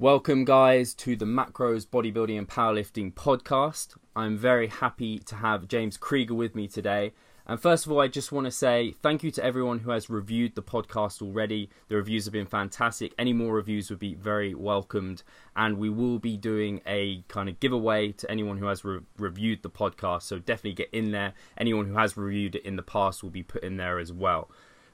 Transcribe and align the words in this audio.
Welcome, 0.00 0.46
guys, 0.46 0.94
to 0.94 1.14
the 1.14 1.26
Macros 1.26 1.86
Bodybuilding 1.86 2.38
and 2.38 2.48
Powerlifting 2.48 3.12
podcast. 3.12 3.96
I'm 4.16 4.38
very 4.38 4.68
happy 4.68 5.18
to 5.18 5.34
have 5.34 5.68
James 5.68 5.98
Krieger 5.98 6.32
with 6.32 6.54
me 6.54 6.68
today. 6.68 7.12
And 7.46 7.60
first 7.60 7.84
of 7.84 7.92
all, 7.92 8.00
I 8.00 8.08
just 8.08 8.32
want 8.32 8.46
to 8.46 8.50
say 8.50 8.94
thank 9.02 9.22
you 9.22 9.30
to 9.32 9.44
everyone 9.44 9.80
who 9.80 9.90
has 9.90 10.08
reviewed 10.08 10.54
the 10.54 10.62
podcast 10.62 11.20
already. 11.20 11.68
The 11.88 11.96
reviews 11.96 12.24
have 12.24 12.32
been 12.32 12.46
fantastic. 12.46 13.12
Any 13.18 13.34
more 13.34 13.52
reviews 13.52 13.90
would 13.90 13.98
be 13.98 14.14
very 14.14 14.54
welcomed. 14.54 15.22
And 15.54 15.76
we 15.76 15.90
will 15.90 16.18
be 16.18 16.38
doing 16.38 16.80
a 16.86 17.22
kind 17.28 17.50
of 17.50 17.60
giveaway 17.60 18.12
to 18.12 18.30
anyone 18.30 18.56
who 18.56 18.68
has 18.68 18.82
re- 18.82 19.00
reviewed 19.18 19.62
the 19.62 19.68
podcast. 19.68 20.22
So 20.22 20.38
definitely 20.38 20.76
get 20.82 20.88
in 20.94 21.10
there. 21.10 21.34
Anyone 21.58 21.84
who 21.84 21.98
has 21.98 22.16
reviewed 22.16 22.54
it 22.54 22.64
in 22.64 22.76
the 22.76 22.82
past 22.82 23.22
will 23.22 23.28
be 23.28 23.42
put 23.42 23.62
in 23.62 23.76
there 23.76 23.98
as 23.98 24.14
well. 24.14 24.50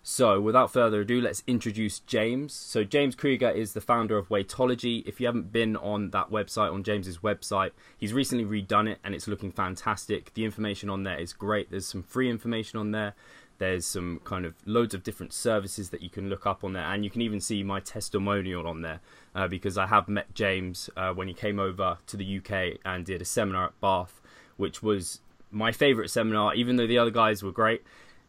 So, 0.09 0.41
without 0.41 0.73
further 0.73 1.00
ado, 1.00 1.20
let's 1.20 1.43
introduce 1.48 1.98
James. 1.98 2.52
So, 2.52 2.84
James 2.84 3.16
Krieger 3.16 3.50
is 3.50 3.72
the 3.72 3.80
founder 3.80 4.16
of 4.16 4.29
Weightology. 4.29 5.04
If 5.04 5.18
you 5.18 5.26
haven't 5.26 5.50
been 5.50 5.75
on 5.75 6.11
that 6.11 6.30
website, 6.30 6.72
on 6.72 6.85
James's 6.85 7.18
website, 7.18 7.72
he's 7.99 8.13
recently 8.13 8.44
redone 8.44 8.89
it 8.89 9.00
and 9.03 9.16
it's 9.16 9.27
looking 9.27 9.50
fantastic. 9.50 10.32
The 10.35 10.44
information 10.44 10.89
on 10.90 11.03
there 11.03 11.18
is 11.18 11.32
great. 11.32 11.72
There's 11.72 11.89
some 11.89 12.04
free 12.04 12.30
information 12.30 12.79
on 12.79 12.93
there. 12.93 13.14
There's 13.58 13.85
some 13.85 14.21
kind 14.22 14.46
of 14.46 14.54
loads 14.64 14.94
of 14.94 15.03
different 15.03 15.32
services 15.32 15.90
that 15.90 16.03
you 16.03 16.08
can 16.08 16.30
look 16.30 16.46
up 16.46 16.63
on 16.63 16.72
there, 16.72 16.85
and 16.85 17.02
you 17.02 17.11
can 17.11 17.21
even 17.21 17.41
see 17.41 17.64
my 17.64 17.80
testimonial 17.80 18.68
on 18.68 18.82
there 18.82 19.00
uh, 19.35 19.49
because 19.49 19.77
I 19.77 19.88
have 19.88 20.07
met 20.07 20.32
James 20.35 20.88
uh, 20.96 21.14
when 21.14 21.27
he 21.27 21.35
came 21.35 21.58
over 21.58 21.99
to 22.07 22.16
the 22.16 22.38
UK 22.38 22.79
and 22.85 23.04
did 23.04 23.22
a 23.22 23.25
seminar 23.25 23.64
at 23.64 23.80
Bath, 23.80 24.21
which 24.57 24.85
was 24.85 25.18
my 25.50 25.72
favourite 25.72 26.11
seminar, 26.11 26.54
even 26.54 26.77
though 26.77 26.86
the 26.86 26.99
other 26.99 27.11
guys 27.11 27.43
were 27.43 27.50
great 27.50 27.82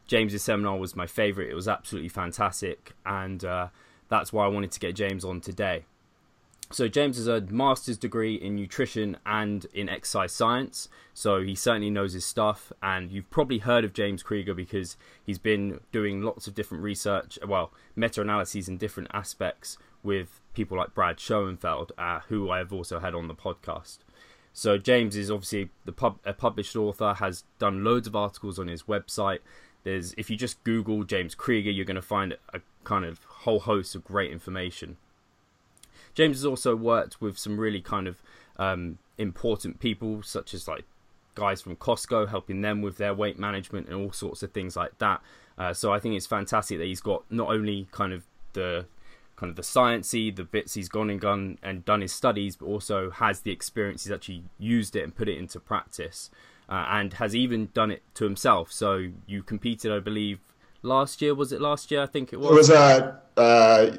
James's 0.07 0.41
seminar 0.41 0.77
was 0.77 0.95
my 0.95 1.05
favorite. 1.05 1.49
It 1.49 1.55
was 1.55 1.67
absolutely 1.67 2.09
fantastic, 2.09 2.93
and 3.05 3.43
uh, 3.43 3.67
that's 4.09 4.33
why 4.33 4.45
I 4.45 4.47
wanted 4.47 4.71
to 4.71 4.79
get 4.79 4.95
James 4.95 5.23
on 5.23 5.41
today. 5.41 5.85
So 6.69 6.89
James 6.89 7.15
has 7.15 7.27
a 7.27 7.39
master's 7.39 7.97
degree 7.97 8.35
in 8.35 8.55
nutrition 8.57 9.15
and 9.25 9.65
in 9.73 9.87
exercise 9.87 10.33
science, 10.33 10.89
so 11.13 11.41
he 11.41 11.55
certainly 11.55 11.89
knows 11.89 12.11
his 12.11 12.25
stuff. 12.25 12.73
And 12.83 13.09
you've 13.09 13.29
probably 13.29 13.59
heard 13.59 13.85
of 13.85 13.93
James 13.93 14.21
Krieger 14.21 14.53
because 14.53 14.97
he's 15.23 15.39
been 15.39 15.79
doing 15.93 16.21
lots 16.21 16.45
of 16.45 16.55
different 16.55 16.83
research, 16.83 17.39
well, 17.47 17.71
meta-analyses 17.95 18.67
in 18.67 18.77
different 18.77 19.09
aspects 19.13 19.77
with 20.03 20.41
people 20.53 20.77
like 20.77 20.93
Brad 20.93 21.21
Schoenfeld, 21.21 21.93
uh, 21.97 22.19
who 22.27 22.49
I 22.49 22.57
have 22.57 22.73
also 22.73 22.99
had 22.99 23.15
on 23.15 23.29
the 23.29 23.35
podcast. 23.35 23.99
So 24.51 24.77
James 24.77 25.15
is 25.15 25.31
obviously 25.31 25.69
the 25.85 25.93
pub- 25.93 26.19
a 26.25 26.33
published 26.33 26.75
author, 26.75 27.13
has 27.13 27.43
done 27.59 27.83
loads 27.83 28.07
of 28.07 28.15
articles 28.15 28.59
on 28.59 28.67
his 28.67 28.83
website, 28.83 29.39
there's 29.87 30.13
if 30.17 30.29
you 30.29 30.35
just 30.35 30.61
Google 30.65 31.03
James 31.05 31.33
Krieger, 31.33 31.71
you're 31.71 31.85
going 31.85 31.95
to 31.95 32.01
find 32.01 32.35
a 32.53 32.59
kind 32.83 33.05
of 33.05 33.23
whole 33.23 33.61
host 33.61 33.95
of 33.95 34.03
great 34.03 34.31
information. 34.31 34.97
James 36.13 36.37
has 36.37 36.45
also 36.45 36.75
worked 36.75 37.21
with 37.21 37.37
some 37.37 37.57
really 37.57 37.79
kind 37.79 38.05
of 38.05 38.21
um, 38.57 38.97
important 39.17 39.79
people, 39.79 40.21
such 40.23 40.53
as 40.53 40.67
like 40.67 40.83
guys 41.35 41.61
from 41.61 41.77
Costco, 41.77 42.27
helping 42.27 42.61
them 42.61 42.81
with 42.81 42.97
their 42.97 43.13
weight 43.13 43.39
management 43.39 43.87
and 43.87 43.95
all 43.95 44.11
sorts 44.11 44.43
of 44.43 44.51
things 44.51 44.75
like 44.75 44.97
that. 44.97 45.21
Uh, 45.57 45.73
so 45.73 45.93
I 45.93 45.99
think 45.99 46.15
it's 46.15 46.27
fantastic 46.27 46.79
that 46.79 46.85
he's 46.85 47.01
got 47.01 47.23
not 47.31 47.47
only 47.47 47.87
kind 47.91 48.11
of 48.11 48.25
the 48.53 48.87
kind 49.37 49.49
of 49.49 49.55
the 49.55 49.61
sciencey, 49.61 50.35
the 50.35 50.43
bits 50.43 50.73
he's 50.73 50.89
gone 50.89 51.09
and 51.09 51.21
gone 51.21 51.59
and 51.63 51.85
done 51.85 52.01
his 52.01 52.11
studies, 52.11 52.57
but 52.57 52.65
also 52.65 53.09
has 53.09 53.41
the 53.41 53.51
experience. 53.51 54.03
He's 54.03 54.11
actually 54.11 54.43
used 54.59 54.97
it 54.97 55.03
and 55.03 55.15
put 55.15 55.29
it 55.29 55.37
into 55.37 55.61
practice 55.61 56.29
uh, 56.69 56.85
and 56.89 57.13
has 57.13 57.35
even 57.35 57.69
done 57.73 57.91
it 57.91 58.03
to 58.15 58.23
himself. 58.23 58.71
So 58.71 59.07
you 59.25 59.43
competed, 59.43 59.91
I 59.91 59.99
believe, 59.99 60.39
last 60.81 61.21
year. 61.21 61.33
Was 61.33 61.51
it 61.51 61.61
last 61.61 61.91
year? 61.91 62.01
I 62.01 62.07
think 62.07 62.33
it 62.33 62.39
was. 62.39 62.51
It 62.51 62.53
was 62.53 62.69
uh, 62.69 63.15
uh 63.37 63.97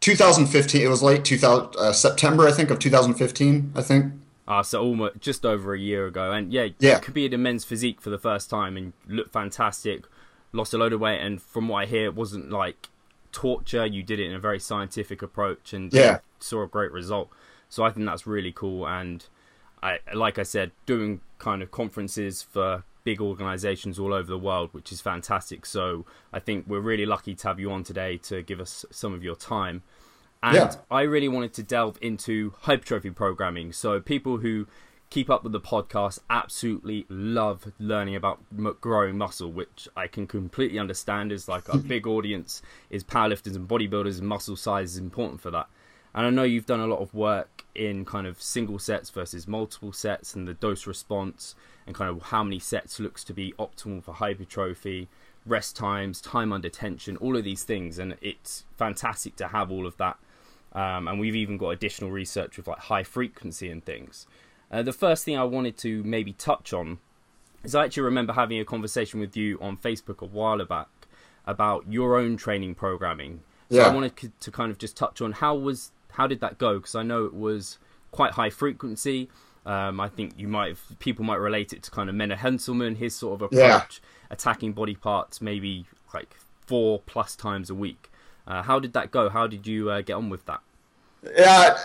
2015. 0.00 0.82
It 0.82 0.88
was 0.88 1.02
late 1.02 1.24
2000 1.24 1.76
uh, 1.78 1.92
September, 1.92 2.46
I 2.46 2.52
think, 2.52 2.70
of 2.70 2.78
2015. 2.78 3.72
I 3.74 3.82
think. 3.82 4.12
Ah, 4.46 4.62
so 4.62 4.82
almost 4.82 5.20
just 5.20 5.46
over 5.46 5.72
a 5.72 5.78
year 5.78 6.06
ago, 6.06 6.32
and 6.32 6.52
yeah, 6.52 6.68
yeah, 6.80 6.96
you 6.96 7.00
competed 7.00 7.32
in 7.32 7.42
men's 7.42 7.64
physique 7.64 8.00
for 8.00 8.10
the 8.10 8.18
first 8.18 8.50
time 8.50 8.76
and 8.76 8.92
looked 9.06 9.32
fantastic. 9.32 10.04
Lost 10.52 10.74
a 10.74 10.78
load 10.78 10.92
of 10.92 11.00
weight, 11.00 11.20
and 11.20 11.40
from 11.40 11.68
what 11.68 11.78
I 11.78 11.86
hear, 11.86 12.06
it 12.06 12.14
wasn't 12.14 12.50
like 12.50 12.88
torture. 13.30 13.86
You 13.86 14.02
did 14.02 14.18
it 14.18 14.26
in 14.26 14.34
a 14.34 14.40
very 14.40 14.58
scientific 14.58 15.22
approach, 15.22 15.72
and 15.72 15.92
yeah, 15.92 16.18
saw 16.40 16.64
a 16.64 16.66
great 16.66 16.90
result. 16.90 17.30
So 17.68 17.84
I 17.84 17.90
think 17.90 18.04
that's 18.04 18.26
really 18.26 18.52
cool, 18.52 18.86
and 18.86 19.24
I, 19.82 19.98
like 20.14 20.38
I 20.38 20.44
said, 20.44 20.70
doing 20.86 21.20
kind 21.38 21.62
of 21.62 21.70
conferences 21.70 22.42
for 22.42 22.84
big 23.04 23.20
organizations 23.20 23.98
all 23.98 24.14
over 24.14 24.28
the 24.28 24.38
world, 24.38 24.70
which 24.72 24.92
is 24.92 25.00
fantastic. 25.00 25.66
So 25.66 26.06
I 26.32 26.38
think 26.38 26.66
we're 26.68 26.80
really 26.80 27.06
lucky 27.06 27.34
to 27.34 27.48
have 27.48 27.58
you 27.58 27.70
on 27.72 27.82
today 27.82 28.16
to 28.18 28.42
give 28.42 28.60
us 28.60 28.84
some 28.90 29.12
of 29.12 29.24
your 29.24 29.34
time. 29.34 29.82
And 30.42 30.56
yeah. 30.56 30.74
I 30.90 31.02
really 31.02 31.28
wanted 31.28 31.54
to 31.54 31.62
delve 31.62 31.98
into 32.00 32.54
hypertrophy 32.60 33.10
programming. 33.10 33.72
So 33.72 34.00
people 34.00 34.38
who 34.38 34.66
keep 35.12 35.28
up 35.28 35.42
with 35.42 35.52
the 35.52 35.60
podcast 35.60 36.18
absolutely 36.30 37.04
love 37.08 37.72
learning 37.78 38.16
about 38.16 38.40
growing 38.80 39.18
muscle, 39.18 39.52
which 39.52 39.86
I 39.96 40.06
can 40.06 40.26
completely 40.26 40.78
understand. 40.78 41.30
Is 41.32 41.48
like 41.48 41.68
a 41.68 41.76
big 41.94 42.06
audience 42.06 42.62
is 42.90 43.04
powerlifters 43.04 43.54
and 43.54 43.68
bodybuilders, 43.68 44.18
and 44.18 44.28
muscle 44.28 44.56
size 44.56 44.92
is 44.92 44.98
important 44.98 45.40
for 45.40 45.50
that. 45.50 45.68
And 46.14 46.26
I 46.26 46.30
know 46.30 46.42
you've 46.42 46.66
done 46.66 46.80
a 46.80 46.86
lot 46.86 47.00
of 47.00 47.14
work 47.14 47.64
in 47.74 48.04
kind 48.04 48.26
of 48.26 48.40
single 48.42 48.78
sets 48.78 49.08
versus 49.10 49.48
multiple 49.48 49.92
sets 49.92 50.34
and 50.34 50.46
the 50.46 50.54
dose 50.54 50.86
response 50.86 51.54
and 51.86 51.96
kind 51.96 52.10
of 52.10 52.24
how 52.24 52.44
many 52.44 52.58
sets 52.58 53.00
looks 53.00 53.24
to 53.24 53.32
be 53.32 53.54
optimal 53.58 54.02
for 54.02 54.14
hypertrophy, 54.14 55.08
rest 55.46 55.74
times, 55.74 56.20
time 56.20 56.52
under 56.52 56.68
tension, 56.68 57.16
all 57.16 57.36
of 57.36 57.44
these 57.44 57.64
things. 57.64 57.98
And 57.98 58.16
it's 58.20 58.64
fantastic 58.76 59.36
to 59.36 59.48
have 59.48 59.70
all 59.70 59.86
of 59.86 59.96
that. 59.96 60.18
Um, 60.74 61.08
and 61.08 61.18
we've 61.18 61.36
even 61.36 61.56
got 61.56 61.70
additional 61.70 62.10
research 62.10 62.56
with 62.56 62.66
like 62.66 62.78
high 62.78 63.02
frequency 63.02 63.70
and 63.70 63.84
things. 63.84 64.26
Uh, 64.70 64.82
the 64.82 64.92
first 64.92 65.24
thing 65.24 65.36
I 65.36 65.44
wanted 65.44 65.76
to 65.78 66.02
maybe 66.02 66.32
touch 66.32 66.72
on 66.72 66.98
is 67.62 67.74
I 67.74 67.84
actually 67.84 68.04
remember 68.04 68.32
having 68.32 68.58
a 68.58 68.64
conversation 68.64 69.20
with 69.20 69.36
you 69.36 69.58
on 69.60 69.76
Facebook 69.76 70.22
a 70.22 70.26
while 70.26 70.64
back 70.64 70.88
about 71.46 71.90
your 71.90 72.18
own 72.18 72.36
training 72.36 72.74
programming. 72.74 73.40
So 73.70 73.78
yeah. 73.78 73.86
I 73.86 73.94
wanted 73.94 74.32
to 74.38 74.50
kind 74.50 74.70
of 74.70 74.78
just 74.78 74.96
touch 74.96 75.20
on 75.20 75.32
how 75.32 75.54
was 75.54 75.92
how 76.12 76.26
did 76.26 76.40
that 76.40 76.58
go? 76.58 76.78
Because 76.78 76.94
I 76.94 77.02
know 77.02 77.24
it 77.24 77.34
was 77.34 77.78
quite 78.10 78.32
high 78.32 78.50
frequency. 78.50 79.28
Um, 79.64 80.00
I 80.00 80.08
think 80.08 80.34
you 80.36 80.48
might 80.48 80.68
have, 80.68 80.98
people 80.98 81.24
might 81.24 81.36
relate 81.36 81.72
it 81.72 81.82
to 81.84 81.90
kind 81.90 82.10
of 82.10 82.16
Menno 82.16 82.36
Henselman, 82.36 82.96
his 82.96 83.14
sort 83.14 83.34
of 83.34 83.42
approach, 83.42 84.00
yeah. 84.02 84.30
attacking 84.30 84.72
body 84.72 84.94
parts 84.94 85.40
maybe 85.40 85.86
like 86.12 86.34
four 86.66 87.00
plus 87.06 87.36
times 87.36 87.70
a 87.70 87.74
week. 87.74 88.10
Uh, 88.46 88.62
how 88.62 88.80
did 88.80 88.92
that 88.94 89.10
go? 89.10 89.28
How 89.28 89.46
did 89.46 89.66
you 89.66 89.90
uh, 89.90 90.00
get 90.00 90.14
on 90.14 90.30
with 90.30 90.44
that? 90.46 90.60
Yeah, 91.36 91.78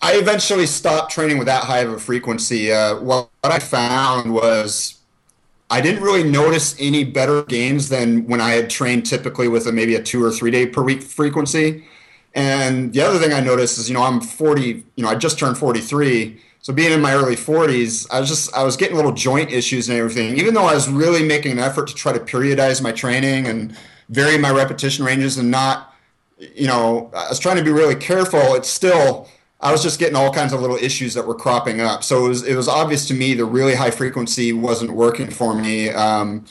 I 0.00 0.14
eventually 0.14 0.66
stopped 0.66 1.12
training 1.12 1.38
with 1.38 1.46
that 1.46 1.64
high 1.64 1.80
of 1.80 1.92
a 1.92 1.98
frequency. 1.98 2.72
Uh, 2.72 2.98
what 3.00 3.28
I 3.42 3.58
found 3.58 4.32
was 4.32 4.98
I 5.70 5.80
didn't 5.82 6.02
really 6.02 6.22
notice 6.22 6.74
any 6.78 7.04
better 7.04 7.42
gains 7.42 7.90
than 7.90 8.26
when 8.26 8.40
I 8.40 8.52
had 8.52 8.70
trained 8.70 9.04
typically 9.04 9.48
with 9.48 9.66
a, 9.66 9.72
maybe 9.72 9.94
a 9.96 10.02
two 10.02 10.24
or 10.24 10.30
three 10.30 10.50
day 10.50 10.66
per 10.66 10.82
week 10.82 11.02
frequency. 11.02 11.84
And 12.38 12.92
the 12.92 13.02
other 13.02 13.18
thing 13.18 13.32
I 13.32 13.40
noticed 13.40 13.78
is, 13.78 13.88
you 13.88 13.94
know, 13.94 14.02
I'm 14.02 14.20
40, 14.20 14.84
you 14.94 15.02
know, 15.02 15.08
I 15.08 15.16
just 15.16 15.40
turned 15.40 15.58
43. 15.58 16.40
So 16.60 16.72
being 16.72 16.92
in 16.92 17.00
my 17.00 17.12
early 17.12 17.34
40s, 17.34 18.06
I 18.12 18.20
was 18.20 18.28
just, 18.28 18.54
I 18.54 18.62
was 18.62 18.76
getting 18.76 18.94
little 18.94 19.12
joint 19.12 19.50
issues 19.50 19.88
and 19.88 19.98
everything. 19.98 20.38
Even 20.38 20.54
though 20.54 20.66
I 20.66 20.74
was 20.74 20.88
really 20.88 21.24
making 21.24 21.50
an 21.50 21.58
effort 21.58 21.88
to 21.88 21.94
try 21.94 22.12
to 22.12 22.20
periodize 22.20 22.80
my 22.80 22.92
training 22.92 23.46
and 23.48 23.76
vary 24.08 24.38
my 24.38 24.52
repetition 24.52 25.04
ranges 25.04 25.36
and 25.36 25.50
not, 25.50 25.92
you 26.38 26.68
know, 26.68 27.10
I 27.12 27.28
was 27.28 27.40
trying 27.40 27.56
to 27.56 27.64
be 27.64 27.72
really 27.72 27.96
careful. 27.96 28.54
It's 28.54 28.70
still, 28.70 29.28
I 29.60 29.72
was 29.72 29.82
just 29.82 29.98
getting 29.98 30.14
all 30.14 30.32
kinds 30.32 30.52
of 30.52 30.60
little 30.60 30.76
issues 30.76 31.14
that 31.14 31.26
were 31.26 31.34
cropping 31.34 31.80
up. 31.80 32.04
So 32.04 32.26
it 32.26 32.28
was, 32.28 32.42
it 32.44 32.54
was 32.54 32.68
obvious 32.68 33.08
to 33.08 33.14
me 33.14 33.34
the 33.34 33.46
really 33.46 33.74
high 33.74 33.90
frequency 33.90 34.52
wasn't 34.52 34.92
working 34.92 35.28
for 35.28 35.54
me. 35.54 35.90
Um, 35.90 36.44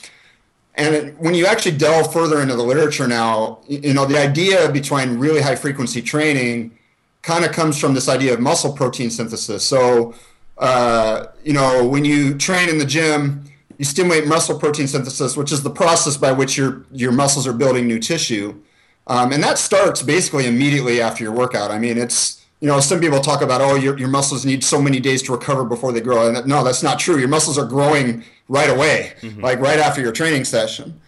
and 0.78 0.94
it, 0.94 1.18
when 1.18 1.34
you 1.34 1.44
actually 1.44 1.76
delve 1.76 2.12
further 2.12 2.40
into 2.40 2.54
the 2.54 2.62
literature 2.62 3.08
now, 3.08 3.58
you 3.66 3.92
know, 3.92 4.06
the 4.06 4.18
idea 4.18 4.70
behind 4.70 5.20
really 5.20 5.42
high 5.42 5.56
frequency 5.56 6.00
training 6.00 6.78
kind 7.22 7.44
of 7.44 7.50
comes 7.52 7.78
from 7.78 7.94
this 7.94 8.08
idea 8.08 8.32
of 8.32 8.40
muscle 8.40 8.72
protein 8.72 9.10
synthesis. 9.10 9.66
So, 9.66 10.14
uh, 10.56 11.26
you 11.44 11.52
know, 11.52 11.86
when 11.86 12.04
you 12.04 12.38
train 12.38 12.68
in 12.68 12.78
the 12.78 12.86
gym, 12.86 13.44
you 13.76 13.84
stimulate 13.84 14.26
muscle 14.26 14.58
protein 14.58 14.86
synthesis, 14.86 15.36
which 15.36 15.50
is 15.50 15.62
the 15.62 15.70
process 15.70 16.16
by 16.16 16.32
which 16.32 16.56
your 16.56 16.84
your 16.92 17.12
muscles 17.12 17.46
are 17.46 17.52
building 17.52 17.86
new 17.86 17.98
tissue, 17.98 18.60
um, 19.08 19.32
and 19.32 19.42
that 19.42 19.58
starts 19.58 20.02
basically 20.02 20.46
immediately 20.46 21.00
after 21.00 21.24
your 21.24 21.32
workout. 21.32 21.70
I 21.70 21.78
mean, 21.78 21.98
it's 21.98 22.38
you 22.60 22.66
know, 22.66 22.80
some 22.80 23.00
people 23.00 23.20
talk 23.20 23.40
about, 23.40 23.60
oh, 23.60 23.76
your, 23.76 23.96
your 23.96 24.08
muscles 24.08 24.44
need 24.44 24.64
so 24.64 24.82
many 24.82 24.98
days 24.98 25.22
to 25.22 25.32
recover 25.32 25.64
before 25.64 25.92
they 25.92 26.00
grow. 26.00 26.28
And 26.28 26.44
no, 26.46 26.64
that's 26.64 26.82
not 26.82 26.98
true. 26.98 27.16
Your 27.16 27.28
muscles 27.28 27.56
are 27.56 27.64
growing 27.64 28.24
right 28.48 28.70
away, 28.70 29.12
mm-hmm. 29.20 29.40
like 29.40 29.60
right 29.60 29.78
after 29.78 30.00
your 30.00 30.12
training 30.12 30.44
session. 30.44 31.00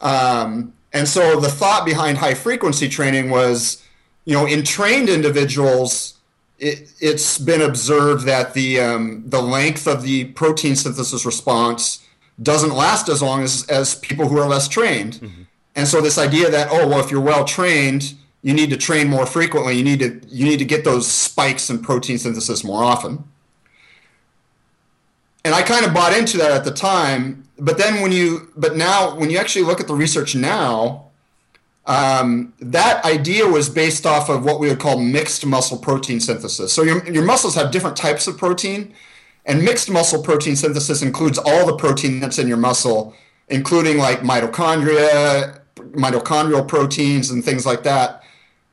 Um, 0.00 0.72
and 0.92 1.06
so 1.06 1.40
the 1.40 1.48
thought 1.48 1.84
behind 1.84 2.18
high 2.18 2.34
frequency 2.34 2.88
training 2.88 3.30
was, 3.30 3.84
you 4.24 4.34
know, 4.34 4.46
in 4.46 4.64
trained 4.64 5.08
individuals, 5.08 6.18
it, 6.58 6.90
has 7.00 7.38
been 7.38 7.62
observed 7.62 8.26
that 8.26 8.54
the 8.54 8.80
um, 8.80 9.22
the 9.26 9.40
length 9.40 9.86
of 9.86 10.02
the 10.02 10.24
protein 10.24 10.76
synthesis 10.76 11.24
response 11.24 12.04
doesn't 12.42 12.74
last 12.74 13.08
as 13.08 13.22
long 13.22 13.42
as, 13.42 13.66
as 13.68 13.94
people 13.96 14.28
who 14.28 14.38
are 14.38 14.48
less 14.48 14.68
trained. 14.68 15.14
Mm-hmm. 15.14 15.42
And 15.76 15.86
so 15.86 16.00
this 16.00 16.18
idea 16.18 16.50
that, 16.50 16.68
oh, 16.70 16.88
well, 16.88 17.00
if 17.00 17.10
you're 17.10 17.20
well 17.20 17.44
trained, 17.44 18.14
you 18.42 18.54
need 18.54 18.70
to 18.70 18.76
train 18.76 19.08
more 19.08 19.26
frequently. 19.26 19.76
You 19.76 19.84
need 19.84 20.00
to 20.00 20.20
you 20.28 20.44
need 20.44 20.58
to 20.58 20.64
get 20.64 20.84
those 20.84 21.06
spikes 21.06 21.70
in 21.70 21.80
protein 21.80 22.18
synthesis 22.18 22.64
more 22.64 22.82
often. 22.82 23.24
And 25.44 25.54
I 25.54 25.62
kind 25.62 25.86
of 25.86 25.94
bought 25.94 26.16
into 26.16 26.36
that 26.38 26.50
at 26.50 26.64
the 26.64 26.70
time, 26.70 27.44
but 27.58 27.78
then 27.78 28.02
when 28.02 28.12
you 28.12 28.50
but 28.56 28.76
now 28.76 29.16
when 29.16 29.30
you 29.30 29.38
actually 29.38 29.64
look 29.64 29.80
at 29.80 29.86
the 29.86 29.94
research 29.94 30.34
now, 30.34 31.06
um, 31.86 32.52
that 32.60 33.04
idea 33.04 33.46
was 33.46 33.68
based 33.68 34.06
off 34.06 34.28
of 34.28 34.44
what 34.44 34.60
we 34.60 34.68
would 34.68 34.78
call 34.78 34.98
mixed 34.98 35.44
muscle 35.46 35.78
protein 35.78 36.20
synthesis. 36.20 36.72
So 36.72 36.82
your, 36.82 37.04
your 37.10 37.24
muscles 37.24 37.54
have 37.54 37.70
different 37.70 37.96
types 37.96 38.26
of 38.26 38.36
protein, 38.36 38.94
and 39.46 39.64
mixed 39.64 39.90
muscle 39.90 40.22
protein 40.22 40.56
synthesis 40.56 41.02
includes 41.02 41.38
all 41.38 41.66
the 41.66 41.76
protein 41.76 42.20
that's 42.20 42.38
in 42.38 42.46
your 42.46 42.58
muscle, 42.58 43.14
including 43.48 43.98
like 43.98 44.20
mitochondria, 44.20 45.60
mitochondrial 45.76 46.68
proteins, 46.68 47.30
and 47.30 47.44
things 47.44 47.64
like 47.64 47.82
that. 47.84 48.19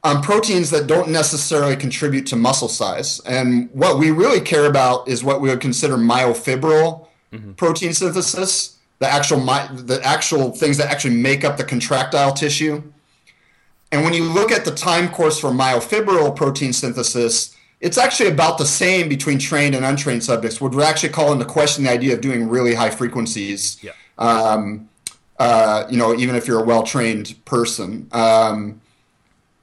Um, 0.04 0.22
proteins 0.22 0.70
that 0.70 0.88
don't 0.88 1.10
necessarily 1.10 1.76
contribute 1.76 2.28
to 2.28 2.36
muscle 2.36 2.70
size. 2.70 3.20
And 3.22 3.70
what 3.74 3.98
we 4.00 4.12
really 4.12 4.40
care 4.40 4.68
about 4.68 5.08
is 5.08 5.24
what 5.24 5.42
we 5.42 5.50
would 5.50 5.60
consider 5.60 5.98
myofibril 5.98 7.08
mm-hmm. 7.34 7.54
protein 7.54 7.94
synthesis, 7.94 8.78
the 9.00 9.08
actual 9.08 9.40
my, 9.40 9.68
the 9.68 10.00
actual 10.04 10.52
things 10.52 10.78
that 10.78 10.90
actually 10.92 11.16
make 11.16 11.44
up 11.44 11.58
the 11.58 11.64
contractile 11.64 12.32
tissue. 12.32 12.84
And 13.92 14.04
when 14.04 14.14
you 14.14 14.24
look 14.24 14.52
at 14.52 14.66
the 14.66 14.72
time 14.72 15.10
course 15.10 15.40
for 15.40 15.50
myofibril 15.50 16.36
protein 16.36 16.74
synthesis, 16.74 17.56
it's 17.82 17.98
actually 17.98 18.30
about 18.30 18.58
the 18.58 18.66
same 18.66 19.10
between 19.10 19.40
trained 19.40 19.76
and 19.76 19.84
untrained 19.84 20.24
subjects, 20.24 20.62
which 20.62 20.74
would 20.74 20.84
actually 20.84 21.10
call 21.10 21.34
into 21.34 21.46
question 21.46 21.84
the 21.84 21.92
idea 21.92 22.14
of 22.14 22.22
doing 22.22 22.48
really 22.48 22.74
high 22.76 22.90
frequencies. 22.92 23.84
Yeah. 23.84 23.92
Um, 24.18 24.90
uh, 25.40 25.86
you 25.90 25.98
know, 25.98 26.16
even 26.16 26.36
if 26.36 26.48
you're 26.48 26.62
a 26.62 26.66
well-trained 26.66 27.36
person. 27.46 28.08
Um, 28.12 28.82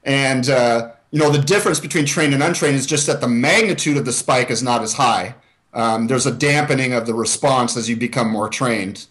and 0.05 0.49
uh, 0.49 0.91
you 1.11 1.19
know, 1.19 1.29
the 1.29 1.41
difference 1.41 1.79
between 1.79 2.05
trained 2.05 2.33
and 2.33 2.41
untrained 2.41 2.75
is 2.75 2.85
just 2.85 3.07
that 3.07 3.21
the 3.21 3.27
magnitude 3.27 3.97
of 3.97 4.05
the 4.05 4.13
spike 4.13 4.49
is 4.49 4.63
not 4.63 4.81
as 4.81 4.93
high. 4.93 5.35
Um, 5.73 6.07
there's 6.07 6.25
a 6.25 6.31
dampening 6.31 6.93
of 6.93 7.05
the 7.05 7.13
response 7.13 7.75
as 7.75 7.89
you 7.89 7.97
become 7.97 8.29
more 8.29 8.47
trained, 8.47 9.07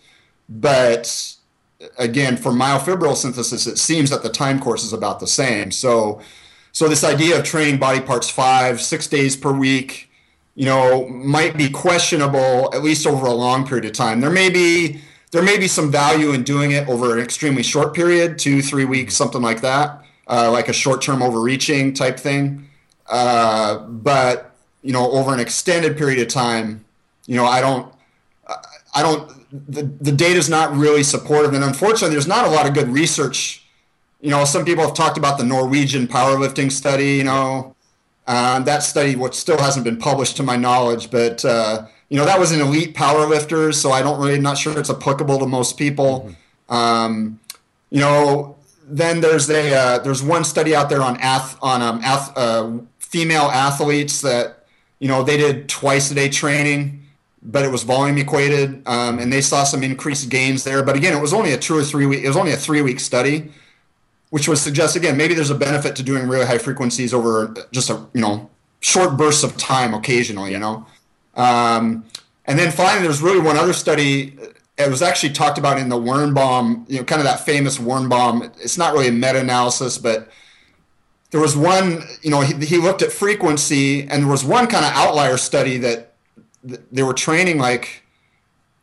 but 0.49 1.35
again, 1.99 2.37
for 2.37 2.53
myofibril 2.53 3.17
synthesis, 3.17 3.67
it 3.67 3.79
seems 3.79 4.11
that 4.11 4.23
the 4.23 4.29
time 4.29 4.59
course 4.59 4.85
is 4.85 4.93
about 4.93 5.21
the 5.21 5.27
same. 5.27 5.71
So, 5.71 6.21
so 6.73 6.89
this 6.89 7.05
idea 7.05 7.39
of 7.39 7.45
training 7.45 7.79
body 7.79 8.01
parts 8.01 8.31
five, 8.31 8.81
six 8.81 9.07
days 9.07 9.37
per 9.37 9.53
week, 9.53 10.11
you 10.55 10.65
know, 10.65 11.09
might 11.09 11.57
be 11.57 11.69
questionable 11.69 12.73
at 12.75 12.83
least 12.83 13.07
over 13.07 13.27
a 13.27 13.33
long 13.33 13.67
period 13.67 13.85
of 13.85 13.93
time. 13.93 14.21
There 14.21 14.31
may 14.31 14.51
be 14.51 15.01
there 15.33 15.43
may 15.43 15.59
be 15.59 15.67
some 15.67 15.91
value 15.91 16.31
in 16.31 16.45
doing 16.45 16.71
it 16.71 16.89
over 16.89 17.13
an 17.13 17.19
extremely 17.19 17.65
short 17.65 17.93
period, 17.93 18.39
two, 18.39 18.63
three 18.63 18.85
weeks, 18.85 19.17
something 19.17 19.43
like 19.43 19.63
that, 19.63 20.04
uh, 20.27 20.51
like 20.51 20.69
a 20.69 20.73
short-term 20.73 21.23
overreaching 21.23 21.93
type 21.93 22.19
thing. 22.19 22.69
Uh, 23.09 23.79
but 23.79 24.55
you 24.83 24.93
know, 24.93 25.11
over 25.13 25.33
an 25.33 25.41
extended 25.41 25.97
period 25.97 26.21
of 26.21 26.29
time, 26.29 26.85
you 27.27 27.37
know, 27.37 27.47
I 27.47 27.61
don't, 27.61 27.93
I 28.95 29.03
don't 29.03 29.31
the, 29.69 29.83
the 30.01 30.13
data 30.13 30.37
is 30.39 30.49
not 30.49 30.77
really 30.77 31.03
supportive. 31.03 31.55
And 31.55 31.63
unfortunately, 31.63 32.11
there's 32.11 32.27
not 32.27 32.47
a 32.47 32.51
lot 32.51 32.67
of 32.67 32.75
good 32.75 32.89
research. 32.89 33.65
You 34.21 34.31
know, 34.31 34.45
some 34.45 34.65
people 34.65 34.85
have 34.85 34.95
talked 34.95 35.17
about 35.19 35.39
the 35.39 35.45
Norwegian 35.45 36.09
powerlifting 36.09 36.73
study, 36.73 37.15
you 37.15 37.25
know, 37.25 37.75
uh, 38.27 38.61
that 38.61 38.83
study, 38.83 39.17
which 39.17 39.35
still 39.35 39.59
hasn't 39.59 39.85
been 39.85 39.99
published 39.99 40.37
to 40.39 40.43
my 40.43 40.57
knowledge, 40.57 41.11
but, 41.11 41.45
uh, 41.45 41.87
you 42.09 42.17
know, 42.17 42.25
that 42.25 42.41
was 42.41 42.53
an 42.53 42.61
elite 42.61 42.95
powerlifters, 42.95 43.75
so 43.75 43.93
I 43.93 44.03
don't 44.03 44.19
really, 44.19 44.41
not 44.41 44.57
sure 44.57 44.79
it's 44.79 44.91
applicable 44.91 45.39
to 45.41 45.47
most 45.47 45.77
people. 45.77 46.33
Mm-hmm. 46.69 46.75
Um, 46.75 47.41
you 47.91 48.01
know, 48.01 48.57
then 48.87 49.21
there's 49.21 49.49
a, 49.51 49.75
uh, 49.75 49.99
there's 49.99 50.23
one 50.23 50.45
study 50.45 50.75
out 50.75 50.89
there 50.89 51.03
on 51.03 51.17
ath, 51.21 51.59
on 51.63 51.83
um, 51.83 52.01
ath, 52.03 52.33
uh, 52.37 52.71
female 52.99 53.45
athletes 53.45 54.21
that, 54.23 54.67
you 54.99 55.09
know, 55.09 55.23
they 55.23 55.37
did 55.37 55.69
twice 55.69 56.11
a 56.11 56.15
day 56.15 56.29
training 56.29 57.05
but 57.45 57.65
it 57.65 57.71
was 57.71 57.83
volume 57.83 58.17
equated, 58.17 58.83
um, 58.87 59.19
and 59.19 59.31
they 59.31 59.43
saw 59.43 59.65
some 59.65 59.83
increased 59.83 60.31
gains 60.31 60.65
there. 60.65 60.83
But 60.83 60.97
again, 60.97 61.17
it 61.17 61.21
was 61.21 61.35
only 61.35 61.53
a 61.53 61.59
two 61.59 61.77
or 61.77 61.83
three 61.83 62.07
week. 62.07 62.25
It 62.25 62.29
was 62.29 62.37
only 62.37 62.53
a 62.53 62.57
three 62.57 62.81
week 62.81 62.99
study, 62.99 63.51
which 64.31 64.49
would 64.49 64.59
suggest 64.59 64.97
again 64.97 65.17
maybe 65.17 65.35
there's 65.35 65.51
a 65.51 65.55
benefit 65.55 65.95
to 65.97 66.03
doing 66.03 66.27
really 66.27 66.47
high 66.47 66.59
frequencies 66.59 67.13
over 67.13 67.55
just 67.71 67.91
a 67.91 68.07
you 68.15 68.21
know 68.23 68.51
short 68.81 69.17
bursts 69.19 69.45
of 69.45 69.57
time 69.59 69.93
occasionally. 69.93 70.53
You 70.53 70.59
know, 70.59 70.87
um, 71.35 72.07
and 72.47 72.59
then 72.59 72.73
finally, 72.73 73.03
there's 73.03 73.21
really 73.21 73.41
one 73.41 73.59
other 73.59 73.75
study. 73.75 74.39
It 74.77 74.91
was 74.91 75.03
actually 75.03 75.33
talked 75.33 75.59
about 75.59 75.79
in 75.79 75.89
the 75.89 75.97
Wernbom, 75.97 76.89
you 76.91 76.99
know, 76.99 77.05
kind 77.05 77.21
of 77.21 77.27
that 77.27 77.47
famous 77.47 77.79
Wernbom. 77.79 78.53
It's 78.61 78.77
not 78.77 78.93
really 78.93 79.09
a 79.09 79.13
meta-analysis, 79.13 79.99
but 79.99 80.29
there 81.31 81.41
was 81.41 81.57
one. 81.57 82.03
You 82.23 82.31
know, 82.31 82.41
he, 82.41 82.55
he 82.65 82.79
looked 82.79 83.03
at 83.03 83.13
frequency, 83.13 84.03
and 84.03 84.25
there 84.25 84.31
was 84.31 84.45
one 84.45 84.67
kind 84.67 84.85
of 84.85 84.93
outlier 84.93 85.37
study 85.37 85.79
that 85.79 86.15
they 86.91 87.03
were 87.03 87.15
training 87.15 87.59
like 87.59 88.03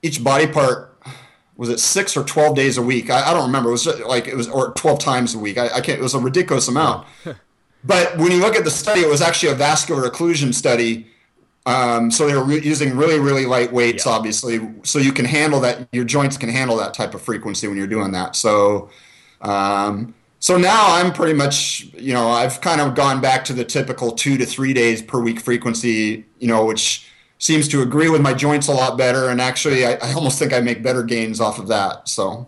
each 0.02 0.24
body 0.24 0.48
part 0.48 0.92
was 1.62 1.70
it 1.70 1.80
six 1.80 2.18
or 2.18 2.24
12 2.24 2.56
days 2.56 2.80
a 2.80 2.82
week? 2.82 3.12
I, 3.12 3.30
I 3.30 3.34
don't 3.34 3.46
remember. 3.46 3.70
It 3.70 3.74
was 3.74 3.86
like 3.86 4.28
it 4.28 4.36
was 4.36 4.50
or 4.50 4.72
12 4.72 4.98
times 4.98 5.36
a 5.36 5.38
week. 5.38 5.60
I, 5.60 5.68
I 5.68 5.82
can't 5.82 6.00
it 6.00 6.02
was 6.02 6.16
a 6.16 6.20
ridiculous 6.20 6.68
amount. 6.68 7.08
But 7.84 8.16
when 8.18 8.32
you 8.32 8.38
look 8.38 8.56
at 8.56 8.64
the 8.64 8.70
study 8.70 9.02
it 9.02 9.10
was 9.10 9.22
actually 9.22 9.54
a 9.54 9.56
vascular 9.56 10.08
occlusion 10.08 10.54
study 10.54 11.08
um, 11.66 12.10
so 12.10 12.28
they're 12.28 12.44
re- 12.44 12.62
using 12.62 12.96
really 12.96 13.20
really 13.20 13.46
light 13.46 13.72
weights 13.72 14.06
yeah. 14.06 14.12
obviously 14.12 14.60
so 14.84 15.00
you 15.00 15.12
can 15.12 15.26
handle 15.26 15.60
that 15.60 15.88
your 15.92 16.06
joints 16.06 16.38
can 16.38 16.50
handle 16.50 16.78
that 16.78 16.94
type 16.94 17.14
of 17.14 17.22
frequency 17.22 17.68
when 17.68 17.78
you're 17.78 17.88
doing 17.88 18.12
that 18.12 18.36
so 18.36 18.90
um, 19.42 20.14
so 20.40 20.58
now 20.58 20.96
i'm 20.96 21.14
pretty 21.14 21.34
much 21.34 21.88
you 21.94 22.14
know 22.14 22.30
i've 22.30 22.62
kind 22.62 22.82
of 22.82 22.96
gone 22.96 23.22
back 23.22 23.46
to 23.46 23.54
the 23.54 23.64
typical 23.64 24.12
two 24.12 24.38
to 24.38 24.46
three 24.46 24.74
days 24.74 25.02
per 25.02 25.22
week 25.22 25.40
frequency 25.40 26.26
you 26.40 26.48
know 26.48 26.66
which 26.66 27.08
seems 27.42 27.68
to 27.68 27.82
agree 27.82 28.08
with 28.08 28.22
my 28.22 28.36
joints 28.36 28.68
a 28.68 28.72
lot 28.72 29.00
better, 29.00 29.30
and 29.30 29.42
actually, 29.42 29.84
I, 29.84 29.94
I 29.94 30.14
almost 30.14 30.38
think 30.38 30.54
I 30.54 30.60
make 30.62 30.84
better 30.84 31.02
gains 31.02 31.42
off 31.42 31.58
of 31.58 31.68
that. 31.70 32.08
So 32.08 32.48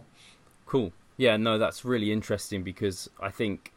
cool. 0.68 0.94
Yeah, 1.18 1.36
no, 1.36 1.57
that's 1.57 1.83
really 1.83 2.12
interesting 2.12 2.63
because 2.63 3.10
I 3.19 3.30
think, 3.30 3.74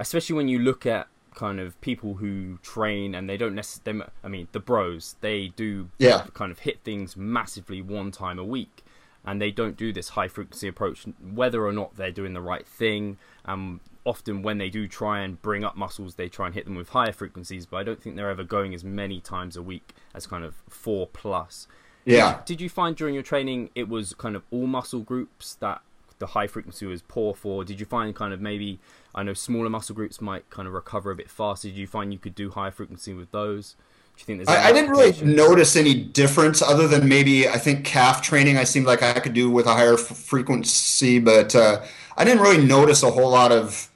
especially 0.00 0.36
when 0.36 0.48
you 0.48 0.58
look 0.58 0.86
at 0.86 1.06
kind 1.34 1.60
of 1.60 1.80
people 1.80 2.14
who 2.14 2.58
train 2.58 3.14
and 3.14 3.28
they 3.28 3.36
don't 3.36 3.54
necessarily, 3.54 4.04
I 4.22 4.28
mean, 4.28 4.48
the 4.52 4.60
bros, 4.60 5.16
they 5.20 5.48
do 5.48 5.90
yeah. 5.98 6.26
kind 6.34 6.52
of 6.52 6.60
hit 6.60 6.80
things 6.84 7.16
massively 7.16 7.82
one 7.82 8.10
time 8.10 8.38
a 8.38 8.44
week 8.44 8.84
and 9.24 9.40
they 9.40 9.50
don't 9.50 9.76
do 9.76 9.92
this 9.92 10.10
high 10.10 10.28
frequency 10.28 10.68
approach, 10.68 11.06
whether 11.34 11.66
or 11.66 11.72
not 11.72 11.96
they're 11.96 12.10
doing 12.10 12.34
the 12.34 12.42
right 12.42 12.66
thing. 12.66 13.16
Um, 13.44 13.80
often 14.04 14.42
when 14.42 14.58
they 14.58 14.68
do 14.68 14.86
try 14.86 15.20
and 15.20 15.40
bring 15.40 15.64
up 15.64 15.76
muscles, 15.76 16.16
they 16.16 16.28
try 16.28 16.46
and 16.46 16.54
hit 16.54 16.66
them 16.66 16.74
with 16.74 16.90
higher 16.90 17.12
frequencies, 17.12 17.64
but 17.66 17.78
I 17.78 17.82
don't 17.82 18.02
think 18.02 18.16
they're 18.16 18.30
ever 18.30 18.44
going 18.44 18.74
as 18.74 18.84
many 18.84 19.20
times 19.20 19.56
a 19.56 19.62
week 19.62 19.94
as 20.14 20.26
kind 20.26 20.44
of 20.44 20.62
four 20.68 21.06
plus. 21.06 21.66
Yeah. 22.04 22.34
Did, 22.44 22.44
did 22.44 22.60
you 22.60 22.68
find 22.68 22.94
during 22.94 23.14
your 23.14 23.22
training 23.22 23.70
it 23.74 23.88
was 23.88 24.12
kind 24.14 24.36
of 24.36 24.42
all 24.50 24.66
muscle 24.66 25.00
groups 25.00 25.54
that 25.56 25.80
the 26.18 26.28
high 26.28 26.46
frequency 26.46 26.84
was 26.84 27.00
poor 27.02 27.34
for? 27.34 27.64
Did 27.64 27.80
you 27.80 27.86
find 27.86 28.14
kind 28.14 28.34
of 28.34 28.40
maybe 28.40 28.78
I 29.14 29.22
know 29.22 29.34
smaller 29.34 29.70
muscle 29.70 29.94
groups 29.94 30.20
might 30.20 30.48
kind 30.50 30.66
of 30.66 30.74
recover 30.74 31.10
a 31.10 31.16
bit 31.16 31.30
faster? 31.30 31.68
Do 31.68 31.74
you 31.74 31.86
find 31.86 32.12
you 32.12 32.18
could 32.18 32.34
do 32.34 32.50
higher 32.50 32.70
frequency 32.70 33.14
with 33.14 33.30
those? 33.30 33.76
Do 34.16 34.20
you 34.20 34.24
think 34.26 34.46
there's 34.46 34.48
I, 34.48 34.68
I 34.68 34.72
didn't 34.72 34.90
really 34.90 35.20
notice 35.22 35.76
any 35.76 35.94
difference 35.94 36.62
other 36.62 36.86
than 36.86 37.08
maybe 37.08 37.48
I 37.48 37.58
think 37.58 37.84
calf 37.84 38.22
training 38.22 38.56
I 38.56 38.64
seemed 38.64 38.86
like 38.86 39.02
I 39.02 39.18
could 39.20 39.34
do 39.34 39.50
with 39.50 39.66
a 39.66 39.72
higher 39.72 39.94
f- 39.94 40.00
frequency, 40.00 41.18
but 41.18 41.54
uh, 41.54 41.82
I 42.16 42.24
didn't 42.24 42.42
really 42.42 42.64
notice 42.64 43.02
a 43.02 43.10
whole 43.10 43.30
lot 43.30 43.50
of 43.52 43.90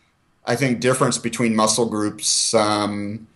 I 0.44 0.56
think 0.56 0.80
difference 0.80 1.18
between 1.18 1.54
muscle 1.54 1.86
groups. 1.86 2.54
Um, 2.54 3.28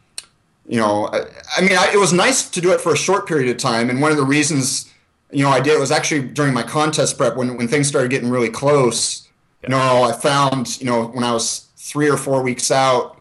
you 0.66 0.78
know, 0.78 1.08
I, 1.12 1.24
I 1.58 1.60
mean, 1.60 1.76
I, 1.76 1.90
it 1.92 1.98
was 1.98 2.12
nice 2.12 2.48
to 2.48 2.60
do 2.60 2.72
it 2.72 2.80
for 2.80 2.92
a 2.92 2.96
short 2.96 3.28
period 3.28 3.50
of 3.50 3.58
time, 3.58 3.90
and 3.90 4.00
one 4.00 4.10
of 4.10 4.16
the 4.16 4.24
reasons 4.24 4.90
you 5.30 5.42
know 5.42 5.50
I 5.50 5.60
did 5.60 5.74
it 5.74 5.80
was 5.80 5.90
actually 5.90 6.28
during 6.28 6.54
my 6.54 6.62
contest 6.62 7.16
prep 7.18 7.36
when 7.36 7.56
when 7.56 7.68
things 7.68 7.88
started 7.88 8.10
getting 8.10 8.30
really 8.30 8.50
close. 8.50 9.28
You 9.62 9.68
know, 9.68 10.02
I 10.02 10.12
found 10.12 10.80
you 10.80 10.86
know 10.86 11.06
when 11.06 11.22
I 11.22 11.32
was 11.32 11.68
three 11.82 12.08
or 12.08 12.16
four 12.16 12.42
weeks 12.42 12.70
out, 12.70 13.20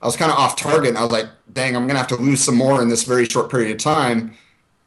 I 0.00 0.06
was 0.06 0.16
kind 0.16 0.30
of 0.30 0.38
off 0.38 0.56
target, 0.56 0.90
and 0.90 0.98
I 0.98 1.02
was 1.02 1.12
like, 1.12 1.26
"Dang, 1.52 1.76
I'm 1.76 1.86
gonna 1.86 1.98
have 1.98 2.08
to 2.08 2.16
lose 2.16 2.42
some 2.42 2.56
more 2.56 2.82
in 2.82 2.88
this 2.88 3.04
very 3.04 3.24
short 3.24 3.50
period 3.50 3.70
of 3.70 3.78
time." 3.78 4.34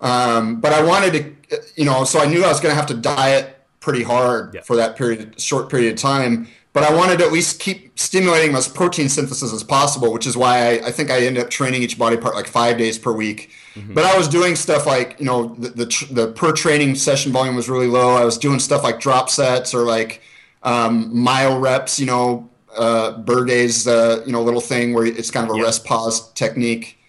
Um, 0.02 0.60
but 0.60 0.74
I 0.74 0.84
wanted 0.84 1.14
to, 1.50 1.62
you 1.76 1.86
know, 1.86 2.04
so 2.04 2.20
I 2.20 2.26
knew 2.26 2.44
I 2.44 2.50
was 2.50 2.60
gonna 2.60 2.76
have 2.76 2.88
to 2.88 2.94
diet 2.94 3.58
pretty 3.80 4.04
hard 4.04 4.56
yeah. 4.56 4.62
for 4.62 4.76
that 4.76 4.96
period, 4.96 5.40
short 5.40 5.70
period 5.70 5.94
of 5.94 6.00
time 6.00 6.48
but 6.76 6.84
I 6.84 6.94
wanted 6.94 7.20
to 7.20 7.26
at 7.26 7.32
least 7.32 7.62
keep 7.62 7.98
stimulating 7.98 8.54
as 8.54 8.68
protein 8.68 9.08
synthesis 9.08 9.54
as 9.54 9.64
possible, 9.64 10.12
which 10.12 10.28
is 10.28 10.36
why 10.36 10.58
I, 10.58 10.88
I 10.88 10.92
think 10.92 11.10
I 11.10 11.22
ended 11.22 11.42
up 11.42 11.50
training 11.50 11.82
each 11.82 11.98
body 11.98 12.18
part 12.18 12.36
like 12.36 12.48
five 12.48 12.78
days 12.78 13.00
per 13.00 13.14
week. 13.14 13.52
Mm-hmm. 13.76 13.94
But 13.94 14.04
I 14.04 14.18
was 14.18 14.28
doing 14.28 14.58
stuff 14.58 14.86
like, 14.86 15.16
you 15.18 15.26
know, 15.26 15.56
the, 15.58 15.70
the, 15.70 16.08
the, 16.12 16.28
per 16.34 16.52
training 16.52 16.96
session 16.96 17.32
volume 17.32 17.56
was 17.56 17.70
really 17.70 17.88
low. 17.88 18.18
I 18.18 18.26
was 18.26 18.38
doing 18.38 18.60
stuff 18.60 18.84
like 18.84 19.00
drop 19.00 19.30
sets 19.30 19.74
or 19.74 19.86
like 19.86 20.22
um, 20.64 21.12
myo 21.14 21.58
reps, 21.58 21.98
you 21.98 22.08
know, 22.08 22.50
uh, 22.78 23.18
Borge's, 23.18 23.88
uh, 23.88 24.24
you 24.26 24.32
know, 24.32 24.42
little 24.42 24.62
thing 24.62 24.94
where 24.94 25.06
it's 25.06 25.32
kind 25.32 25.48
of 25.50 25.56
a 25.56 25.58
yep. 25.58 25.66
rest 25.66 25.86
pause 25.86 26.32
technique. 26.34 27.00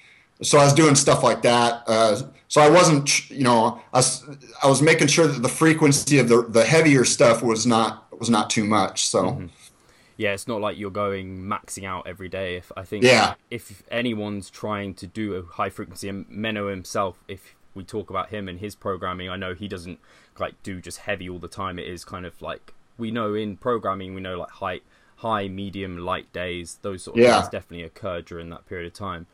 So 0.42 0.58
I 0.58 0.64
was 0.64 0.74
doing 0.74 0.94
stuff 0.94 1.22
like 1.22 1.42
that. 1.42 1.82
Uh, 1.86 2.22
so 2.48 2.60
I 2.60 2.70
wasn't, 2.70 3.30
you 3.30 3.44
know, 3.44 3.80
I 3.92 3.98
was, 3.98 4.24
I 4.62 4.68
was 4.68 4.82
making 4.82 5.08
sure 5.08 5.26
that 5.26 5.42
the 5.42 5.48
frequency 5.48 6.18
of 6.18 6.28
the, 6.28 6.42
the 6.42 6.64
heavier 6.64 7.04
stuff 7.04 7.42
was 7.42 7.66
not 7.66 8.04
was 8.18 8.30
not 8.30 8.50
too 8.50 8.64
much. 8.64 9.06
So. 9.06 9.22
Mm-hmm. 9.24 9.46
yeah, 10.16 10.32
it's 10.32 10.48
not 10.48 10.60
like 10.60 10.78
you're 10.78 10.90
going 10.90 11.42
maxing 11.42 11.84
out 11.84 12.06
every 12.06 12.28
day. 12.28 12.56
If 12.56 12.72
I 12.76 12.82
think 12.82 13.04
yeah. 13.04 13.34
if 13.50 13.82
anyone's 13.90 14.48
trying 14.50 14.94
to 14.94 15.06
do 15.06 15.34
a 15.34 15.42
high 15.42 15.70
frequency, 15.70 16.08
and 16.08 16.26
Menno 16.28 16.70
himself, 16.70 17.18
if 17.28 17.54
we 17.74 17.84
talk 17.84 18.10
about 18.10 18.30
him 18.30 18.48
and 18.48 18.58
his 18.58 18.74
programming, 18.74 19.28
I 19.28 19.36
know 19.36 19.54
he 19.54 19.68
doesn't 19.68 19.98
like 20.38 20.54
do 20.62 20.80
just 20.80 20.98
heavy 20.98 21.28
all 21.28 21.38
the 21.38 21.48
time. 21.48 21.78
It 21.78 21.86
is 21.86 22.04
kind 22.04 22.24
of 22.24 22.40
like 22.40 22.72
we 22.98 23.10
know 23.10 23.34
in 23.34 23.56
programming, 23.56 24.14
we 24.14 24.20
know 24.20 24.38
like 24.38 24.50
high, 24.50 24.80
high, 25.16 25.48
medium, 25.48 25.98
light 25.98 26.32
days. 26.32 26.78
Those 26.82 27.02
sort 27.04 27.16
of 27.18 27.22
Yeah. 27.24 27.38
things 27.40 27.50
definitely 27.50 27.84
occur 27.84 28.20
during 28.22 28.50
that 28.50 28.66
period 28.66 28.86
of 28.86 28.92
time. 28.92 29.26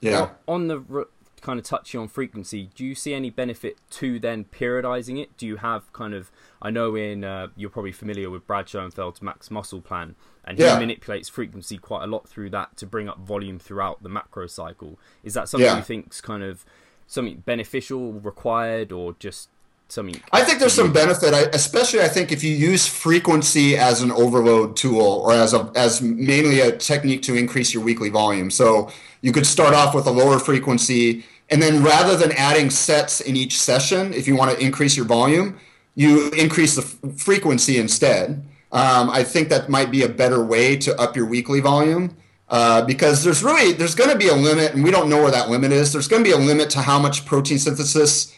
Yeah. 0.00 0.30
On 0.48 0.68
the 0.68 0.82
r- 0.92 1.08
kind 1.40 1.58
of 1.58 1.64
touching 1.64 1.98
on 1.98 2.06
frequency, 2.08 2.68
do 2.74 2.84
you 2.84 2.94
see 2.94 3.14
any 3.14 3.30
benefit 3.30 3.78
to 3.90 4.18
then 4.18 4.44
periodizing 4.44 5.18
it? 5.20 5.34
Do 5.38 5.46
you 5.46 5.56
have 5.56 5.90
kind 5.94 6.12
of, 6.12 6.30
I 6.60 6.70
know 6.70 6.94
in, 6.94 7.24
uh, 7.24 7.48
you're 7.56 7.70
probably 7.70 7.92
familiar 7.92 8.28
with 8.28 8.46
Brad 8.46 8.66
Schoenfeld's 8.68 9.22
Max 9.22 9.50
Muscle 9.50 9.80
Plan, 9.80 10.16
and 10.44 10.58
he 10.58 10.64
Yeah. 10.64 10.78
manipulates 10.78 11.30
frequency 11.30 11.78
quite 11.78 12.04
a 12.04 12.06
lot 12.06 12.28
through 12.28 12.50
that 12.50 12.76
to 12.78 12.86
bring 12.86 13.08
up 13.08 13.18
volume 13.20 13.58
throughout 13.58 14.02
the 14.02 14.10
macro 14.10 14.46
cycle. 14.46 14.98
Is 15.22 15.32
that 15.34 15.48
something 15.48 15.64
Yeah. 15.66 15.78
you 15.78 15.82
think's 15.82 16.20
kind 16.20 16.42
of 16.42 16.64
something 17.06 17.38
beneficial, 17.40 18.12
required, 18.12 18.92
or 18.92 19.14
just 19.18 19.48
something? 19.92 20.20
I 20.32 20.42
think 20.42 20.58
there's 20.58 20.72
some 20.72 20.92
benefit, 20.92 21.34
I, 21.34 21.42
especially 21.52 22.00
I 22.00 22.08
think 22.08 22.32
if 22.32 22.42
you 22.44 22.54
use 22.54 22.86
frequency 22.86 23.76
as 23.76 24.02
an 24.02 24.10
overload 24.12 24.76
tool 24.76 25.00
or 25.00 25.32
as 25.32 25.54
a 25.54 25.70
as 25.74 26.00
mainly 26.02 26.60
a 26.60 26.76
technique 26.76 27.22
to 27.22 27.34
increase 27.34 27.74
your 27.74 27.82
weekly 27.82 28.08
volume. 28.08 28.50
So 28.50 28.90
you 29.22 29.32
could 29.32 29.46
start 29.46 29.74
off 29.74 29.94
with 29.94 30.06
a 30.06 30.10
lower 30.10 30.38
frequency, 30.38 31.24
and 31.50 31.62
then 31.62 31.82
rather 31.82 32.16
than 32.16 32.32
adding 32.32 32.70
sets 32.70 33.20
in 33.20 33.36
each 33.36 33.58
session, 33.58 34.14
if 34.14 34.26
you 34.26 34.36
want 34.36 34.56
to 34.56 34.64
increase 34.64 34.96
your 34.96 35.06
volume, 35.06 35.58
you 35.94 36.30
increase 36.30 36.76
the 36.76 36.82
f- 36.82 37.18
frequency 37.18 37.78
instead. 37.78 38.46
Um, 38.72 39.10
I 39.10 39.24
think 39.24 39.48
that 39.48 39.68
might 39.68 39.90
be 39.90 40.04
a 40.04 40.08
better 40.08 40.44
way 40.44 40.76
to 40.76 40.98
up 41.00 41.16
your 41.16 41.26
weekly 41.26 41.60
volume. 41.60 42.16
Uh, 42.48 42.84
because 42.84 43.22
there's 43.22 43.44
really 43.44 43.72
there's 43.72 43.94
going 43.94 44.10
to 44.10 44.18
be 44.18 44.26
a 44.26 44.34
limit, 44.34 44.74
and 44.74 44.82
we 44.82 44.90
don't 44.90 45.08
know 45.08 45.22
where 45.22 45.30
that 45.30 45.48
limit 45.48 45.70
is. 45.70 45.92
There's 45.92 46.08
going 46.08 46.24
to 46.24 46.28
be 46.28 46.34
a 46.34 46.38
limit 46.38 46.68
to 46.70 46.80
how 46.80 46.98
much 46.98 47.24
protein 47.24 47.60
synthesis 47.60 48.34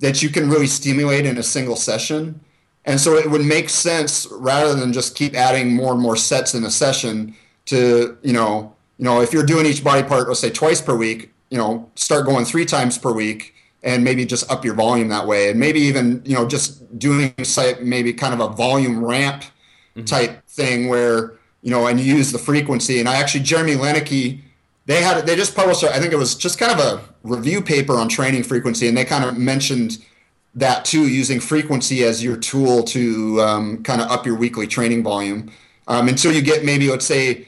that 0.00 0.22
you 0.22 0.28
can 0.28 0.48
really 0.50 0.66
stimulate 0.66 1.26
in 1.26 1.38
a 1.38 1.42
single 1.42 1.76
session. 1.76 2.40
And 2.84 3.00
so 3.00 3.16
it 3.16 3.30
would 3.30 3.44
make 3.44 3.68
sense 3.68 4.26
rather 4.30 4.74
than 4.74 4.92
just 4.92 5.16
keep 5.16 5.34
adding 5.34 5.74
more 5.74 5.92
and 5.92 6.00
more 6.00 6.16
sets 6.16 6.54
in 6.54 6.64
a 6.64 6.70
session 6.70 7.34
to, 7.66 8.16
you 8.22 8.32
know, 8.32 8.74
you 8.98 9.04
know, 9.04 9.20
if 9.20 9.32
you're 9.32 9.44
doing 9.44 9.66
each 9.66 9.82
body 9.82 10.02
part, 10.02 10.28
let's 10.28 10.40
say 10.40 10.50
twice 10.50 10.80
per 10.80 10.96
week, 10.96 11.32
you 11.50 11.58
know, 11.58 11.90
start 11.94 12.26
going 12.26 12.44
three 12.44 12.64
times 12.64 12.96
per 12.96 13.12
week 13.12 13.54
and 13.82 14.02
maybe 14.02 14.24
just 14.24 14.50
up 14.50 14.64
your 14.64 14.74
volume 14.74 15.08
that 15.08 15.26
way. 15.26 15.50
And 15.50 15.60
maybe 15.60 15.80
even, 15.80 16.22
you 16.24 16.34
know, 16.34 16.46
just 16.46 16.98
doing 16.98 17.34
say, 17.44 17.76
maybe 17.80 18.12
kind 18.12 18.34
of 18.34 18.40
a 18.40 18.48
volume 18.54 19.04
ramp 19.04 19.42
mm-hmm. 19.42 20.04
type 20.04 20.44
thing 20.46 20.88
where, 20.88 21.34
you 21.62 21.70
know, 21.70 21.86
and 21.86 22.00
you 22.00 22.16
use 22.16 22.32
the 22.32 22.38
frequency. 22.38 23.00
And 23.00 23.08
I 23.08 23.16
actually, 23.16 23.44
Jeremy 23.44 23.74
Loenneke, 23.74 24.40
they 24.86 25.02
had 25.02 25.26
they 25.26 25.36
just 25.36 25.54
published 25.54 25.84
I 25.84 25.98
think 26.00 26.12
it 26.12 26.16
was 26.16 26.34
just 26.34 26.58
kind 26.58 26.72
of 26.72 26.78
a 26.78 27.02
review 27.22 27.60
paper 27.60 27.94
on 27.94 28.08
training 28.08 28.44
frequency, 28.44 28.88
and 28.88 28.96
they 28.96 29.04
kind 29.04 29.24
of 29.24 29.36
mentioned 29.36 29.98
that 30.54 30.84
too, 30.84 31.06
using 31.06 31.38
frequency 31.38 32.02
as 32.02 32.24
your 32.24 32.36
tool 32.36 32.82
to 32.84 33.40
um, 33.42 33.82
kind 33.82 34.00
of 34.00 34.10
up 34.10 34.24
your 34.24 34.36
weekly 34.36 34.66
training 34.66 35.02
volume 35.02 35.50
um, 35.86 36.08
until 36.08 36.32
you 36.32 36.40
get 36.40 36.64
maybe 36.64 36.88
let's 36.88 37.04
say 37.04 37.46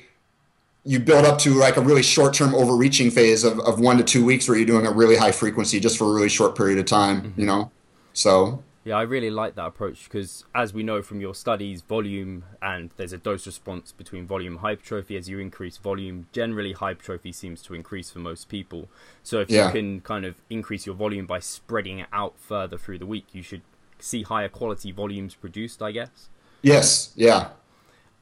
you 0.84 0.98
build 0.98 1.24
up 1.24 1.38
to 1.38 1.54
like 1.54 1.76
a 1.76 1.80
really 1.80 2.02
short-term 2.02 2.54
overreaching 2.54 3.10
phase 3.10 3.44
of, 3.44 3.58
of 3.60 3.78
one 3.78 3.98
to 3.98 4.04
two 4.04 4.24
weeks 4.24 4.48
where 4.48 4.56
you're 4.56 4.66
doing 4.66 4.86
a 4.86 4.90
really 4.90 5.16
high 5.16 5.32
frequency 5.32 5.78
just 5.78 5.98
for 5.98 6.04
a 6.04 6.14
really 6.14 6.28
short 6.28 6.56
period 6.56 6.78
of 6.78 6.86
time, 6.86 7.34
you 7.36 7.44
know. 7.44 7.70
So 8.14 8.62
Yeah, 8.88 8.96
I 8.96 9.02
really 9.02 9.28
like 9.28 9.54
that 9.56 9.66
approach 9.66 10.04
because, 10.04 10.46
as 10.54 10.72
we 10.72 10.82
know 10.82 11.02
from 11.02 11.20
your 11.20 11.34
studies, 11.34 11.82
volume 11.82 12.44
and 12.62 12.88
there's 12.96 13.12
a 13.12 13.18
dose 13.18 13.44
response 13.46 13.92
between 13.92 14.26
volume 14.26 14.54
and 14.54 14.60
hypertrophy. 14.60 15.14
As 15.18 15.28
you 15.28 15.38
increase 15.40 15.76
volume, 15.76 16.26
generally 16.32 16.72
hypertrophy 16.72 17.32
seems 17.32 17.60
to 17.64 17.74
increase 17.74 18.10
for 18.10 18.20
most 18.20 18.48
people. 18.48 18.88
So, 19.22 19.40
if 19.40 19.50
Yeah. 19.50 19.66
you 19.66 19.72
can 19.72 20.00
kind 20.00 20.24
of 20.24 20.36
increase 20.48 20.86
your 20.86 20.94
volume 20.94 21.26
by 21.26 21.38
spreading 21.40 21.98
it 21.98 22.06
out 22.14 22.38
further 22.38 22.78
through 22.78 22.96
the 23.00 23.04
week, 23.04 23.26
you 23.30 23.42
should 23.42 23.60
see 23.98 24.22
higher 24.22 24.48
quality 24.48 24.90
volumes 24.90 25.34
produced, 25.34 25.82
I 25.82 25.92
guess. 25.92 26.30
yes, 26.62 27.12
yeah. 27.14 27.50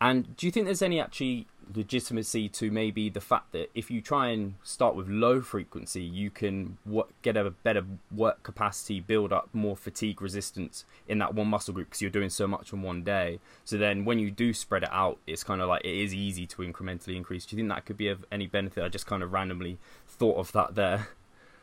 And 0.00 0.36
do 0.36 0.46
you 0.46 0.50
think 0.50 0.66
there's 0.66 0.82
any 0.82 0.98
actually 1.00 1.46
legitimacy 1.74 2.48
to 2.48 2.70
maybe 2.70 3.08
the 3.08 3.20
fact 3.20 3.52
that 3.52 3.70
if 3.74 3.90
you 3.90 4.00
try 4.00 4.28
and 4.28 4.54
start 4.62 4.94
with 4.94 5.08
low 5.08 5.40
frequency, 5.40 6.02
you 6.02 6.30
can 6.30 6.78
wo- 6.84 7.08
get 7.22 7.36
a 7.36 7.50
better 7.50 7.84
work 8.14 8.42
capacity, 8.42 9.00
build 9.00 9.32
up 9.32 9.48
more 9.52 9.76
fatigue 9.76 10.22
resistance 10.22 10.84
in 11.08 11.18
that 11.18 11.34
one 11.34 11.48
muscle 11.48 11.74
group 11.74 11.88
because 11.88 12.02
you're 12.02 12.10
doing 12.10 12.30
so 12.30 12.46
much 12.46 12.72
on 12.72 12.82
one 12.82 13.02
day. 13.02 13.40
So 13.64 13.76
then 13.76 14.04
when 14.04 14.18
you 14.18 14.30
do 14.30 14.52
spread 14.52 14.82
it 14.82 14.90
out, 14.92 15.18
it's 15.26 15.44
kind 15.44 15.60
of 15.60 15.68
like 15.68 15.84
it 15.84 15.94
is 15.94 16.14
easy 16.14 16.46
to 16.46 16.56
incrementally 16.58 17.16
increase. 17.16 17.46
Do 17.46 17.56
you 17.56 17.62
think 17.62 17.70
that 17.70 17.84
could 17.84 17.96
be 17.96 18.08
of 18.08 18.24
any 18.30 18.46
benefit? 18.46 18.84
I 18.84 18.88
just 18.88 19.06
kind 19.06 19.22
of 19.22 19.32
randomly 19.32 19.78
thought 20.06 20.36
of 20.36 20.52
that 20.52 20.74
there. 20.74 21.08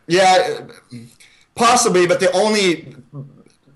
Yeah, 0.08 0.68
possibly, 1.56 2.08
but 2.08 2.20
the 2.20 2.32
only 2.34 2.96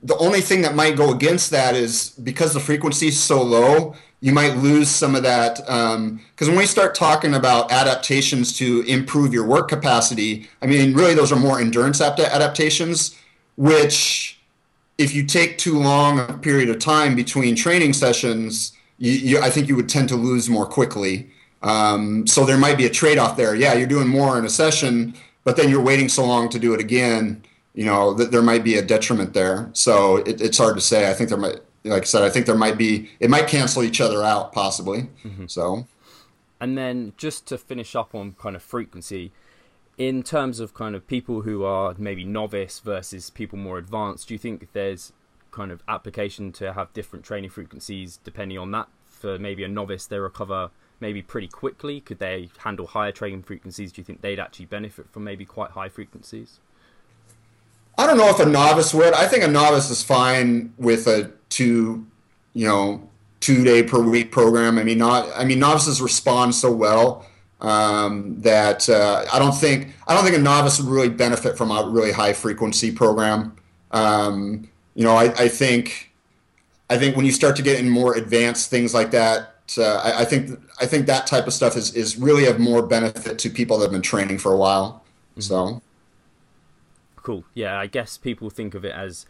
the 0.03 0.17
only 0.17 0.41
thing 0.41 0.61
that 0.61 0.75
might 0.75 0.95
go 0.95 1.11
against 1.13 1.51
that 1.51 1.75
is 1.75 2.11
because 2.11 2.53
the 2.53 2.59
frequency 2.59 3.07
is 3.07 3.19
so 3.19 3.41
low, 3.41 3.95
you 4.19 4.33
might 4.33 4.57
lose 4.57 4.89
some 4.89 5.15
of 5.15 5.23
that. 5.23 5.57
Because 5.57 6.47
when 6.47 6.57
we 6.57 6.65
start 6.65 6.95
talking 6.95 7.35
about 7.35 7.71
adaptations 7.71 8.57
to 8.57 8.81
improve 8.81 9.33
your 9.33 9.45
work 9.45 9.67
capacity, 9.67 10.49
I 10.61 10.65
mean, 10.65 10.93
really, 10.93 11.13
those 11.13 11.31
are 11.31 11.35
more 11.35 11.59
endurance 11.59 12.01
adaptations, 12.01 13.15
which 13.55 14.39
if 14.97 15.13
you 15.13 15.23
take 15.23 15.59
too 15.59 15.77
long 15.77 16.19
a 16.19 16.33
period 16.33 16.69
of 16.69 16.79
time 16.79 17.15
between 17.15 17.55
training 17.55 17.93
sessions, 17.93 18.71
you, 18.97 19.11
you, 19.11 19.39
I 19.39 19.51
think 19.51 19.67
you 19.67 19.75
would 19.75 19.89
tend 19.89 20.09
to 20.09 20.15
lose 20.15 20.49
more 20.49 20.65
quickly. 20.65 21.29
Um, 21.61 22.25
so 22.25 22.45
there 22.45 22.57
might 22.57 22.77
be 22.77 22.85
a 22.85 22.89
trade-off 22.89 23.37
there. 23.37 23.53
Yeah, 23.53 23.73
you're 23.73 23.87
doing 23.87 24.07
more 24.07 24.39
in 24.39 24.45
a 24.45 24.49
session, 24.49 25.13
but 25.43 25.55
then 25.55 25.69
you're 25.69 25.81
waiting 25.81 26.09
so 26.09 26.25
long 26.25 26.49
to 26.49 26.59
do 26.59 26.73
it 26.73 26.79
again. 26.79 27.43
You 27.75 27.85
know 27.85 28.13
that 28.15 28.31
there 28.31 28.41
might 28.41 28.63
be 28.63 28.77
a 28.77 28.81
detriment 28.81 29.33
there. 29.33 29.69
So 29.73 30.17
it, 30.17 30.41
it's 30.41 30.57
hard 30.57 30.75
to 30.75 30.81
say. 30.81 31.11
I 31.11 31.13
think 31.13 31.29
there 31.29 31.37
might, 31.37 31.59
like 31.83 32.03
I 32.03 32.05
said, 32.05 32.23
I 32.23 32.29
think 32.29 32.45
there 32.45 32.55
might 32.55 32.77
be. 32.77 33.09
It 33.19 33.29
might 33.29 33.47
cancel 33.47 33.83
each 33.83 34.01
other 34.01 34.23
out 34.23 34.53
possibly. 34.53 35.09
Mm-hmm. 35.23 35.47
So 35.47 35.87
And 36.59 36.77
then 36.77 37.13
just 37.17 37.45
to 37.47 37.57
finish 37.57 37.95
up 37.95 38.15
on 38.15 38.33
kind 38.33 38.55
of 38.55 38.63
frequency, 38.63 39.31
in 39.97 40.23
terms 40.23 40.59
of 40.59 40.73
kind 40.73 40.95
of 40.95 41.07
people 41.07 41.41
who 41.41 41.63
are 41.63 41.95
maybe 41.97 42.23
novice 42.23 42.79
versus 42.79 43.29
people 43.29 43.57
more 43.57 43.77
advanced, 43.77 44.27
do 44.27 44.33
you 44.33 44.37
think 44.37 44.67
there's 44.73 45.13
kind 45.51 45.71
of 45.71 45.81
application 45.87 46.51
to 46.53 46.73
have 46.73 46.93
different 46.93 47.25
training 47.25 47.49
frequencies 47.49 48.19
depending 48.23 48.57
on 48.57 48.71
that? 48.71 48.87
For 49.05 49.39
maybe 49.39 49.63
a 49.63 49.67
novice, 49.67 50.05
they 50.05 50.19
recover 50.19 50.69
maybe 50.99 51.21
pretty 51.21 51.47
quickly. 51.47 51.99
Could 51.99 52.19
they 52.19 52.49
handle 52.59 52.87
higher 52.87 53.11
training 53.11 53.43
frequencies? 53.43 53.91
Do 53.91 54.01
you 54.01 54.05
think 54.05 54.21
they'd 54.21 54.39
actually 54.39 54.65
benefit 54.65 55.09
from 55.09 55.23
maybe 55.23 55.45
quite 55.45 55.71
high 55.71 55.89
frequencies? 55.89 56.59
I 57.97 58.05
don't 58.05 58.17
know 58.17 58.29
if 58.29 58.39
a 58.39 58.45
novice 58.45 58.93
would. 58.93 59.13
I 59.13 59.27
think 59.27 59.43
a 59.43 59.47
novice 59.47 59.89
is 59.89 60.03
fine 60.03 60.73
with 60.77 61.07
a 61.07 61.31
two, 61.57 62.05
you 62.53 62.67
know, 62.67 63.09
two 63.39 63.63
day 63.63 63.83
per 63.83 64.01
week 64.01 64.31
program. 64.31 64.77
I 64.77 64.83
mean, 64.83 64.99
not. 64.99 65.29
I 65.35 65.43
mean, 65.43 65.59
novices 65.59 66.01
respond 66.01 66.53
so 66.53 66.71
well 66.71 67.25
um, 67.61 68.39
that 68.41 68.87
uh, 68.89 69.25
I 69.31 69.39
don't 69.39 69.53
think 69.53 69.95
I 70.07 70.13
don't 70.13 70.23
think 70.23 70.37
a 70.37 70.41
novice 70.41 70.79
would 70.79 70.89
really 70.89 71.09
benefit 71.09 71.57
from 71.57 71.71
a 71.71 71.89
really 71.89 72.11
high 72.11 72.33
frequency 72.33 72.91
program. 72.91 73.55
Um, 73.91 74.69
you 74.95 75.03
know, 75.03 75.15
I, 75.15 75.25
I 75.33 75.47
think 75.47 76.11
I 76.89 76.97
think 76.97 77.15
when 77.15 77.25
you 77.25 77.31
start 77.31 77.55
to 77.57 77.61
get 77.61 77.79
in 77.79 77.89
more 77.89 78.15
advanced 78.15 78.69
things 78.69 78.93
like 78.93 79.11
that, 79.11 79.55
uh, 79.77 79.97
I, 79.97 80.21
I 80.21 80.25
think 80.25 80.59
I 80.79 80.85
think 80.85 81.07
that 81.07 81.27
type 81.27 81.47
of 81.47 81.53
stuff 81.53 81.75
is 81.75 81.93
is 81.95 82.17
really 82.17 82.45
of 82.45 82.59
more 82.59 82.85
benefit 82.85 83.39
to 83.39 83.49
people 83.49 83.77
that 83.79 83.85
have 83.85 83.91
been 83.91 84.01
training 84.01 84.37
for 84.37 84.53
a 84.53 84.57
while. 84.57 85.03
So. 85.39 85.81
Cool. 87.17 87.43
Yeah, 87.53 87.77
I 87.77 87.87
guess 87.87 88.17
people 88.17 88.49
think 88.49 88.73
of 88.73 88.85
it 88.85 88.93
as 88.93 89.25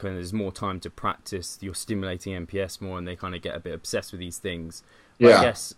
kind 0.00 0.14
of 0.14 0.18
there's 0.18 0.32
more 0.32 0.52
time 0.52 0.80
to 0.80 0.90
practice. 0.90 1.58
You're 1.60 1.74
stimulating 1.74 2.34
MPS 2.46 2.80
more, 2.80 2.98
and 2.98 3.06
they 3.06 3.16
kind 3.16 3.34
of 3.34 3.42
get 3.42 3.54
a 3.54 3.60
bit 3.60 3.74
obsessed 3.74 4.12
with 4.12 4.20
these 4.20 4.38
things. 4.38 4.82
But 5.18 5.28
Yeah. 5.28 5.38
I 5.38 5.42
guess 5.44 5.74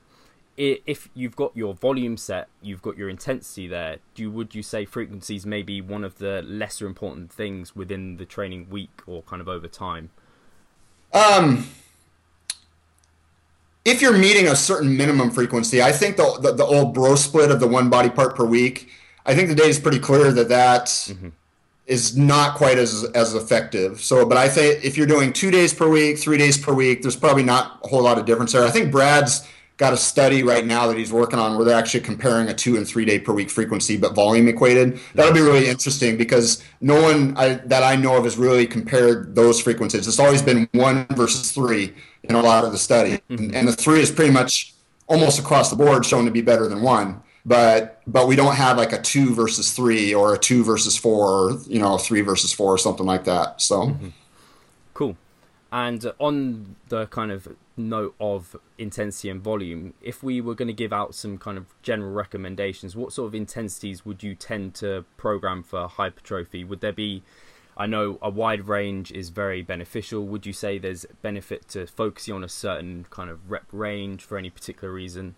if 0.57 1.09
you've 1.15 1.35
got 1.35 1.57
your 1.57 1.73
volume 1.75 2.17
set, 2.17 2.49
you've 2.61 2.83
got 2.83 2.97
your 2.99 3.09
intensity 3.09 3.67
there. 3.67 3.97
Do 4.15 4.31
would 4.31 4.55
you 4.55 4.63
say 4.63 4.85
frequencies 4.85 5.47
may 5.47 5.63
be 5.63 5.81
one 5.81 6.05
of 6.05 6.19
the 6.19 6.43
lesser 6.43 6.87
important 6.87 7.33
things 7.33 7.75
within 7.75 8.17
the 8.19 8.27
training 8.27 8.69
week 8.71 9.01
or 9.07 9.23
kind 9.23 9.41
of 9.41 9.49
over 9.49 9.67
time? 9.67 10.11
Um, 11.13 11.67
if 13.85 14.01
you're 14.03 14.17
meeting 14.17 14.47
a 14.47 14.55
certain 14.57 14.97
minimum 14.97 15.31
frequency, 15.31 15.83
I 15.83 15.91
think 15.93 16.17
the, 16.17 16.39
the 16.41 16.53
the 16.53 16.65
old 16.65 16.95
bro 16.95 17.15
split 17.17 17.51
of 17.51 17.59
the 17.61 17.67
one 17.67 17.91
body 17.91 18.11
part 18.11 18.37
per 18.37 18.45
week. 18.45 18.89
I 19.25 19.35
think 19.35 19.49
the 19.49 19.55
data 19.55 19.69
is 19.69 19.79
pretty 19.79 20.01
clear 20.01 20.33
that 20.33 20.49
that 20.49 21.13
is 21.87 22.17
not 22.17 22.57
quite 22.57 22.79
as 22.79 23.05
as 23.15 23.35
effective. 23.35 24.01
So, 24.01 24.25
but 24.25 24.39
I 24.39 24.49
think 24.49 24.85
if 24.85 24.97
you're 24.97 25.07
doing 25.07 25.33
two 25.33 25.51
days 25.51 25.75
per 25.75 25.89
week, 25.89 26.19
three 26.19 26.39
days 26.39 26.57
per 26.57 26.73
week, 26.73 27.03
there's 27.03 27.17
probably 27.17 27.43
not 27.43 27.81
a 27.85 27.89
whole 27.89 28.03
lot 28.03 28.19
of 28.19 28.25
difference 28.25 28.53
there. 28.53 28.65
I 28.65 28.71
think 28.71 28.91
Brad's 28.91 29.47
got 29.79 29.93
a 29.93 29.97
study 29.97 30.45
right 30.45 30.65
now 30.65 30.87
that 30.87 30.97
he's 30.97 31.13
working 31.13 31.39
on 31.39 31.57
where 31.57 31.65
they're 31.65 31.79
actually 31.79 32.01
comparing 32.01 32.49
a 32.49 32.55
two 32.55 32.77
and 32.77 32.87
three 32.87 33.05
day 33.05 33.19
per 33.19 33.33
week 33.33 33.51
frequency, 33.51 33.97
but 33.97 34.15
volume 34.15 34.47
equated. 34.47 35.01
That'll 35.15 35.33
be 35.33 35.41
really 35.41 35.69
interesting 35.69 36.17
because 36.17 36.63
no 36.81 37.03
one 37.03 37.37
I, 37.37 37.55
that 37.67 37.83
I 37.83 37.97
know 37.97 38.17
of 38.17 38.25
has 38.25 38.37
really 38.37 38.67
compared 38.67 39.35
those 39.35 39.61
frequencies. 39.61 40.07
It's 40.07 40.21
always 40.21 40.43
been 40.43 40.69
one 40.73 41.07
versus 41.11 41.51
three 41.51 41.95
in 42.25 42.37
a 42.37 42.41
lot 42.41 42.65
of 42.65 42.71
the 42.71 42.79
study, 42.79 43.21
mm-hmm. 43.29 43.55
and 43.55 43.67
the 43.67 43.73
three 43.73 44.01
is 44.01 44.11
pretty 44.11 44.31
much 44.31 44.75
almost 45.09 45.41
across 45.41 45.69
the 45.69 45.77
board 45.77 46.07
shown 46.07 46.25
to 46.27 46.31
be 46.31 46.43
better 46.43 46.69
than 46.69 46.81
one. 46.83 47.21
But 47.45 48.01
but 48.07 48.29
we 48.29 48.37
don't 48.37 48.55
have 48.55 48.77
like 48.77 48.93
a 48.93 49.03
two 49.03 49.35
versus 49.35 49.73
three 49.73 50.15
or 50.15 50.35
a 50.35 50.39
two 50.39 50.63
versus 50.63 50.97
four, 50.97 51.27
or, 51.27 51.59
you 51.67 51.81
know, 51.81 51.99
three 51.99 52.21
versus 52.21 52.53
four 52.53 52.73
or 52.73 52.79
something 52.79 53.07
like 53.07 53.25
that. 53.25 53.61
So. 53.61 53.89
Mm-hmm. 53.89 54.09
Cool. 54.95 55.17
And 55.73 56.13
on 56.19 56.77
the 56.89 57.07
kind 57.07 57.33
of 57.33 57.57
note 57.79 58.15
of 58.21 58.57
intensity 58.77 59.31
and 59.31 59.41
volume, 59.41 59.95
if 60.03 60.23
we 60.23 60.41
were 60.41 60.55
going 60.55 60.69
to 60.69 60.75
give 60.75 60.93
out 60.93 61.15
some 61.15 61.39
kind 61.39 61.57
of 61.57 61.65
general 61.83 62.13
recommendations, 62.13 62.95
what 62.95 63.13
sort 63.13 63.29
of 63.29 63.35
intensities 63.35 64.05
would 64.05 64.23
you 64.23 64.35
tend 64.35 64.75
to 64.75 65.07
program 65.17 65.63
for 65.63 65.89
hypertrophy? 65.89 66.63
Would 66.63 66.83
there 66.83 66.93
be, 66.93 67.23
I 67.75 67.87
know 67.87 68.19
a 68.21 68.29
wide 68.29 68.69
range 68.69 69.11
is 69.13 69.31
very 69.31 69.63
beneficial. 69.63 70.27
Would 70.27 70.45
you 70.45 70.53
say 70.53 70.77
there's 70.77 71.07
benefit 71.23 71.69
to 71.69 71.87
focusing 71.87 72.35
on 72.35 72.45
a 72.45 72.49
certain 72.51 73.07
kind 73.09 73.31
of 73.31 73.51
rep 73.51 73.65
range 73.73 74.23
for 74.23 74.37
any 74.37 74.51
particular 74.51 74.93
reason? 74.93 75.37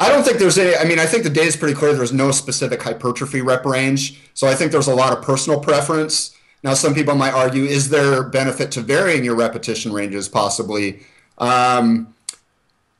I 0.00 0.08
don't 0.08 0.22
think 0.22 0.38
there's 0.38 0.58
any. 0.58 0.76
I 0.76 0.84
mean, 0.84 0.98
I 0.98 1.06
think 1.06 1.24
the 1.24 1.30
data 1.30 1.48
is 1.48 1.56
pretty 1.56 1.74
clear. 1.74 1.92
There's 1.92 2.12
no 2.12 2.30
specific 2.30 2.82
hypertrophy 2.82 3.40
rep 3.40 3.64
range. 3.64 4.20
So 4.34 4.46
I 4.46 4.54
think 4.54 4.70
there's 4.70 4.86
a 4.86 4.94
lot 4.94 5.16
of 5.16 5.24
personal 5.24 5.58
preference. 5.58 6.36
Now, 6.62 6.74
some 6.74 6.94
people 6.94 7.14
might 7.14 7.32
argue, 7.34 7.64
is 7.64 7.88
there 7.88 8.22
benefit 8.22 8.72
to 8.72 8.80
varying 8.80 9.24
your 9.24 9.36
repetition 9.36 9.92
ranges 9.92 10.28
possibly? 10.28 11.00
Um, 11.38 12.14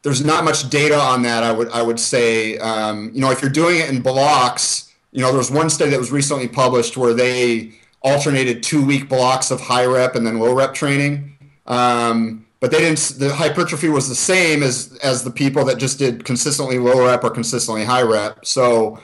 there's 0.03 0.25
not 0.25 0.45
much 0.45 0.71
data 0.71 0.99
on 0.99 1.23
that. 1.23 1.43
I 1.43 1.53
would 1.53 1.71
I 1.71 1.83
would 1.83 2.01
say, 2.01 2.59
um, 2.59 3.11
you 3.15 3.21
know, 3.21 3.31
if 3.31 3.43
you're 3.43 3.51
doing 3.51 3.79
it 3.79 3.89
in 3.91 4.01
blocks, 4.01 4.93
you 5.13 5.21
know, 5.21 5.29
there 5.29 5.39
was 5.39 5.51
one 5.51 5.71
study 5.71 5.91
that 5.91 5.99
was 5.99 6.13
recently 6.13 6.49
published 6.49 6.97
where 6.97 7.15
they 7.15 7.73
alternated 8.03 8.63
two 8.63 8.85
week 8.85 9.09
blocks 9.09 9.51
of 9.51 9.61
high 9.61 9.85
rep 9.85 10.15
and 10.15 10.27
then 10.27 10.39
low 10.39 10.55
rep 10.55 10.75
training. 10.75 11.37
Um, 11.67 12.47
but 12.61 12.71
they 12.71 12.79
didn't. 12.79 12.99
The 13.19 13.35
hypertrophy 13.35 13.89
was 13.89 14.09
the 14.09 14.15
same 14.15 14.63
as 14.63 14.99
as 15.03 15.25
the 15.25 15.31
people 15.31 15.65
that 15.67 15.79
just 15.79 15.99
did 15.99 16.25
consistently 16.25 16.79
low 16.79 17.07
rep 17.07 17.25
or 17.25 17.31
consistently 17.31 17.85
high 17.85 18.03
rep. 18.03 18.45
So, 18.45 19.01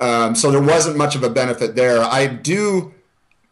um, 0.00 0.34
so 0.34 0.50
there 0.50 0.62
wasn't 0.62 0.96
much 0.96 1.16
of 1.16 1.22
a 1.22 1.30
benefit 1.30 1.74
there. 1.74 2.00
I 2.02 2.26
do 2.26 2.94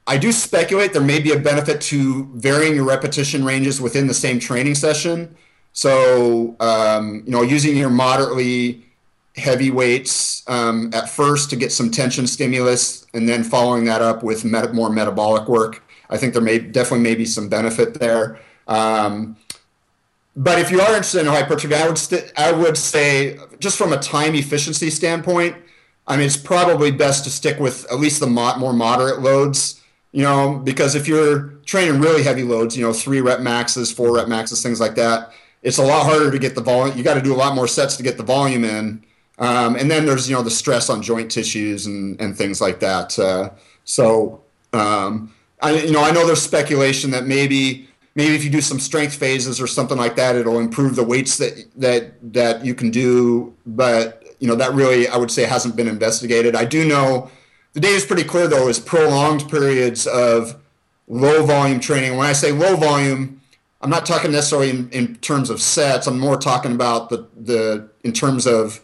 I 0.07 0.17
do 0.17 0.33
speculate 0.33 0.95
there 0.95 1.03
may 1.03 1.21
be 1.21 1.33
a 1.33 1.39
benefit 1.39 1.81
to 1.83 2.25
varying 2.35 2.75
your 2.75 2.85
repetition 2.85 3.45
ranges 3.45 3.81
within 3.81 4.07
the 4.07 4.15
same 4.15 4.39
training 4.39 4.75
session. 4.75 5.37
So, 5.75 6.57
um, 6.61 7.23
you 7.27 7.31
know, 7.31 7.43
using 7.43 7.77
your 7.77 7.91
moderately 7.91 8.85
heavy 9.37 9.71
weights 9.71 10.43
um, 10.49 10.91
at 10.95 11.09
first 11.11 11.51
to 11.51 11.57
get 11.57 11.73
some 11.73 11.91
tension 11.91 12.27
stimulus, 12.27 13.07
and 13.15 13.29
then 13.29 13.45
following 13.45 13.85
that 13.85 14.01
up 14.01 14.23
with 14.23 14.45
more 14.45 14.91
metabolic 14.91 15.47
work. 15.47 15.83
I 16.11 16.17
think 16.17 16.33
there 16.33 16.43
may 16.43 16.59
definitely 16.59 17.05
may 17.05 17.15
be 17.15 17.27
some 17.27 17.49
benefit 17.49 18.01
there. 18.01 18.41
Um, 18.69 19.37
but 20.37 20.61
if 20.61 20.71
you 20.71 20.81
are 20.81 20.89
interested 20.89 21.21
in 21.21 21.27
hypertrophy, 21.27 21.75
I 21.75 21.89
would 21.89 21.99
st- 21.99 22.33
I 22.37 22.53
would 22.53 22.77
say 22.77 23.39
just 23.59 23.77
from 23.77 23.93
a 23.93 23.99
time 23.99 24.35
efficiency 24.37 24.91
standpoint, 24.91 25.57
I 26.07 26.17
mean 26.17 26.27
it's 26.27 26.37
probably 26.37 26.93
best 26.93 27.25
to 27.25 27.31
stick 27.31 27.59
with 27.59 27.91
at 27.91 27.99
least 27.99 28.21
the 28.21 28.29
mo- 28.29 28.57
more 28.59 28.73
moderate 28.73 29.21
loads 29.21 29.79
you 30.13 30.23
know, 30.23 30.61
because 30.65 30.95
if 30.95 31.07
you're 31.07 31.51
training 31.67 32.01
really 32.01 32.23
heavy 32.23 32.43
loads, 32.43 32.77
you 32.77 32.85
know, 32.85 32.93
three 32.93 33.21
rep 33.21 33.41
maxes, 33.41 33.93
four 33.93 34.15
rep 34.15 34.29
maxes, 34.29 34.63
things 34.63 34.81
like 34.81 34.95
that, 34.95 35.33
it's 35.63 35.79
a 35.79 35.83
lot 35.83 36.05
harder 36.05 36.31
to 36.31 36.39
get 36.39 36.55
the 36.55 36.61
volume. 36.61 36.97
You 36.97 37.05
got 37.05 37.15
to 37.15 37.23
do 37.23 37.35
a 37.35 37.37
lot 37.37 37.55
more 37.55 37.69
sets 37.69 37.97
to 37.97 38.03
get 38.03 38.17
the 38.17 38.23
volume 38.23 38.65
in. 38.65 39.05
Um, 39.39 39.77
and 39.77 39.91
then 39.91 40.07
there's, 40.07 40.29
you 40.29 40.35
know, 40.35 40.43
the 40.43 40.51
stress 40.51 40.89
on 40.91 41.03
joint 41.03 41.31
tissues 41.31 41.87
and, 41.87 42.21
and 42.21 42.37
things 42.37 42.61
like 42.61 42.81
that. 42.81 43.19
Uh, 43.19 43.51
so, 43.85 44.43
um, 44.73 45.33
I, 45.61 45.73
you 45.73 45.93
know, 45.93 46.03
I 46.03 46.11
know 46.11 46.27
there's 46.27 46.43
speculation 46.43 47.11
that 47.11 47.27
maybe, 47.27 47.88
maybe 48.19 48.35
if 48.35 48.43
you 48.43 48.51
do 48.51 48.61
some 48.61 48.81
strength 48.81 49.15
phases 49.15 49.61
or 49.61 49.69
something 49.69 49.97
like 49.97 50.17
that, 50.17 50.35
it'll 50.35 50.59
improve 50.59 50.97
the 50.97 51.05
weights 51.05 51.39
that, 51.39 51.53
that, 51.77 52.33
that 52.33 52.65
you 52.67 52.75
can 52.75 52.91
do. 52.91 53.55
But, 53.65 54.25
you 54.41 54.49
know, 54.49 54.57
that 54.57 54.73
really, 54.75 55.07
I 55.07 55.17
would 55.17 55.31
say 55.31 55.45
hasn't 55.45 55.77
been 55.77 55.87
investigated. 55.87 56.57
I 56.57 56.65
do 56.65 56.85
know, 56.85 57.31
the 57.75 57.81
data 57.81 57.95
is 57.95 58.05
pretty 58.05 58.25
clear, 58.25 58.49
though, 58.49 58.67
is 58.67 58.81
prolonged 58.81 59.49
periods 59.49 60.09
of 60.09 60.57
low 61.07 61.47
volume 61.47 61.79
training. 61.79 62.17
When 62.17 62.27
I 62.27 62.33
say 62.33 62.51
low 62.51 62.75
volume, 62.75 63.41
I'm 63.81 63.91
not 63.91 64.05
talking 64.05 64.33
necessarily 64.33 64.71
in, 64.71 64.91
in 64.91 65.15
terms 65.17 65.49
of 65.49 65.63
sets. 65.63 66.09
I'm 66.09 66.19
more 66.19 66.37
talking 66.37 66.73
about 66.73 67.11
the, 67.11 67.29
the 67.37 67.89
in 68.03 68.13
terms 68.13 68.49
of 68.49 68.81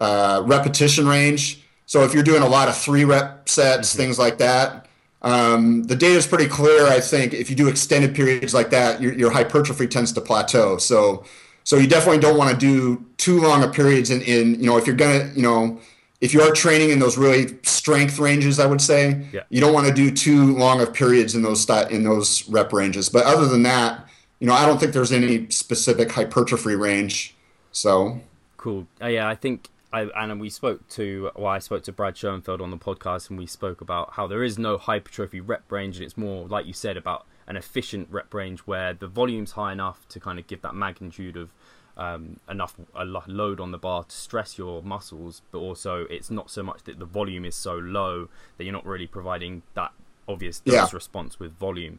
uh, 0.00 0.42
repetition 0.44 1.08
range. 1.08 1.64
So 1.86 2.04
if 2.04 2.12
you're 2.12 2.22
doing 2.22 2.42
a 2.42 2.48
lot 2.48 2.68
of 2.68 2.76
three 2.76 3.04
rep 3.04 3.48
sets, 3.48 3.88
mm-hmm. 3.88 4.00
things 4.00 4.18
like 4.18 4.36
that, 4.36 4.86
um, 5.22 5.84
the 5.84 5.96
data 5.96 6.16
is 6.16 6.26
pretty 6.26 6.48
clear. 6.48 6.86
I 6.86 7.00
think 7.00 7.34
if 7.34 7.50
you 7.50 7.56
do 7.56 7.68
extended 7.68 8.14
periods 8.14 8.54
like 8.54 8.70
that, 8.70 9.00
your, 9.02 9.12
your 9.12 9.30
hypertrophy 9.30 9.86
tends 9.86 10.12
to 10.12 10.20
plateau. 10.20 10.78
So 10.78 11.24
so 11.64 11.76
you 11.76 11.86
definitely 11.86 12.20
don't 12.20 12.38
want 12.38 12.50
to 12.50 12.56
do 12.56 13.04
too 13.16 13.40
long 13.40 13.62
of 13.62 13.72
periods 13.72 14.10
in, 14.10 14.22
in 14.22 14.60
you 14.60 14.66
know 14.66 14.76
if 14.76 14.86
you're 14.86 14.96
gonna 14.96 15.30
you 15.34 15.42
know 15.42 15.80
if 16.20 16.34
you 16.34 16.42
are 16.42 16.52
training 16.52 16.90
in 16.90 16.98
those 16.98 17.16
really 17.16 17.58
strength 17.62 18.18
ranges, 18.18 18.60
I 18.60 18.66
would 18.66 18.80
say 18.80 19.26
yeah. 19.32 19.42
you 19.48 19.60
don't 19.60 19.72
want 19.72 19.86
to 19.86 19.92
do 19.92 20.10
too 20.10 20.54
long 20.56 20.82
of 20.82 20.92
periods 20.92 21.34
in 21.34 21.42
those 21.42 21.68
in 21.90 22.02
those 22.02 22.48
rep 22.48 22.72
ranges. 22.72 23.08
But 23.08 23.24
other 23.24 23.46
than 23.46 23.62
that, 23.62 24.06
you 24.38 24.46
know, 24.46 24.52
I 24.52 24.66
don't 24.66 24.78
think 24.78 24.92
there's 24.92 25.12
any 25.12 25.48
specific 25.50 26.12
hypertrophy 26.12 26.74
range. 26.74 27.34
So 27.72 28.20
cool. 28.58 28.86
Uh, 29.00 29.06
yeah, 29.06 29.28
I 29.28 29.34
think 29.34 29.68
I 29.92 30.02
and 30.02 30.40
we 30.40 30.50
spoke 30.50 30.88
to 30.90 31.30
well, 31.34 31.46
I 31.46 31.58
spoke 31.58 31.82
to 31.84 31.92
Brad 31.92 32.16
Schoenfeld 32.16 32.60
on 32.60 32.70
the 32.70 32.78
podcast, 32.78 33.30
and 33.30 33.38
we 33.38 33.46
spoke 33.46 33.80
about 33.80 34.14
how 34.14 34.26
there 34.26 34.42
is 34.42 34.58
no 34.58 34.78
hypertrophy 34.78 35.40
rep 35.40 35.70
range, 35.70 35.96
and 35.96 36.04
it's 36.04 36.16
more 36.16 36.46
like 36.46 36.66
you 36.66 36.72
said 36.72 36.96
about 36.96 37.26
an 37.46 37.56
efficient 37.56 38.08
rep 38.10 38.32
range 38.32 38.60
where 38.60 38.94
the 38.94 39.08
volume's 39.08 39.52
high 39.52 39.72
enough 39.72 40.06
to 40.08 40.20
kind 40.20 40.38
of 40.38 40.46
give 40.46 40.62
that 40.62 40.74
magnitude 40.74 41.36
of 41.36 41.50
um, 41.96 42.38
enough 42.48 42.76
a 42.94 43.04
load 43.04 43.60
on 43.60 43.72
the 43.72 43.78
bar 43.78 44.04
to 44.04 44.14
stress 44.14 44.56
your 44.56 44.82
muscles, 44.82 45.42
but 45.50 45.58
also 45.58 46.06
it's 46.08 46.30
not 46.30 46.50
so 46.50 46.62
much 46.62 46.84
that 46.84 46.98
the 46.98 47.04
volume 47.04 47.44
is 47.44 47.56
so 47.56 47.74
low 47.74 48.28
that 48.56 48.64
you're 48.64 48.72
not 48.72 48.86
really 48.86 49.06
providing 49.06 49.62
that 49.74 49.92
obvious 50.28 50.60
dose 50.60 50.74
yeah. 50.74 50.88
response 50.92 51.40
with 51.40 51.52
volume. 51.52 51.98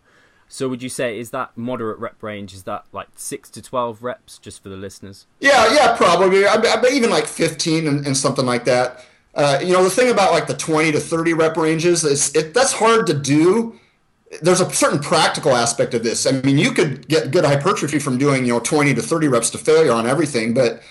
So 0.52 0.68
would 0.68 0.84
you 0.84 0.90
say 0.90 1.18
is 1.18 1.30
that 1.30 1.52
moderate 1.56 1.98
rep 1.98 2.22
range? 2.22 2.54
Is 2.54 2.64
that 2.64 2.84
like 2.92 3.08
six 3.16 3.50
to 3.52 3.62
twelve 3.62 4.04
reps, 4.04 4.38
just 4.38 4.62
for 4.62 4.68
the 4.68 4.76
listeners? 4.76 5.26
Yeah, 5.40 5.74
yeah, 5.74 5.96
probably. 5.96 6.46
I, 6.46 6.56
I, 6.56 6.90
even 6.92 7.10
like 7.10 7.26
fifteen 7.26 7.88
and, 7.88 8.06
and 8.06 8.18
something 8.18 8.46
like 8.46 8.66
that. 8.66 9.06
Uh, 9.34 9.60
you 9.64 9.72
know, 9.72 9.82
the 9.82 9.90
thing 9.90 10.12
about 10.12 10.34
like 10.34 10.48
the 10.48 10.54
twenty 10.54 10.92
to 10.92 11.00
thirty 11.00 11.34
rep 11.34 11.56
ranges 11.56 12.04
is 12.04 12.36
it, 12.36 12.54
that's 12.54 12.74
hard 12.74 13.08
to 13.08 13.14
do 13.14 13.80
there's 14.42 14.62
a 14.62 14.70
certain 14.72 15.00
practical 15.00 15.54
aspect 15.54 15.94
of 15.94 16.04
this. 16.04 16.26
I 16.26 16.32
mean, 16.32 16.58
you 16.58 16.72
could 16.72 17.08
get 17.08 17.32
good 17.32 17.44
hypertrophy 17.44 18.00
from 18.00 18.18
doing, 18.18 18.46
you 18.46 18.54
know, 18.54 18.62
20 18.62 18.94
to 18.94 19.02
30 19.02 19.28
reps 19.28 19.50
to 19.50 19.58
failure 19.58 19.92
on 19.92 20.08
everything, 20.08 20.54
but 20.54 20.82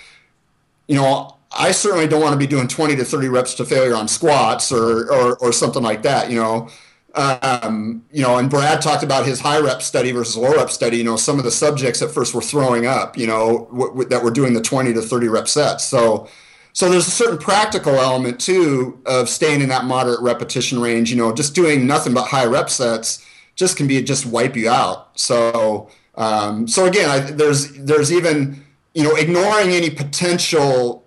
you 0.88 0.96
know, 0.96 1.38
I 1.56 1.72
certainly 1.72 2.06
don't 2.06 2.20
want 2.20 2.32
to 2.32 2.38
be 2.38 2.46
doing 2.46 2.68
20 2.68 2.96
to 2.96 3.04
30 3.04 3.28
reps 3.28 3.54
to 3.54 3.64
failure 3.64 3.94
on 3.94 4.08
squats 4.08 4.72
or 4.72 5.10
or, 5.12 5.36
or 5.36 5.52
something 5.52 5.82
like 5.82 6.02
that, 6.02 6.30
you 6.30 6.36
know. 6.36 6.68
Um, 7.14 8.04
you 8.12 8.22
know, 8.22 8.36
and 8.38 8.48
Brad 8.48 8.80
talked 8.80 9.02
about 9.02 9.26
his 9.26 9.40
high 9.40 9.58
rep 9.58 9.82
study 9.82 10.12
versus 10.12 10.36
low 10.36 10.54
rep 10.54 10.70
study. 10.70 10.98
You 10.98 11.04
know, 11.04 11.16
some 11.16 11.38
of 11.38 11.44
the 11.44 11.50
subjects 11.50 12.02
at 12.02 12.10
first 12.10 12.34
were 12.34 12.40
throwing 12.40 12.86
up, 12.86 13.18
you 13.18 13.26
know, 13.26 13.68
w- 13.72 13.88
w- 13.88 14.08
that 14.08 14.22
were 14.22 14.30
doing 14.30 14.54
the 14.54 14.60
20 14.60 14.92
to 14.94 15.02
30 15.02 15.28
rep 15.28 15.48
sets. 15.48 15.84
So, 15.84 16.28
so 16.72 16.88
there's 16.88 17.08
a 17.08 17.10
certain 17.10 17.38
practical 17.38 17.96
element 17.96 18.40
too 18.40 19.00
of 19.06 19.28
staying 19.28 19.60
in 19.60 19.68
that 19.70 19.84
moderate 19.84 20.20
repetition 20.20 20.80
range. 20.80 21.10
You 21.10 21.16
know, 21.16 21.34
just 21.34 21.54
doing 21.54 21.86
nothing 21.86 22.14
but 22.14 22.26
high 22.26 22.46
rep 22.46 22.70
sets 22.70 23.26
just 23.56 23.76
can 23.76 23.88
be 23.88 24.00
just 24.02 24.26
wipe 24.26 24.56
you 24.56 24.70
out. 24.70 25.18
So 25.18 25.90
um, 26.14 26.68
so 26.68 26.86
again, 26.86 27.08
I, 27.08 27.18
there's 27.20 27.72
there's 27.72 28.12
even 28.12 28.64
you 28.94 29.04
know 29.04 29.14
ignoring 29.16 29.70
any 29.70 29.90
potential 29.90 31.04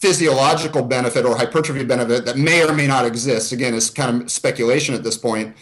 physiological 0.00 0.82
benefit 0.82 1.24
or 1.24 1.36
hypertrophy 1.36 1.84
benefit 1.84 2.24
that 2.24 2.36
may 2.36 2.62
or 2.62 2.72
may 2.72 2.86
not 2.86 3.04
exist. 3.04 3.52
Again, 3.52 3.74
it's 3.74 3.90
kind 3.90 4.22
of 4.22 4.30
speculation 4.30 4.94
at 4.94 5.02
this 5.02 5.16
point. 5.16 5.56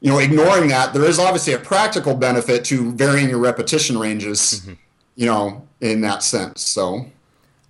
You 0.00 0.10
know, 0.10 0.18
ignoring 0.18 0.68
that, 0.68 0.92
there 0.92 1.04
is 1.04 1.18
obviously 1.18 1.54
a 1.54 1.58
practical 1.58 2.14
benefit 2.14 2.64
to 2.66 2.92
varying 2.92 3.28
your 3.28 3.38
repetition 3.38 3.98
ranges. 3.98 4.60
Mm-hmm. 4.60 4.72
You 5.16 5.26
know, 5.26 5.68
in 5.80 6.00
that 6.00 6.22
sense. 6.22 6.60
So. 6.62 7.06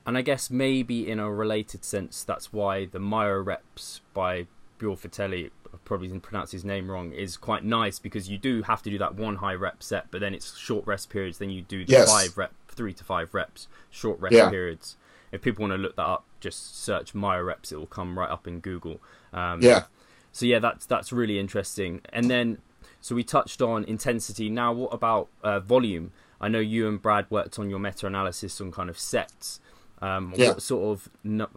And 0.07 0.17
I 0.17 0.23
guess 0.23 0.51
maybe 0.51 1.11
in 1.11 1.19
a 1.19 1.31
related 1.31 1.85
sense, 1.85 2.25
that's 2.25 2.53
why 2.53 2.87
the 2.87 2.99
myo 2.99 3.45
reps 3.45 4.01
by 4.15 4.47
Buell 4.79 4.97
Fittelli 4.97 5.51
probably 5.85 6.09
pronounce 6.19 6.53
his 6.53 6.65
name 6.65 6.91
wrong, 6.91 7.13
is 7.13 7.37
quite 7.37 7.65
nice 7.65 7.99
because 7.99 8.29
you 8.29 8.39
do 8.39 8.63
have 8.63 8.83
to 8.83 8.91
do 8.91 8.99
that 8.99 9.15
one 9.15 9.37
high 9.37 9.55
rep 9.55 9.83
set, 9.83 10.11
but 10.11 10.21
then 10.21 10.35
it's 10.35 10.57
short 10.57 10.87
rest 10.87 11.11
periods. 11.11 11.39
Then 11.39 11.51
you 11.51 11.63
do 11.63 11.85
the 11.85 11.93
yes. 11.93 12.11
five 12.11 12.37
rep, 12.37 12.53
three 12.69 12.93
to 12.95 13.05
five 13.05 13.35
reps, 13.35 13.69
short 13.91 14.19
rest 14.21 14.35
yeah. 14.35 14.51
periods. 14.51 14.97
If 15.35 15.43
people 15.43 15.63
want 15.63 15.73
to 15.73 15.79
look 15.79 15.97
that 15.97 16.07
up, 16.07 16.25
just 16.41 16.83
search 16.83 17.15
myo 17.15 17.43
reps. 17.43 17.73
It 17.73 17.77
will 17.77 17.87
come 17.87 18.19
right 18.19 18.31
up 18.31 18.47
in 18.47 18.61
Google. 18.61 19.01
Um, 19.33 19.61
yeah. 19.61 19.85
So 20.33 20.47
yeah, 20.47 20.59
that's 20.61 20.87
that's 20.87 21.13
really 21.13 21.39
interesting. 21.39 22.01
And 22.13 22.31
then, 22.31 22.59
so 23.01 23.15
we 23.15 23.25
touched 23.25 23.61
on 23.61 23.85
intensity. 23.85 24.49
Now, 24.49 24.73
what 24.73 24.93
about 24.93 25.29
uh, 25.43 25.61
volume? 25.61 26.13
I 26.41 26.49
know 26.49 26.59
you 26.61 26.89
and 26.89 27.01
Brad 27.01 27.27
worked 27.31 27.59
on 27.59 27.71
your 27.71 27.79
meta-analysis 27.79 28.61
on 28.61 28.71
kind 28.73 28.91
of 28.91 28.99
sets. 28.99 29.61
Um, 30.01 30.33
Yeah. 30.37 30.51
What 30.51 30.63
sort 30.63 30.93
of 30.93 31.09
no, 31.23 31.49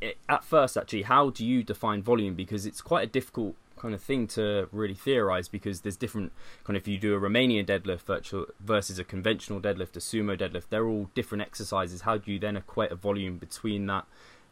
it, 0.00 0.16
at 0.28 0.44
first 0.44 0.76
actually, 0.76 1.02
how 1.02 1.30
do 1.30 1.44
you 1.44 1.62
define 1.62 2.02
volume? 2.02 2.34
Because 2.34 2.66
it's 2.66 2.80
quite 2.80 3.04
a 3.08 3.10
difficult 3.10 3.54
kind 3.76 3.94
of 3.94 4.02
thing 4.02 4.26
to 4.28 4.68
really 4.72 4.94
theorize 4.94 5.48
because 5.48 5.82
there's 5.82 5.96
different 5.96 6.32
kind 6.64 6.76
of 6.76 6.82
if 6.82 6.88
you 6.88 6.98
do 6.98 7.14
a 7.14 7.20
Romanian 7.20 7.66
deadlift 7.66 8.02
virtual 8.02 8.46
versus 8.60 8.98
a 8.98 9.04
conventional 9.04 9.60
deadlift, 9.60 9.96
a 9.96 10.00
sumo 10.00 10.36
deadlift, 10.38 10.64
they're 10.70 10.86
all 10.86 11.10
different 11.14 11.42
exercises. 11.42 12.02
How 12.02 12.16
do 12.18 12.32
you 12.32 12.38
then 12.38 12.56
equate 12.56 12.90
a 12.92 12.96
volume 12.96 13.38
between 13.38 13.86
that? 13.86 14.06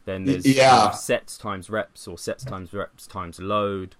Then 0.05 0.25
there's 0.27 0.45
kind 0.45 0.57
Yeah. 0.57 0.85
of 0.89 0.95
sets 0.95 1.39
times 1.39 1.71
reps 1.71 2.07
or 2.07 2.19
sets 2.19 2.45
times 2.45 2.73
reps 2.73 3.07
times 3.07 3.41
load. 3.41 3.97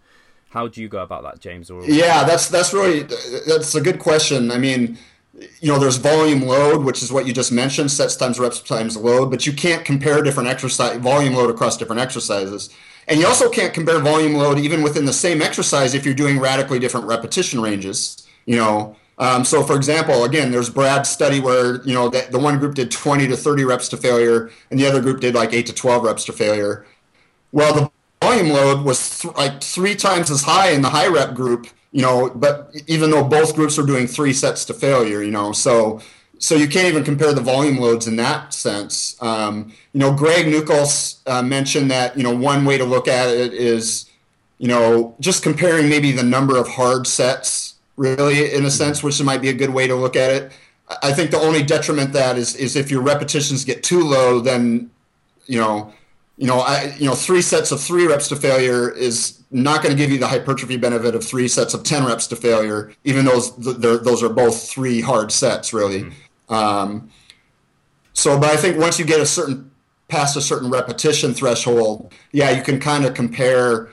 How 0.51 0.69
do 0.69 0.81
you 0.81 0.89
go 0.89 1.03
about 1.03 1.23
that, 1.25 1.41
James? 1.41 1.71
Or 1.71 1.83
Yeah, 1.85 2.25
that's 2.25 2.49
that's 2.49 2.73
really 2.73 3.01
that's 3.47 3.75
a 3.75 3.81
good 3.81 3.99
question. 3.99 4.51
I 4.51 4.59
mean, 4.59 4.99
you 5.61 5.73
know, 5.73 5.79
there's 5.81 5.97
volume 5.97 6.43
load, 6.43 6.85
which 6.85 7.03
is 7.03 7.11
what 7.11 7.27
you 7.27 7.33
just 7.33 7.51
mentioned, 7.51 7.91
sets 7.91 8.15
times 8.17 8.39
reps 8.39 8.61
times 8.61 8.97
load, 8.97 9.31
but 9.31 9.47
you 9.47 9.53
can't 9.53 9.85
compare 9.85 10.23
different 10.23 10.49
exercise 10.49 10.97
volume 10.99 11.35
load 11.35 11.51
across 11.51 11.77
different 11.77 12.01
exercises. 12.01 12.71
And 13.09 13.21
you 13.21 13.27
also 13.27 13.51
can't 13.51 13.75
compare 13.75 13.99
volume 14.01 14.35
load 14.35 14.59
even 14.59 14.83
within 14.83 15.05
the 15.05 15.13
same 15.13 15.43
exercise 15.43 15.95
if 15.95 16.05
you're 16.05 16.15
doing 16.15 16.39
radically 16.39 16.79
different 16.79 17.07
repetition 17.07 17.61
ranges. 17.61 18.27
You 18.47 18.57
know, 18.57 18.97
um, 19.19 19.45
so 19.45 19.63
for 19.63 19.77
example, 19.77 20.25
again, 20.25 20.51
there's 20.51 20.71
Brad's 20.71 21.09
study 21.09 21.41
where 21.41 21.83
you 21.83 21.95
know 21.95 22.09
the, 22.09 22.27
the 22.31 22.39
one 22.39 22.59
group 22.59 22.75
did 22.75 22.91
20 22.91 23.27
to 23.29 23.37
30 23.37 23.65
reps 23.65 23.89
to 23.91 23.97
failure, 23.97 24.51
and 24.71 24.79
the 24.79 24.87
other 24.87 25.01
group 25.01 25.21
did 25.21 25.35
like 25.35 25.53
8 25.53 25.67
to 25.67 25.75
12 25.75 26.05
reps 26.05 26.25
to 26.25 26.33
failure. 26.33 26.87
Well, 27.53 27.75
the 27.75 27.91
volume 28.23 28.49
load 28.49 28.85
was 28.85 29.21
th- 29.21 29.35
like 29.37 29.63
three 29.63 29.95
times 29.95 30.31
as 30.31 30.43
high 30.43 30.71
in 30.71 30.83
the 30.83 30.91
high 30.91 31.07
rep 31.07 31.35
group, 31.35 31.69
you 31.93 32.03
know, 32.03 32.31
but 32.35 32.75
even 32.87 33.11
though 33.11 33.23
both 33.23 33.55
groups 33.55 33.79
are 33.79 33.87
doing 33.87 34.07
three 34.07 34.33
sets 34.33 34.65
to 34.67 34.75
failure, 34.75 35.23
you 35.23 35.31
know, 35.31 35.53
so 35.53 36.01
so 36.45 36.57
you 36.57 36.69
can't 36.69 36.87
even 36.89 37.03
compare 37.03 37.33
the 37.33 37.41
volume 37.41 37.79
loads 37.79 38.07
in 38.07 38.17
that 38.17 38.53
sense. 38.53 39.17
Um, 39.23 39.73
you 39.95 40.01
know, 40.01 40.13
Greg 40.13 40.47
Nuckols 40.47 41.23
uh, 41.27 41.41
mentioned 41.41 41.91
that 41.91 42.19
you 42.19 42.23
know 42.23 42.37
one 42.37 42.67
way 42.67 42.77
to 42.77 42.85
look 42.85 43.09
at 43.09 43.31
it 43.31 43.55
is, 43.55 44.11
you 44.59 44.69
know, 44.69 45.17
just 45.21 45.43
comparing 45.43 45.89
maybe 45.89 46.13
the 46.13 46.23
number 46.23 46.59
of 46.59 46.69
hard 46.69 47.07
sets, 47.07 47.77
really, 47.97 48.53
in 48.53 48.67
a 48.67 48.71
sense, 48.71 49.03
which 49.03 49.23
might 49.23 49.41
be 49.41 49.49
a 49.49 49.55
good 49.55 49.71
way 49.71 49.87
to 49.87 49.95
look 49.95 50.17
at 50.17 50.31
it. 50.33 50.53
I 51.03 51.15
think 51.15 51.31
the 51.31 51.41
only 51.41 51.63
detriment 51.63 52.13
that 52.13 52.37
is 52.37 52.55
is 52.57 52.77
if 52.77 52.91
your 52.91 53.01
repetitions 53.01 53.65
get 53.65 53.83
too 53.83 54.03
low, 54.03 54.41
then 54.41 54.91
you 55.47 55.59
know 55.59 55.95
you 56.37 56.49
know, 56.49 56.61
I, 56.61 56.95
you 56.99 57.07
know, 57.07 57.15
three 57.15 57.43
sets 57.43 57.71
of 57.71 57.81
three 57.81 58.07
reps 58.07 58.29
to 58.29 58.37
failure 58.37 58.91
is 58.91 59.41
not 59.53 59.83
going 59.83 59.97
to 59.97 60.01
give 60.01 60.11
you 60.11 60.19
the 60.19 60.27
hypertrophy 60.27 60.77
benefit 60.77 61.15
of 61.15 61.23
three 61.23 61.47
sets 61.47 61.75
of 61.75 61.85
ten 61.85 62.05
reps 62.05 62.27
to 62.29 62.37
failure, 62.37 62.93
even 63.05 63.25
though 63.25 63.41
those 63.41 64.03
those 64.03 64.23
are 64.23 64.29
both 64.29 64.69
three 64.69 65.01
hard 65.01 65.31
sets, 65.31 65.73
really. 65.73 66.01
Mm-hmm. 66.01 66.24
Um, 66.49 67.11
so, 68.13 68.39
but 68.39 68.51
I 68.51 68.57
think 68.57 68.79
once 68.79 68.99
you 68.99 69.05
get 69.05 69.21
a 69.21 69.27
certain 69.27 69.71
past 70.09 70.37
a 70.37 70.41
certain 70.41 70.71
repetition 70.71 71.35
threshold, 71.35 72.13
yeah, 72.33 72.51
you 72.51 72.63
can 72.63 72.79
kind 72.79 73.05
of 73.05 73.15
compare 73.15 73.91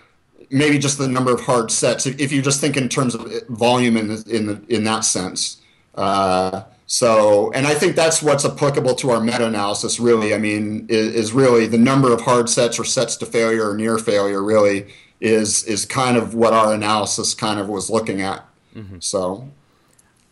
maybe 0.52 0.78
just 0.78 0.98
the 0.98 1.08
number 1.08 1.34
of 1.34 1.42
hard 1.42 1.72
sets 1.72 2.06
if, 2.06 2.32
you 2.32 2.42
just 2.42 2.60
think 2.60 2.76
in 2.76 2.90
terms 2.90 3.16
of 3.16 3.26
volume 3.48 3.96
in 3.96 4.08
the, 4.08 4.24
in 4.30 4.46
the, 4.46 4.62
in 4.68 4.84
that 4.84 5.06
sense. 5.06 5.62
Uh, 5.96 6.64
so, 6.86 7.52
and 7.54 7.66
I 7.66 7.74
think 7.74 7.96
that's 7.96 8.22
what's 8.22 8.44
applicable 8.44 8.96
to 8.96 9.12
our 9.12 9.22
meta-analysis. 9.22 10.00
Really, 10.00 10.34
I 10.34 10.38
mean, 10.38 10.88
is, 10.90 11.16
is, 11.16 11.34
really 11.34 11.66
the 11.66 11.78
number 11.78 12.12
of 12.12 12.20
hard 12.20 12.50
sets 12.50 12.78
or 12.78 12.84
sets 12.84 13.16
to 13.18 13.26
failure 13.26 13.70
or 13.70 13.78
near 13.78 13.98
failure. 13.98 14.44
Really, 14.44 14.94
is 15.22 15.64
is 15.64 15.86
kind 15.86 16.18
of 16.18 16.34
what 16.34 16.52
our 16.52 16.74
analysis 16.74 17.34
kind 17.34 17.62
of 17.62 17.70
was 17.70 17.90
looking 17.90 18.22
at. 18.22 18.46
Mm-hmm. 18.76 18.98
So, 19.00 19.50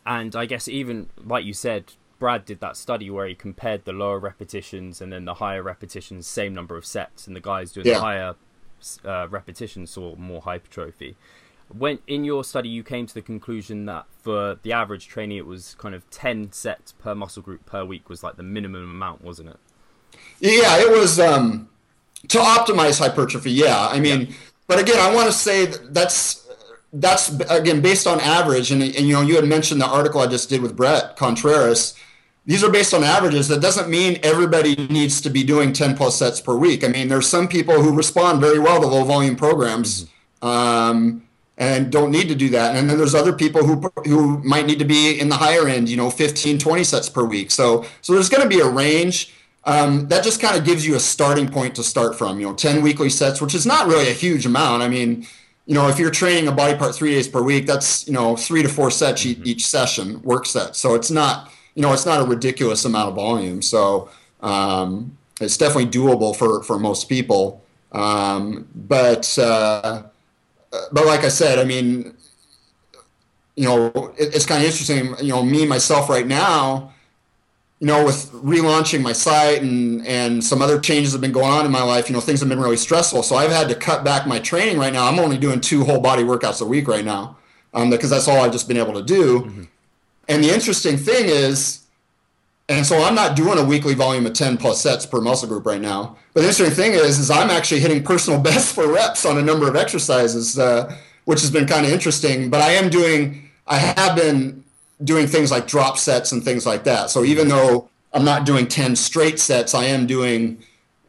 and 0.05 0.36
I 0.36 0.45
guess 0.45 0.67
even 0.67 1.08
like 1.25 1.45
you 1.45 1.53
said, 1.53 1.93
Brad 2.19 2.45
did 2.45 2.60
that 2.60 2.75
study 2.77 3.10
where 3.10 3.25
he 3.27 3.34
compared 3.36 3.86
the 3.86 3.93
lower 3.93 4.19
repetitions 4.19 5.01
and 5.01 5.12
then 5.12 5.25
the 5.25 5.36
higher 5.36 5.63
repetitions, 5.63 6.27
same 6.27 6.53
number 6.53 6.75
of 6.77 6.86
sets, 6.86 7.25
and 7.25 7.36
the 7.36 7.39
guys 7.39 7.71
doing 7.71 7.88
Yeah. 7.88 7.95
the 7.95 7.99
higher 8.01 8.36
uh, 9.05 9.27
repetitions 9.29 9.89
saw 9.91 10.15
more 10.15 10.41
hypertrophy. 10.41 11.15
When 11.69 11.99
in 12.08 12.23
your 12.25 12.43
study, 12.43 12.67
you 12.69 12.84
came 12.84 13.05
to 13.05 13.13
the 13.13 13.21
conclusion 13.21 13.86
that 13.86 14.05
for 14.23 14.58
the 14.63 14.73
average 14.73 15.08
trainee, 15.08 15.38
it 15.38 15.45
was 15.45 15.75
kind 15.77 15.93
of 15.93 16.10
ten 16.10 16.51
sets 16.51 16.91
per 16.93 17.13
muscle 17.13 17.43
group 17.43 17.65
per 17.65 17.86
week 17.86 18.10
was 18.10 18.23
like 18.23 18.38
the 18.38 18.43
minimum 18.43 18.84
amount, 18.84 19.23
wasn't 19.23 19.49
it? 19.49 19.58
yeah, 20.39 20.77
it 20.79 20.89
was 20.89 21.19
um, 21.19 21.69
to 22.29 22.39
optimize 22.39 22.99
hypertrophy. 22.99 23.51
Yeah, 23.51 23.88
I 23.88 23.99
mean, 23.99 24.34
but 24.67 24.79
again, 24.79 24.99
I 24.99 25.13
want 25.13 25.27
to 25.27 25.34
say 25.34 25.65
that 25.67 25.93
that's 25.93 26.47
that's 26.91 27.29
again 27.51 27.82
based 27.82 28.08
on 28.08 28.19
average, 28.19 28.71
and, 28.71 28.82
and 28.82 28.95
you 29.08 29.13
know, 29.13 29.21
you 29.21 29.36
had 29.36 29.45
mentioned 29.45 29.79
the 29.79 29.88
article 29.88 30.21
I 30.21 30.27
just 30.27 30.49
did 30.49 30.62
with 30.62 30.75
Bret 30.75 31.15
Contreras. 31.17 31.93
These 32.49 32.63
are 32.63 32.71
based 32.71 32.95
on 32.95 33.03
averages. 33.03 33.47
That 33.47 33.62
doesn't 33.62 33.89
mean 33.89 34.17
everybody 34.23 34.75
needs 34.88 35.21
to 35.21 35.29
be 35.29 35.43
doing 35.43 35.71
10 35.71 35.95
plus 35.95 36.15
sets 36.15 36.41
per 36.41 36.55
week. 36.55 36.83
I 36.83 36.88
mean, 36.88 37.07
there's 37.07 37.29
some 37.29 37.47
people 37.47 37.79
who 37.79 37.95
respond 37.95 38.41
very 38.41 38.57
well 38.57 38.81
to 38.81 38.88
low 38.88 39.03
volume 39.03 39.35
programs. 39.35 40.07
Um, 40.41 41.21
and 41.59 41.91
don't 41.91 42.09
need 42.09 42.27
to 42.27 42.33
do 42.33 42.49
that. 42.49 42.75
And 42.75 42.89
then 42.89 42.97
there's 42.97 43.13
other 43.13 43.33
people 43.33 43.63
who 43.63 43.91
who 44.03 44.39
might 44.39 44.65
need 44.65 44.79
to 44.79 44.85
be 44.85 45.19
in 45.19 45.29
the 45.29 45.35
higher 45.35 45.67
end, 45.67 45.89
you 45.89 45.97
know, 45.97 46.09
15, 46.09 46.57
20 46.57 46.83
sets 46.83 47.07
per 47.07 47.23
week. 47.23 47.51
So 47.51 47.85
so 48.01 48.13
there's 48.13 48.29
going 48.29 48.41
to 48.41 48.49
be 48.49 48.62
a 48.62 48.67
range. 48.67 49.31
Um, 49.65 50.07
that 50.07 50.23
just 50.23 50.41
kind 50.41 50.57
of 50.57 50.65
gives 50.65 50.88
you 50.88 50.95
a 50.95 50.99
starting 50.99 51.49
point 51.49 51.75
to 51.75 51.83
start 51.83 52.17
from. 52.17 52.39
You 52.39 52.47
know, 52.47 52.55
10 52.55 52.81
weekly 52.81 53.12
sets, 53.12 53.41
which 53.41 53.53
is 53.53 53.67
not 53.67 53.85
really 53.85 54.09
a 54.09 54.13
huge 54.13 54.47
amount. 54.47 54.81
I 54.81 54.88
mean, 54.88 55.27
you 55.67 55.75
know, 55.75 55.88
if 55.88 55.99
you're 55.99 56.09
training 56.09 56.47
a 56.47 56.51
body 56.51 56.75
part 56.75 56.95
three 56.95 57.12
days 57.12 57.27
per 57.27 57.43
week, 57.43 57.67
that's 57.67 58.07
you 58.07 58.13
know 58.13 58.35
three 58.35 58.63
to 58.63 58.69
four 58.69 58.89
sets 58.89 59.23
each, 59.23 59.39
each 59.43 59.67
session, 59.67 60.19
work 60.23 60.47
set. 60.47 60.75
So 60.75 60.95
it's 60.95 61.12
not 61.12 61.51
you 61.79 61.83
know 61.83 61.93
it's 61.93 62.05
not 62.05 62.19
a 62.19 62.25
ridiculous 62.25 62.83
amount 62.83 63.07
of 63.07 63.15
volume. 63.15 63.61
So 63.61 64.09
um, 64.41 65.17
it's 65.39 65.55
definitely 65.55 65.89
doable 65.89 66.35
for 66.35 66.61
for 66.61 66.77
most 66.77 67.07
people. 67.07 67.63
Um, 67.93 68.67
but 68.75 69.39
uh, 69.39 70.03
but 70.91 71.05
like 71.05 71.23
I 71.23 71.29
said, 71.29 71.57
I 71.57 71.63
mean, 71.63 72.17
you 73.55 73.63
know, 73.63 74.13
it, 74.17 74.35
it's 74.35 74.45
kind 74.45 74.59
of 74.59 74.65
interesting. 74.65 75.15
You 75.25 75.31
know, 75.31 75.41
me 75.41 75.65
myself 75.65 76.09
right 76.09 76.27
now, 76.27 76.91
you 77.79 77.87
know, 77.87 78.03
with 78.03 78.29
relaunching 78.33 79.01
my 79.01 79.13
site 79.13 79.61
and 79.61 80.05
and 80.05 80.43
some 80.43 80.61
other 80.61 80.81
changes 80.81 81.13
have 81.13 81.21
been 81.21 81.31
going 81.31 81.49
on 81.49 81.65
in 81.65 81.71
my 81.71 81.81
life. 81.81 82.09
You 82.09 82.13
know, 82.13 82.19
things 82.19 82.41
have 82.41 82.49
been 82.49 82.59
really 82.59 82.75
stressful, 82.75 83.23
so 83.23 83.37
I've 83.37 83.51
had 83.51 83.69
to 83.69 83.75
cut 83.75 84.03
back 84.03 84.27
my 84.27 84.39
training 84.39 84.77
right 84.79 84.91
now. 84.91 85.07
I'm 85.07 85.17
only 85.17 85.37
doing 85.37 85.61
two 85.61 85.85
whole 85.85 86.01
body 86.01 86.23
workouts 86.23 86.61
a 86.61 86.65
week 86.65 86.89
right 86.89 87.05
now, 87.05 87.37
um, 87.73 87.89
because 87.89 88.09
that's 88.09 88.27
all 88.27 88.41
I've 88.41 88.51
just 88.51 88.67
been 88.67 88.75
able 88.75 88.95
to 88.95 89.03
do. 89.03 89.39
Mm-hmm. 89.39 89.63
And 90.29 90.43
the 90.43 90.53
interesting 90.53 90.95
thing 90.95 91.25
is, 91.25 91.87
and 92.69 92.85
so 92.85 93.01
I'm 93.01 93.15
not 93.15 93.35
doing 93.35 93.57
a 93.57 93.63
weekly 93.63 93.95
volume 93.95 94.27
of 94.27 94.33
10 94.33 94.57
plus 94.57 94.79
sets 94.79 95.05
per 95.05 95.19
muscle 95.19 95.49
group 95.49 95.65
right 95.65 95.81
now. 95.81 96.17
But 96.33 96.41
the 96.41 96.49
interesting 96.49 96.75
thing 96.75 96.93
is, 96.93 97.17
is 97.17 97.31
I'm 97.31 97.49
actually 97.49 97.81
hitting 97.81 98.03
personal 98.03 98.39
best 98.49 98.75
for 98.75 98.87
reps 98.87 99.25
on 99.25 99.39
a 99.39 99.41
number 99.41 99.67
of 99.67 99.75
exercises, 99.75 100.57
uh, 100.57 100.95
which 101.25 101.41
has 101.41 101.49
been 101.49 101.65
kind 101.65 101.85
of 101.85 101.91
interesting. 101.91 102.51
But 102.51 102.61
I 102.61 102.73
am 102.73 102.89
doing, 102.89 103.49
I 103.65 103.79
have 103.79 104.15
been 104.15 104.63
doing 105.03 105.25
things 105.25 105.49
like 105.49 105.65
drop 105.67 105.97
sets 105.97 106.31
and 106.31 106.43
things 106.43 106.65
like 106.65 106.83
that. 106.83 107.09
So 107.09 107.23
even 107.23 107.47
though 107.47 107.89
I'm 108.13 108.23
not 108.23 108.45
doing 108.45 108.67
10 108.67 108.95
straight 108.95 109.39
sets, 109.39 109.73
I 109.73 109.85
am 109.85 110.05
doing, 110.05 110.63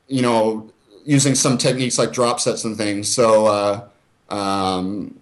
you 0.09 0.23
know, 0.23 0.71
using 1.05 1.35
some 1.35 1.59
techniques 1.59 1.99
like 1.99 2.13
drop 2.13 2.41
sets 2.41 2.65
and 2.65 2.75
things. 2.75 3.13
So, 3.13 3.47
uh, 3.47 4.35
um, 4.35 5.20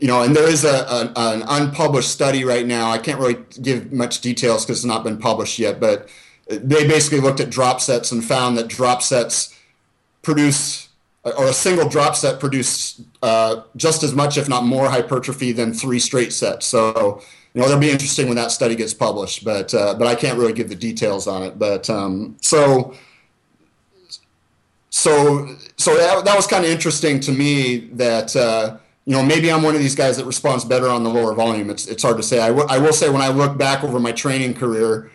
you 0.00 0.08
know, 0.08 0.22
and 0.22 0.34
there 0.34 0.48
is 0.48 0.64
a, 0.64 0.68
a, 0.68 1.12
an 1.16 1.42
unpublished 1.46 2.10
study 2.10 2.42
right 2.42 2.66
now. 2.66 2.90
I 2.90 2.96
can't 2.96 3.20
really 3.20 3.36
give 3.60 3.92
much 3.92 4.22
details 4.22 4.64
because 4.64 4.78
it's 4.78 4.86
not 4.86 5.04
been 5.04 5.18
published 5.18 5.58
yet, 5.58 5.78
but 5.78 6.08
they 6.48 6.88
basically 6.88 7.20
looked 7.20 7.38
at 7.38 7.50
drop 7.50 7.80
sets 7.82 8.10
and 8.10 8.24
found 8.24 8.56
that 8.56 8.66
drop 8.66 9.02
sets 9.02 9.54
produce, 10.22 10.88
or 11.22 11.46
a 11.46 11.52
single 11.52 11.86
drop 11.86 12.16
set 12.16 12.40
produced 12.40 13.02
uh, 13.22 13.62
just 13.76 14.02
as 14.02 14.14
much, 14.14 14.38
if 14.38 14.48
not 14.48 14.64
more, 14.64 14.88
hypertrophy 14.88 15.52
than 15.52 15.74
three 15.74 15.98
straight 15.98 16.32
sets. 16.32 16.66
So, 16.66 17.22
you 17.52 17.60
know, 17.60 17.68
that'll 17.68 17.80
be 17.80 17.90
interesting 17.90 18.26
when 18.26 18.36
that 18.36 18.52
study 18.52 18.74
gets 18.76 18.94
published, 18.94 19.44
but 19.44 19.74
uh, 19.74 19.94
but 19.94 20.06
I 20.06 20.14
can't 20.14 20.38
really 20.38 20.54
give 20.54 20.70
the 20.70 20.74
details 20.74 21.26
on 21.26 21.42
it. 21.42 21.58
But 21.58 21.90
um, 21.90 22.36
so 22.40 22.94
so 24.88 25.56
so 25.76 25.96
that, 25.96 26.24
that 26.24 26.36
was 26.36 26.46
kind 26.46 26.64
of 26.64 26.70
interesting 26.70 27.20
to 27.20 27.32
me 27.32 27.90
that. 27.92 28.34
Uh, 28.34 28.78
you 29.10 29.16
know, 29.16 29.24
maybe 29.24 29.50
I'm 29.50 29.64
one 29.64 29.74
of 29.74 29.80
these 29.80 29.96
guys 29.96 30.18
that 30.18 30.24
responds 30.24 30.64
better 30.64 30.86
on 30.86 31.02
the 31.02 31.10
lower 31.10 31.34
volume. 31.34 31.68
It's 31.68 31.88
it's 31.88 32.04
hard 32.04 32.16
to 32.18 32.22
say. 32.22 32.38
I, 32.38 32.46
w- 32.46 32.68
I 32.70 32.78
will 32.78 32.92
say 32.92 33.08
when 33.08 33.20
I 33.20 33.26
look 33.26 33.58
back 33.58 33.82
over 33.82 33.98
my 33.98 34.12
training 34.12 34.54
career, 34.54 35.10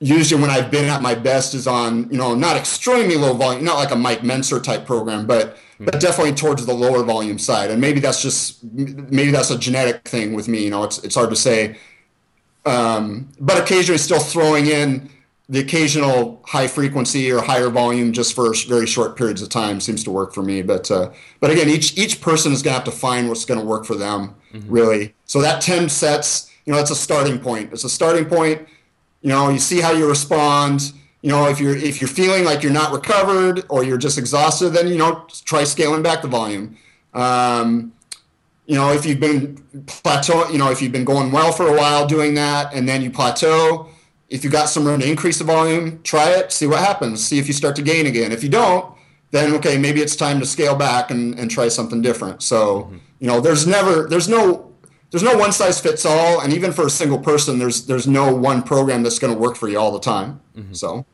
usually 0.00 0.42
when 0.42 0.50
I've 0.50 0.68
been 0.68 0.86
at 0.86 1.00
my 1.00 1.14
best 1.14 1.54
is 1.54 1.68
on 1.68 2.10
you 2.10 2.18
know 2.18 2.34
not 2.34 2.56
extremely 2.56 3.14
low 3.14 3.34
volume, 3.34 3.62
not 3.62 3.76
like 3.76 3.92
a 3.92 3.96
Mike 3.96 4.22
Mentzer 4.22 4.60
type 4.60 4.84
program, 4.84 5.28
but 5.28 5.54
mm-hmm. 5.54 5.84
but 5.84 6.00
definitely 6.00 6.32
towards 6.32 6.66
the 6.66 6.74
lower 6.74 7.04
volume 7.04 7.38
side. 7.38 7.70
And 7.70 7.80
maybe 7.80 8.00
that's 8.00 8.20
just 8.20 8.64
maybe 8.64 9.30
that's 9.30 9.52
a 9.52 9.58
genetic 9.58 10.08
thing 10.08 10.32
with 10.32 10.48
me. 10.48 10.64
You 10.64 10.70
know, 10.70 10.82
it's 10.82 10.98
it's 11.04 11.14
hard 11.14 11.30
to 11.30 11.36
say. 11.36 11.78
Um, 12.66 13.28
but 13.38 13.62
occasionally 13.62 13.98
still 13.98 14.18
throwing 14.18 14.66
in 14.66 15.08
the 15.48 15.60
occasional 15.60 16.42
high 16.46 16.66
frequency 16.66 17.32
or 17.32 17.40
higher 17.40 17.70
volume 17.70 18.12
just 18.12 18.34
for 18.34 18.52
very 18.68 18.86
short 18.86 19.16
periods 19.16 19.40
of 19.40 19.48
time 19.48 19.80
seems 19.80 20.04
to 20.04 20.10
work 20.10 20.34
for 20.34 20.42
me. 20.42 20.60
But 20.62 20.90
uh, 20.90 21.10
but 21.40 21.50
again, 21.50 21.68
each 21.68 21.96
each 21.96 22.20
person 22.20 22.52
is 22.52 22.62
going 22.62 22.72
to 22.72 22.78
have 22.78 22.84
to 22.84 22.90
find 22.90 23.28
what's 23.28 23.44
going 23.44 23.58
to 23.58 23.64
work 23.66 23.86
for 23.86 23.94
them, 23.94 24.34
mm-hmm. 24.52 24.70
really. 24.70 25.14
So 25.24 25.40
that 25.40 25.62
ten 25.62 25.88
sets, 25.88 26.52
you 26.66 26.72
know, 26.72 26.78
that's 26.78 26.90
a 26.90 26.96
starting 26.96 27.38
point. 27.38 27.72
It's 27.72 27.84
a 27.84 27.90
starting 27.90 28.26
point. 28.26 28.68
You 29.22 29.30
know, 29.30 29.48
you 29.48 29.58
see 29.58 29.80
how 29.80 29.92
you 29.92 30.06
respond. 30.06 30.92
You 31.22 31.30
know, 31.30 31.48
if 31.48 31.60
you're 31.60 31.76
if 31.76 32.00
you're 32.00 32.08
feeling 32.08 32.44
like 32.44 32.62
you're 32.62 32.72
not 32.72 32.92
recovered 32.92 33.64
or 33.70 33.84
you're 33.84 33.98
just 33.98 34.18
exhausted, 34.18 34.70
then 34.70 34.88
you 34.88 34.98
know, 34.98 35.26
try 35.44 35.64
scaling 35.64 36.02
back 36.02 36.20
the 36.22 36.28
volume. 36.28 36.76
Um, 37.14 37.92
you 38.66 38.74
know, 38.74 38.92
if 38.92 39.06
you've 39.06 39.18
been 39.18 39.56
plateau, 39.86 40.46
you 40.50 40.58
know, 40.58 40.70
if 40.70 40.82
you've 40.82 40.92
been 40.92 41.06
going 41.06 41.32
well 41.32 41.52
for 41.52 41.66
a 41.66 41.76
while 41.76 42.06
doing 42.06 42.34
that, 42.34 42.74
and 42.74 42.86
then 42.86 43.00
you 43.00 43.10
plateau, 43.10 43.88
if 44.28 44.44
you 44.44 44.50
got 44.50 44.68
some 44.68 44.84
room 44.86 45.00
to 45.00 45.08
increase 45.08 45.38
the 45.38 45.44
volume, 45.44 46.02
try 46.02 46.30
it, 46.30 46.52
see 46.52 46.66
what 46.66 46.80
happens, 46.80 47.24
see 47.24 47.38
if 47.38 47.46
you 47.46 47.52
start 47.54 47.76
to 47.76 47.82
gain 47.82 48.06
again. 48.06 48.30
If 48.32 48.42
you 48.42 48.48
don't, 48.48 48.94
then 49.30 49.52
okay, 49.54 49.78
maybe 49.78 50.00
it's 50.00 50.16
time 50.16 50.40
to 50.40 50.46
scale 50.46 50.74
back 50.74 51.10
and, 51.10 51.38
and 51.38 51.50
try 51.50 51.68
something 51.68 52.02
different. 52.02 52.42
So, 52.42 52.82
mm-hmm. 52.82 52.96
you 53.20 53.26
know, 53.26 53.40
there's 53.40 53.66
never, 53.66 54.06
there's 54.06 54.28
no, 54.28 54.72
there's 55.10 55.22
no 55.22 55.36
one 55.38 55.52
size 55.52 55.80
fits 55.80 56.04
all, 56.04 56.40
and 56.40 56.52
even 56.52 56.72
for 56.72 56.86
a 56.86 56.90
single 56.90 57.18
person, 57.18 57.58
there's 57.58 57.86
there's 57.86 58.06
no 58.06 58.34
one 58.34 58.62
program 58.62 59.02
that's 59.02 59.18
going 59.18 59.32
to 59.32 59.38
work 59.38 59.56
for 59.56 59.66
you 59.68 59.78
all 59.78 59.90
the 59.90 60.00
time. 60.00 60.40
Mm-hmm. 60.54 60.74
So. 60.74 61.06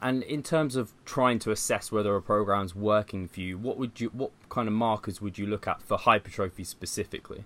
And 0.00 0.22
in 0.22 0.44
terms 0.44 0.76
of 0.76 0.92
trying 1.04 1.40
to 1.40 1.50
assess 1.50 1.90
whether 1.90 2.14
a 2.14 2.22
program's 2.22 2.76
working 2.76 3.26
for 3.26 3.40
you, 3.40 3.58
what 3.58 3.76
would 3.78 4.00
you, 4.00 4.10
what 4.10 4.30
kind 4.48 4.68
of 4.68 4.74
markers 4.74 5.20
would 5.20 5.38
you 5.38 5.46
look 5.46 5.66
at 5.66 5.82
for 5.82 5.98
hypertrophy 5.98 6.62
specifically? 6.62 7.44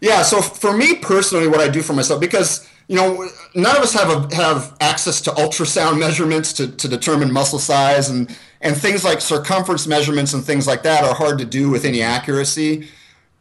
Yeah, 0.00 0.22
so 0.22 0.40
for 0.40 0.76
me 0.76 0.96
personally, 0.96 1.48
what 1.48 1.60
I 1.60 1.68
do 1.68 1.82
for 1.82 1.92
myself, 1.92 2.20
because 2.20 2.68
you 2.88 2.96
know, 2.96 3.28
none 3.54 3.76
of 3.76 3.82
us 3.82 3.92
have 3.92 4.08
a, 4.08 4.34
have 4.34 4.74
access 4.80 5.20
to 5.22 5.30
ultrasound 5.32 5.98
measurements 6.00 6.52
to, 6.54 6.68
to 6.68 6.88
determine 6.88 7.32
muscle 7.32 7.58
size, 7.58 8.08
and 8.08 8.36
and 8.60 8.76
things 8.76 9.04
like 9.04 9.20
circumference 9.20 9.86
measurements 9.86 10.32
and 10.32 10.44
things 10.44 10.66
like 10.66 10.82
that 10.82 11.04
are 11.04 11.14
hard 11.14 11.38
to 11.38 11.44
do 11.44 11.70
with 11.70 11.84
any 11.84 12.02
accuracy. 12.02 12.88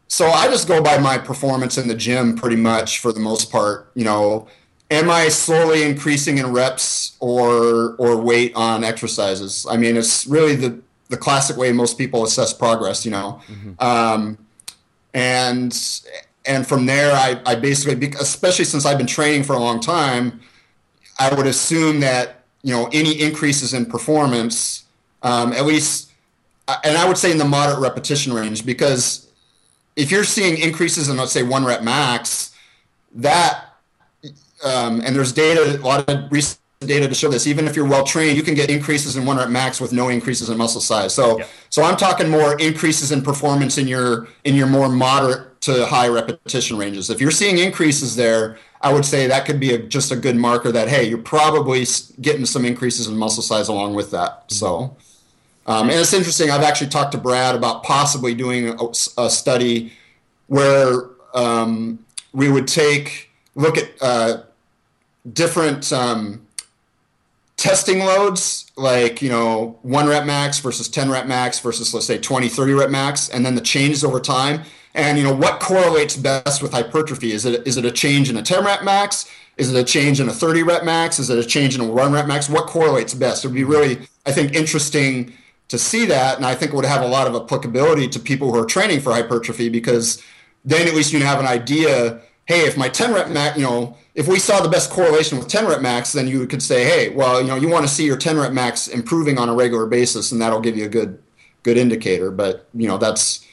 So 0.09 0.27
I 0.27 0.47
just 0.47 0.67
go 0.67 0.81
by 0.81 0.97
my 0.99 1.17
performance 1.17 1.77
in 1.77 1.87
the 1.87 1.95
gym 1.95 2.35
pretty 2.35 2.55
much 2.55 2.99
for 2.99 3.11
the 3.11 3.19
most 3.19 3.51
part. 3.51 3.89
You 3.95 4.05
know, 4.05 4.47
am 4.91 5.09
I 5.09 5.29
slowly 5.29 5.83
increasing 5.83 6.37
in 6.37 6.51
reps 6.51 7.15
or 7.19 7.95
or 7.95 8.17
weight 8.17 8.53
on 8.55 8.83
exercises? 8.83 9.65
I 9.69 9.77
mean, 9.77 9.95
it's 9.97 10.27
really 10.27 10.55
the 10.55 10.79
the 11.09 11.17
classic 11.17 11.55
way 11.55 11.71
most 11.71 11.97
people 11.97 12.25
assess 12.25 12.53
progress. 12.53 13.05
You 13.05 13.11
know, 13.11 13.41
mm-hmm. 13.47 13.71
um, 13.79 14.37
and 15.13 15.73
and 16.47 16.65
from 16.65 16.85
there, 16.85 17.11
I, 17.11 17.39
I 17.45 17.55
basically, 17.55 18.07
especially 18.19 18.65
since 18.65 18.85
I've 18.85 18.97
been 18.97 19.07
training 19.07 19.43
for 19.43 19.53
a 19.53 19.59
long 19.59 19.79
time, 19.79 20.39
I 21.19 21.33
would 21.33 21.45
assume 21.45 21.99
that 21.99 22.43
you 22.63 22.73
know 22.73 22.89
any 22.93 23.21
increases 23.21 23.73
in 23.73 23.85
performance, 23.85 24.85
um, 25.23 25.53
at 25.53 25.65
least, 25.65 26.11
and 26.83 26.97
I 26.97 27.07
would 27.07 27.17
say 27.17 27.31
in 27.31 27.37
the 27.37 27.45
moderate 27.45 27.79
repetition 27.79 28.33
range, 28.33 28.65
because 28.65 29.29
if 29.95 30.11
you're 30.11 30.23
seeing 30.23 30.57
increases 30.57 31.09
in 31.09 31.17
let's 31.17 31.31
say 31.31 31.43
one 31.43 31.65
rep 31.65 31.83
max, 31.83 32.55
that 33.15 33.65
um, 34.63 35.01
and 35.01 35.15
there's 35.15 35.33
data, 35.33 35.79
a 35.79 35.83
lot 35.83 36.09
of 36.09 36.31
recent 36.31 36.59
data 36.79 37.07
to 37.07 37.13
show 37.13 37.29
this. 37.29 37.47
Even 37.47 37.67
if 37.67 37.75
you're 37.75 37.87
well 37.87 38.03
trained, 38.03 38.37
you 38.37 38.43
can 38.43 38.53
get 38.53 38.69
increases 38.69 39.17
in 39.17 39.25
one 39.25 39.37
rep 39.37 39.49
max 39.49 39.81
with 39.81 39.91
no 39.91 40.09
increases 40.09 40.49
in 40.49 40.57
muscle 40.57 40.81
size. 40.81 41.13
So, 41.13 41.39
yeah. 41.39 41.47
so 41.69 41.83
I'm 41.83 41.97
talking 41.97 42.29
more 42.29 42.57
increases 42.59 43.11
in 43.11 43.21
performance 43.21 43.77
in 43.77 43.87
your 43.87 44.27
in 44.43 44.55
your 44.55 44.67
more 44.67 44.87
moderate 44.87 45.46
to 45.61 45.85
high 45.85 46.07
repetition 46.07 46.77
ranges. 46.77 47.09
If 47.09 47.21
you're 47.21 47.31
seeing 47.31 47.57
increases 47.57 48.15
there, 48.15 48.57
I 48.81 48.93
would 48.93 49.05
say 49.05 49.27
that 49.27 49.45
could 49.45 49.59
be 49.59 49.73
a, 49.73 49.77
just 49.79 50.11
a 50.11 50.15
good 50.15 50.35
marker 50.35 50.71
that 50.71 50.87
hey, 50.87 51.07
you're 51.07 51.17
probably 51.17 51.85
getting 52.21 52.45
some 52.45 52.65
increases 52.65 53.07
in 53.07 53.17
muscle 53.17 53.43
size 53.43 53.67
along 53.67 53.95
with 53.95 54.11
that. 54.11 54.49
Mm-hmm. 54.49 54.55
So, 54.55 54.97
um, 55.65 55.89
and 55.89 55.99
it's 55.99 56.13
interesting. 56.13 56.49
I've 56.49 56.63
actually 56.63 56.89
talked 56.89 57.11
to 57.13 57.17
Brad 57.17 57.55
about 57.55 57.83
possibly 57.83 58.33
doing 58.33 58.69
a, 58.69 59.21
a 59.21 59.29
study 59.29 59.93
where 60.47 61.09
um, 61.33 61.99
we 62.33 62.49
would 62.51 62.67
take 62.67 63.31
look 63.55 63.77
at 63.77 63.89
uh, 64.01 64.43
different 65.33 65.91
um, 65.91 66.47
testing 67.57 67.99
loads 67.99 68.71
like 68.77 69.21
you 69.21 69.29
know 69.29 69.77
one 69.81 70.07
rep 70.07 70.25
max 70.25 70.59
versus 70.59 70.87
10 70.87 71.09
rep 71.09 71.25
max 71.25 71.59
versus 71.59 71.93
let's 71.93 72.05
say 72.05 72.17
20 72.17 72.47
30 72.47 72.73
rep 72.73 72.89
max 72.89 73.29
and 73.29 73.45
then 73.45 73.55
the 73.55 73.61
changes 73.61 74.03
over 74.03 74.19
time 74.19 74.61
and 74.97 75.17
you 75.17 75.23
know 75.23 75.33
what 75.33 75.59
correlates 75.59 76.17
best 76.17 76.61
with 76.61 76.73
hypertrophy? 76.73 77.31
Is 77.31 77.45
it 77.45 77.65
is 77.67 77.77
it 77.77 77.85
a 77.85 77.91
change 77.91 78.29
in 78.29 78.35
a 78.35 78.41
10 78.41 78.65
rep 78.65 78.83
max? 78.83 79.29
Is 79.55 79.73
it 79.73 79.79
a 79.79 79.83
change 79.83 80.19
in 80.19 80.27
a 80.27 80.33
30 80.33 80.63
rep 80.63 80.83
max? 80.83 81.19
Is 81.19 81.29
it 81.29 81.37
a 81.37 81.47
change 81.47 81.75
in 81.75 81.81
a 81.81 81.87
one 81.87 82.11
rep 82.11 82.27
max? 82.27 82.49
What 82.49 82.67
correlates 82.67 83.13
best? 83.13 83.45
It 83.45 83.49
would 83.49 83.55
be 83.55 83.63
really, 83.63 83.99
I 84.25 84.31
think, 84.31 84.53
interesting 84.53 85.33
to 85.69 85.77
see 85.77 86.05
that, 86.05 86.37
and 86.37 86.45
I 86.45 86.55
think 86.55 86.73
it 86.73 86.75
would 86.75 86.85
have 86.85 87.01
a 87.01 87.07
lot 87.07 87.27
of 87.27 87.35
applicability 87.35 88.07
to 88.09 88.19
people 88.19 88.51
who 88.51 88.59
are 88.59 88.65
training 88.65 89.01
for 89.01 89.11
hypertrophy 89.11 89.69
because 89.69 90.23
then 90.63 90.87
at 90.87 90.93
least 90.93 91.13
you 91.13 91.23
have 91.23 91.39
an 91.39 91.47
idea. 91.47 92.21
Hey, 92.45 92.65
if 92.65 92.77
my 92.77 92.89
10 92.89 93.13
rep 93.13 93.29
max, 93.29 93.57
you 93.57 93.63
know, 93.63 93.97
if 94.15 94.27
we 94.27 94.39
saw 94.39 94.61
the 94.61 94.69
best 94.69 94.89
correlation 94.89 95.37
with 95.37 95.47
10 95.47 95.67
rep 95.67 95.81
max, 95.81 96.13
then 96.13 96.27
you 96.27 96.47
could 96.47 96.63
say, 96.63 96.85
hey, 96.85 97.09
well, 97.09 97.41
you 97.41 97.47
know, 97.47 97.55
you 97.55 97.67
want 97.67 97.85
to 97.85 97.91
see 97.93 98.05
your 98.05 98.17
10 98.17 98.37
rep 98.37 98.53
max 98.53 98.87
improving 98.87 99.37
on 99.37 99.49
a 99.49 99.53
regular 99.53 99.85
basis, 99.85 100.31
and 100.31 100.41
that'll 100.41 100.61
give 100.61 100.75
you 100.75 100.85
a 100.85 100.89
good 100.89 101.21
good 101.63 101.77
indicator. 101.77 102.31
But 102.31 102.67
you 102.73 102.87
know, 102.87 102.97
that's 102.97 103.45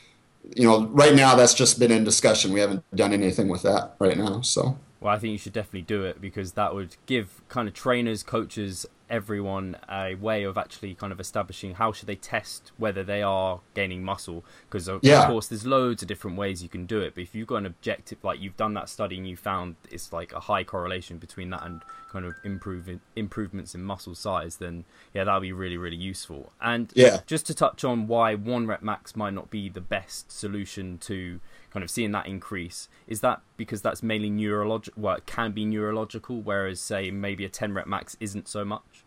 you 0.57 0.69
know, 0.69 0.87
right 0.89 1.15
now 1.15 1.35
that's 1.35 1.55
just 1.55 1.79
been 1.79 1.91
in 1.91 2.05
discussion. 2.05 2.53
We 2.53 2.61
haven't 2.61 2.85
done 2.95 3.13
anything 3.13 3.49
with 3.49 3.63
that 3.63 3.95
right 3.99 4.17
now. 4.17 4.41
So. 4.43 4.79
Well, 5.01 5.15
I 5.15 5.19
think 5.19 5.33
you 5.33 5.39
should 5.39 5.53
definitely 5.53 5.83
do 5.83 6.05
it 6.05 6.21
because 6.21 6.53
that 6.53 6.75
would 6.75 6.97
give 7.07 7.43
kind 7.49 7.69
of 7.69 7.75
trainers, 7.75 8.23
coaches, 8.23 8.87
everyone 9.11 9.77
a 9.89 10.15
way 10.15 10.45
of 10.45 10.57
actually 10.57 10.95
kind 10.95 11.13
of 11.13 11.21
establishing 11.21 11.75
how 11.75 11.93
should 11.93 12.07
they 12.07 12.17
test 12.17 12.73
whether 12.79 13.05
they 13.05 13.23
are 13.23 13.61
gaining 13.75 14.03
muscle 14.03 14.45
because 14.69 14.89
of, 14.89 15.01
yeah. 15.03 15.23
of 15.23 15.29
course 15.29 15.47
there's 15.49 15.67
loads 15.67 16.03
of 16.03 16.09
different 16.09 16.37
ways 16.37 16.63
you 16.63 16.69
can 16.69 16.87
do 16.87 17.01
it 17.01 17.15
but 17.15 17.23
if 17.23 17.35
you've 17.35 17.47
got 17.47 17.57
an 17.57 17.67
objective 17.67 18.17
like 18.25 18.41
you've 18.41 18.57
done 18.57 18.73
that 18.75 18.89
study 18.89 19.17
and 19.19 19.29
you 19.29 19.37
found 19.37 19.77
it's 19.91 20.13
like 20.13 20.33
a 20.33 20.41
high 20.41 20.65
correlation 20.65 21.19
between 21.19 21.51
that 21.51 21.63
and 21.65 21.83
kind 22.15 22.27
of 22.27 22.37
improving 22.45 23.01
improvements 23.17 23.75
in 23.75 23.83
muscle 23.83 24.15
size 24.15 24.59
then 24.59 24.85
yeah 25.13 25.25
that'll 25.25 25.41
be 25.41 25.53
really 25.53 25.77
really 25.77 25.97
useful 25.97 26.53
and 26.61 26.93
yeah 26.95 27.19
just 27.27 27.45
to 27.45 27.53
touch 27.53 27.83
on 27.83 28.07
why 28.07 28.37
one 28.37 28.69
rep 28.69 28.83
max 28.83 29.17
might 29.17 29.35
not 29.35 29.51
be 29.51 29.69
the 29.69 29.81
best 29.81 30.31
solution 30.31 30.97
to 30.97 31.41
kind 31.73 31.83
of 31.83 31.91
seeing 31.91 32.13
that 32.13 32.25
increase 32.29 32.89
is 33.09 33.21
that 33.21 33.41
because 33.57 33.83
that's 33.83 34.01
mainly 34.01 34.31
neurological 34.31 35.03
well 35.03 35.17
it 35.17 35.27
can 35.27 35.51
be 35.51 35.65
neurological 35.65 36.41
whereas 36.41 36.81
say 36.81 37.11
maybe 37.11 37.45
a 37.45 37.49
10 37.49 37.75
rep 37.75 37.89
max 37.89 38.17
isn't 38.21 38.47
so 38.47 38.65
much 38.65 39.05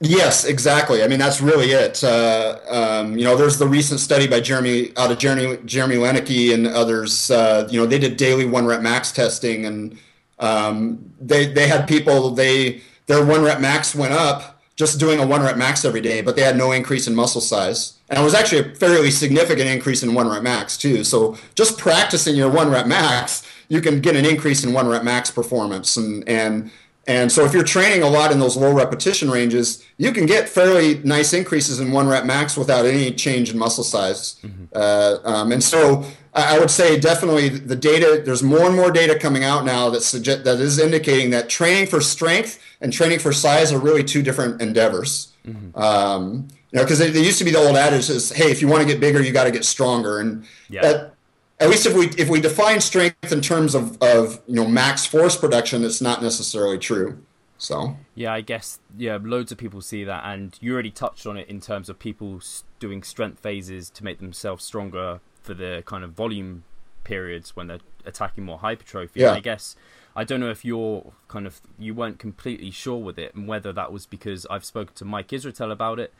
Yes, 0.00 0.44
exactly. 0.44 1.02
I 1.02 1.08
mean, 1.08 1.20
that's 1.20 1.40
really 1.40 1.70
it. 1.70 2.02
Uh, 2.02 2.58
um, 2.68 3.16
you 3.16 3.24
know, 3.24 3.36
there's 3.36 3.58
the 3.58 3.66
recent 3.66 4.00
study 4.00 4.26
by 4.26 4.40
Jeremy 4.40 4.92
out 4.98 5.10
of 5.10 5.18
Jeremy 5.18 5.56
Jeremy 5.64 5.94
Loenneke 5.94 6.52
and 6.52 6.66
others. 6.66 7.30
Uh, 7.30 7.66
you 7.70 7.80
know, 7.80 7.86
they 7.86 7.98
did 7.98 8.16
daily 8.16 8.44
one 8.44 8.66
rep 8.66 8.82
max 8.82 9.12
testing, 9.12 9.64
and 9.64 9.96
um, 10.38 11.12
they 11.20 11.46
they 11.46 11.68
had 11.68 11.86
people 11.86 12.30
they 12.30 12.82
their 13.06 13.24
one 13.24 13.42
rep 13.42 13.60
max 13.60 13.94
went 13.94 14.12
up 14.12 14.62
just 14.76 14.98
doing 14.98 15.20
a 15.20 15.26
one 15.26 15.42
rep 15.42 15.56
max 15.56 15.84
every 15.84 16.00
day, 16.00 16.20
but 16.20 16.34
they 16.34 16.42
had 16.42 16.56
no 16.56 16.72
increase 16.72 17.06
in 17.06 17.14
muscle 17.14 17.40
size, 17.40 17.94
and 18.08 18.18
it 18.18 18.22
was 18.22 18.34
actually 18.34 18.72
a 18.72 18.74
fairly 18.74 19.10
significant 19.10 19.68
increase 19.68 20.02
in 20.02 20.14
one 20.14 20.28
rep 20.28 20.42
max 20.42 20.76
too. 20.76 21.04
So 21.04 21.36
just 21.54 21.78
practicing 21.78 22.34
your 22.34 22.50
one 22.50 22.70
rep 22.70 22.86
max, 22.86 23.46
you 23.68 23.80
can 23.80 24.00
get 24.00 24.16
an 24.16 24.24
increase 24.24 24.64
in 24.64 24.72
one 24.72 24.88
rep 24.88 25.04
max 25.04 25.30
performance, 25.30 25.96
and 25.96 26.28
and 26.28 26.70
and 27.06 27.30
so 27.30 27.44
if 27.44 27.52
you're 27.52 27.64
training 27.64 28.02
a 28.02 28.08
lot 28.08 28.32
in 28.32 28.38
those 28.38 28.56
low 28.56 28.72
repetition 28.72 29.30
ranges, 29.30 29.84
you 29.98 30.10
can 30.10 30.26
get 30.26 30.48
fairly 30.48 31.00
nice 31.04 31.32
increases 31.32 31.78
in 31.78 31.92
one 31.92 32.08
rep 32.08 32.24
max 32.24 32.56
without 32.56 32.86
any 32.86 33.12
change 33.12 33.50
in 33.50 33.58
muscle 33.58 33.84
size. 33.84 34.40
Mm-hmm. 34.42 34.64
Uh, 34.74 35.18
um, 35.24 35.52
and 35.52 35.62
so 35.62 36.04
I 36.34 36.58
would 36.58 36.70
say 36.70 36.98
definitely 36.98 37.48
the 37.48 37.76
data, 37.76 38.20
there's 38.24 38.42
more 38.42 38.66
and 38.66 38.74
more 38.74 38.90
data 38.90 39.16
coming 39.16 39.44
out 39.44 39.64
now 39.64 39.88
that 39.90 40.00
suggest, 40.02 40.42
that 40.44 40.58
is 40.58 40.80
indicating 40.80 41.30
that 41.30 41.48
training 41.48 41.86
for 41.86 42.00
strength 42.00 42.60
and 42.80 42.92
training 42.92 43.20
for 43.20 43.32
size 43.32 43.72
are 43.72 43.78
really 43.78 44.02
two 44.02 44.20
different 44.20 44.60
endeavors. 44.60 45.32
Mm-hmm. 45.46 45.78
Um, 45.80 46.48
you 46.72 46.78
know, 46.78 46.84
because 46.84 46.98
there 46.98 47.08
used 47.10 47.38
to 47.38 47.44
be 47.44 47.52
the 47.52 47.58
old 47.58 47.76
adage 47.76 48.10
is, 48.10 48.32
hey, 48.32 48.50
if 48.50 48.60
you 48.60 48.66
want 48.66 48.82
to 48.82 48.88
get 48.88 48.98
bigger, 48.98 49.22
you 49.22 49.30
got 49.30 49.44
to 49.44 49.52
get 49.52 49.64
stronger. 49.64 50.18
And 50.18 50.44
yeah. 50.68 50.82
that, 50.82 51.14
at 51.60 51.70
least 51.70 51.86
if 51.86 51.96
we 51.96 52.08
if 52.18 52.28
we 52.28 52.40
define 52.40 52.80
strength 52.80 53.30
in 53.30 53.40
terms 53.40 53.76
of, 53.76 53.96
of 54.02 54.42
you 54.48 54.56
know 54.56 54.66
max 54.66 55.06
force 55.06 55.36
production, 55.36 55.84
it's 55.84 56.00
not 56.00 56.20
necessarily 56.20 56.78
true. 56.78 57.22
So 57.58 57.96
yeah, 58.16 58.32
I 58.32 58.40
guess 58.40 58.80
yeah, 58.98 59.18
loads 59.22 59.52
of 59.52 59.58
people 59.58 59.80
see 59.80 60.02
that, 60.02 60.24
and 60.24 60.58
you 60.60 60.72
already 60.72 60.90
touched 60.90 61.26
on 61.26 61.36
it 61.36 61.48
in 61.48 61.60
terms 61.60 61.88
of 61.88 62.00
people 62.00 62.40
doing 62.80 63.04
strength 63.04 63.38
phases 63.38 63.88
to 63.90 64.02
make 64.02 64.18
themselves 64.18 64.64
stronger 64.64 65.20
for 65.44 65.54
the 65.54 65.82
kind 65.86 66.02
of 66.02 66.12
volume 66.12 66.64
periods 67.04 67.54
when 67.54 67.68
they're 67.68 67.78
attacking 68.04 68.44
more 68.44 68.58
hypertrophy. 68.58 69.20
Yeah. 69.20 69.28
And 69.28 69.36
I 69.36 69.40
guess 69.40 69.76
I 70.16 70.24
don't 70.24 70.40
know 70.40 70.50
if 70.50 70.64
you're 70.64 71.12
kind 71.28 71.46
of 71.46 71.60
you 71.78 71.94
weren't 71.94 72.18
completely 72.18 72.70
sure 72.70 72.98
with 72.98 73.18
it, 73.18 73.34
and 73.34 73.46
whether 73.46 73.72
that 73.72 73.92
was 73.92 74.06
because 74.06 74.46
I've 74.50 74.64
spoken 74.64 74.94
to 74.96 75.04
Mike 75.04 75.28
Israetel 75.28 75.70
about 75.70 76.00
it, 76.00 76.12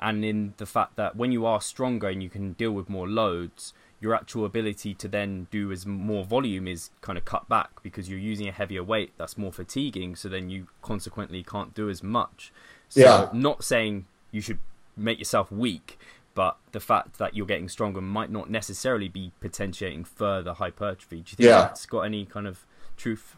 and 0.00 0.24
in 0.24 0.54
the 0.56 0.66
fact 0.66 0.96
that 0.96 1.14
when 1.14 1.30
you 1.30 1.46
are 1.46 1.60
stronger 1.60 2.08
and 2.08 2.22
you 2.22 2.30
can 2.30 2.54
deal 2.54 2.72
with 2.72 2.88
more 2.88 3.08
loads, 3.08 3.72
your 4.00 4.14
actual 4.14 4.46
ability 4.46 4.94
to 4.94 5.08
then 5.08 5.46
do 5.50 5.70
as 5.70 5.84
more 5.84 6.24
volume 6.24 6.66
is 6.66 6.90
kind 7.02 7.18
of 7.18 7.24
cut 7.24 7.48
back 7.48 7.82
because 7.82 8.08
you're 8.08 8.18
using 8.18 8.48
a 8.48 8.52
heavier 8.52 8.82
weight 8.82 9.12
that's 9.18 9.36
more 9.36 9.52
fatiguing 9.52 10.16
so 10.16 10.28
then 10.28 10.48
you 10.48 10.66
consequently 10.80 11.42
can't 11.42 11.74
do 11.74 11.90
as 11.90 12.02
much 12.02 12.50
so 12.88 13.00
yeah. 13.00 13.28
not 13.34 13.62
saying 13.62 14.06
you 14.30 14.40
should 14.40 14.58
make 14.96 15.18
yourself 15.18 15.52
weak 15.52 15.98
but 16.34 16.56
the 16.72 16.80
fact 16.80 17.18
that 17.18 17.34
you're 17.34 17.46
getting 17.46 17.68
stronger 17.68 18.00
might 18.00 18.30
not 18.30 18.50
necessarily 18.50 19.08
be 19.08 19.32
potentiating 19.40 20.04
further 20.04 20.54
hypertrophy 20.54 21.16
do 21.16 21.30
you 21.30 21.36
think 21.36 21.46
yeah. 21.46 21.60
that's 21.62 21.86
got 21.86 22.00
any 22.00 22.24
kind 22.24 22.46
of 22.46 22.64
truth? 22.96 23.36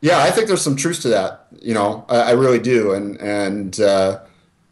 Yeah, 0.00 0.18
I 0.18 0.30
think 0.30 0.48
there's 0.48 0.62
some 0.62 0.76
truth 0.76 1.00
to 1.02 1.08
that. 1.10 1.46
You 1.60 1.74
know, 1.74 2.04
I, 2.08 2.16
I 2.16 2.30
really 2.32 2.58
do. 2.58 2.92
And 2.92 3.20
and 3.20 3.78
uh, 3.80 4.20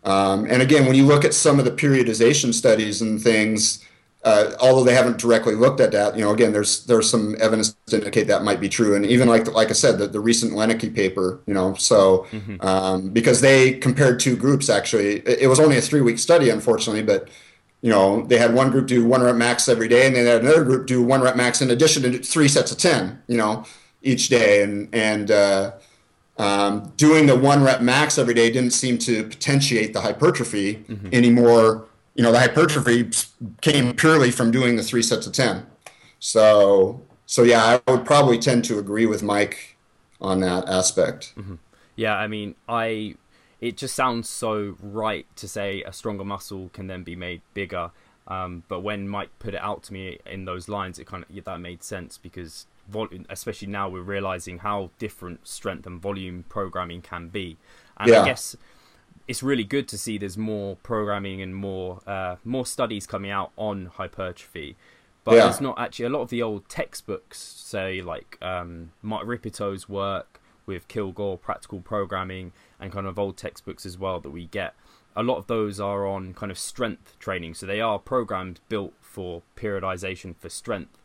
um, 0.05 0.45
and 0.47 0.61
again, 0.61 0.87
when 0.87 0.97
you 0.97 1.07
look 1.07 1.25
at 1.25 1.35
some 1.35 1.59
of 1.59 1.65
the 1.65 1.71
periodization 1.71 2.53
studies 2.53 3.01
and 3.01 3.23
things, 3.23 3.85
uh, 4.25 4.53
although 4.61 4.85
they 4.85 4.95
haven't 4.95 5.19
directly 5.19 5.55
looked 5.55 5.81
at 5.81 5.93
that, 5.93 6.17
you 6.17 6.23
know, 6.23 6.33
again, 6.33 6.53
there's 6.53 6.85
there's 6.87 7.09
some 7.09 7.37
evidence 7.41 7.77
to 7.87 7.99
indicate 7.99 8.27
that 8.27 8.43
might 8.43 8.61
be 8.61 8.69
true. 8.69 8.97
And 8.97 9.07
even 9.07 9.29
like 9.29 9.51
like 9.53 9.71
I 9.71 9.73
said, 9.73 9.99
the, 9.99 10.09
the 10.09 10.21
recent 10.21 10.53
Loenneke 10.53 10.95
paper, 10.95 11.41
you 11.47 11.55
know, 11.55 11.75
so 11.75 12.27
mm-hmm. 12.33 12.57
um, 12.61 13.11
because 13.11 13.41
they 13.41 13.75
compared 13.75 14.19
two 14.19 14.37
groups 14.37 14.69
actually, 14.69 15.19
it, 15.19 15.43
it 15.43 15.47
was 15.47 15.61
only 15.61 15.77
a 15.77 15.81
three 15.81 16.01
week 16.01 16.19
study, 16.19 16.51
unfortunately, 16.51 17.03
but 17.03 17.29
you 17.83 17.91
know, 17.91 18.23
they 18.27 18.39
had 18.39 18.55
one 18.55 18.71
group 18.71 18.87
do 18.87 19.05
one 19.05 19.23
rep 19.23 19.37
max 19.37 19.69
every 19.69 19.89
day, 19.89 20.07
and 20.07 20.15
they 20.15 20.25
had 20.25 20.43
another 20.43 20.65
group 20.65 20.87
do 20.87 21.03
one 21.03 21.21
rep 21.23 21.37
max 21.37 21.63
in 21.63 21.71
addition 21.71 22.03
to 22.03 22.19
three 22.19 22.49
sets 22.49 22.71
of 22.71 22.79
ten, 22.79 23.23
you 23.27 23.37
know, 23.37 23.65
each 24.03 24.29
day, 24.29 24.63
and 24.63 24.89
and 24.95 25.31
uh, 25.31 25.73
um, 26.39 26.93
doing 26.97 27.27
the 27.27 27.37
one 27.37 27.63
rep 27.63 27.81
max 27.81 28.19
every 28.19 28.35
day 28.35 28.51
didn't 28.51 28.73
seem 28.73 28.99
to 28.99 29.25
potentiate 29.25 29.93
the 29.93 30.01
hypertrophy 30.01 30.77
mm-hmm. 30.77 31.09
anymore 31.13 31.87
you 32.15 32.23
know, 32.23 32.33
the 32.33 32.41
hypertrophy 32.41 33.11
came 33.61 33.95
purely 33.95 34.31
from 34.31 34.51
doing 34.51 34.77
the 34.77 34.83
three 34.83 35.03
sets 35.03 35.27
of 35.27 35.33
10. 35.33 35.67
So, 36.19 37.03
so 37.27 37.43
yeah, 37.43 37.81
I 37.87 37.91
would 37.91 38.05
probably 38.05 38.39
tend 38.39 38.65
to 38.67 38.79
agree 38.79 39.07
with 39.07 39.23
Mike 39.23 39.77
on 40.21 40.41
that 40.41 40.69
aspect. 40.69 41.33
Mm-hmm. 41.39 41.55
Yeah, 41.97 42.17
I 42.17 42.27
mean, 42.27 42.55
I 42.69 43.15
it 43.61 43.77
just 43.77 43.95
sounds 43.95 44.29
so 44.29 44.77
right 44.83 45.27
to 45.37 45.47
say 45.47 45.83
a 45.83 45.93
stronger 45.93 46.25
muscle 46.25 46.71
can 46.73 46.87
then 46.87 47.03
be 47.03 47.15
made 47.15 47.43
bigger. 47.55 47.91
Um, 48.27 48.63
but 48.69 48.81
when 48.81 49.09
Mike 49.09 49.31
put 49.39 49.55
it 49.55 49.61
out 49.61 49.83
to 49.85 49.93
me 49.93 50.19
in 50.25 50.45
those 50.45 50.69
lines, 50.69 50.99
it 50.99 51.07
kind 51.07 51.25
of 51.29 51.45
that 51.45 51.61
made 51.61 51.83
sense 51.83 52.17
because 52.17 52.67
volume, 52.89 53.27
especially 53.29 53.69
now 53.69 53.89
we're 53.89 54.03
realizing 54.03 54.59
how 54.59 54.91
different 54.99 55.47
strength 55.47 55.87
and 55.87 56.01
volume 56.01 56.45
programming 56.49 57.03
can 57.03 57.29
be. 57.29 57.57
And 57.99 58.11
yeah. 58.11 58.23
I 58.23 58.25
guess 58.25 58.57
it's 59.29 59.43
really 59.43 59.65
good 59.65 59.89
to 59.89 59.99
see 59.99 60.17
there's 60.17 60.39
more 60.39 60.77
programming 60.77 61.43
and 61.43 61.55
more 61.55 62.01
uh, 62.07 62.37
more 62.45 62.65
studies 62.65 63.07
coming 63.07 63.31
out 63.31 63.53
on 63.57 63.87
hypertrophy. 63.87 64.77
But 65.23 65.35
yeah. 65.35 65.45
there's 65.45 65.61
not 65.61 65.79
actually 65.79 66.07
a 66.07 66.09
lot 66.09 66.23
of 66.23 66.31
the 66.31 66.43
old 66.43 66.69
textbooks, 66.69 67.39
say 67.39 68.01
like 68.01 68.39
um, 68.41 68.93
Mark 69.03 69.27
Rippetoe's 69.27 69.89
work 69.89 70.41
with 70.67 70.89
Kilgore 70.89 71.37
Practical 71.37 71.81
Programming, 71.81 72.53
and 72.81 72.93
kind 72.93 73.07
of 73.07 73.19
old 73.19 73.37
textbooks 73.37 73.85
as 73.85 73.99
well 73.99 74.21
that 74.21 74.31
we 74.31 74.47
get. 74.47 74.75
A 75.17 75.23
lot 75.23 75.39
of 75.39 75.47
those 75.49 75.81
are 75.81 76.07
on 76.07 76.35
kind 76.35 76.53
of 76.53 76.59
strength 76.59 77.19
training, 77.19 77.55
so 77.55 77.67
they 77.67 77.81
are 77.81 77.99
programmed 77.99 78.61
built 78.69 78.95
for 79.01 79.43
periodization 79.57 80.37
for 80.37 80.49
strength. 80.49 80.97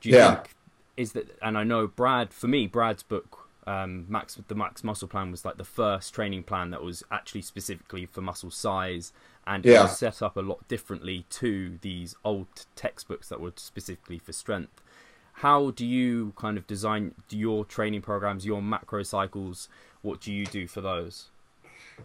Do 0.00 0.10
you 0.10 0.16
yeah. 0.16 0.34
think 0.34 0.50
is 0.96 1.12
that? 1.12 1.36
And 1.42 1.56
I 1.56 1.64
know 1.64 1.86
Brad, 1.86 2.32
for 2.32 2.46
me, 2.46 2.66
Brad's 2.66 3.02
book 3.02 3.44
um, 3.66 4.06
Max 4.08 4.38
the 4.48 4.54
Max 4.54 4.84
Muscle 4.84 5.08
Plan 5.08 5.30
was 5.30 5.44
like 5.44 5.56
the 5.56 5.64
first 5.64 6.14
training 6.14 6.42
plan 6.42 6.70
that 6.70 6.82
was 6.82 7.02
actually 7.10 7.42
specifically 7.42 8.06
for 8.06 8.20
muscle 8.20 8.50
size, 8.50 9.12
and 9.46 9.64
yeah. 9.64 9.80
it 9.80 9.82
was 9.84 9.98
set 9.98 10.22
up 10.22 10.36
a 10.36 10.40
lot 10.40 10.66
differently 10.68 11.24
to 11.30 11.78
these 11.80 12.14
old 12.24 12.66
textbooks 12.76 13.28
that 13.28 13.40
were 13.40 13.52
specifically 13.56 14.18
for 14.18 14.32
strength. 14.32 14.82
How 15.38 15.70
do 15.70 15.84
you 15.84 16.32
kind 16.36 16.56
of 16.56 16.66
design 16.66 17.14
your 17.30 17.64
training 17.64 18.02
programs, 18.02 18.46
your 18.46 18.62
macro 18.62 19.02
cycles? 19.02 19.68
What 20.04 20.20
do 20.20 20.30
you 20.30 20.44
do 20.44 20.66
for 20.66 20.82
those? 20.82 21.26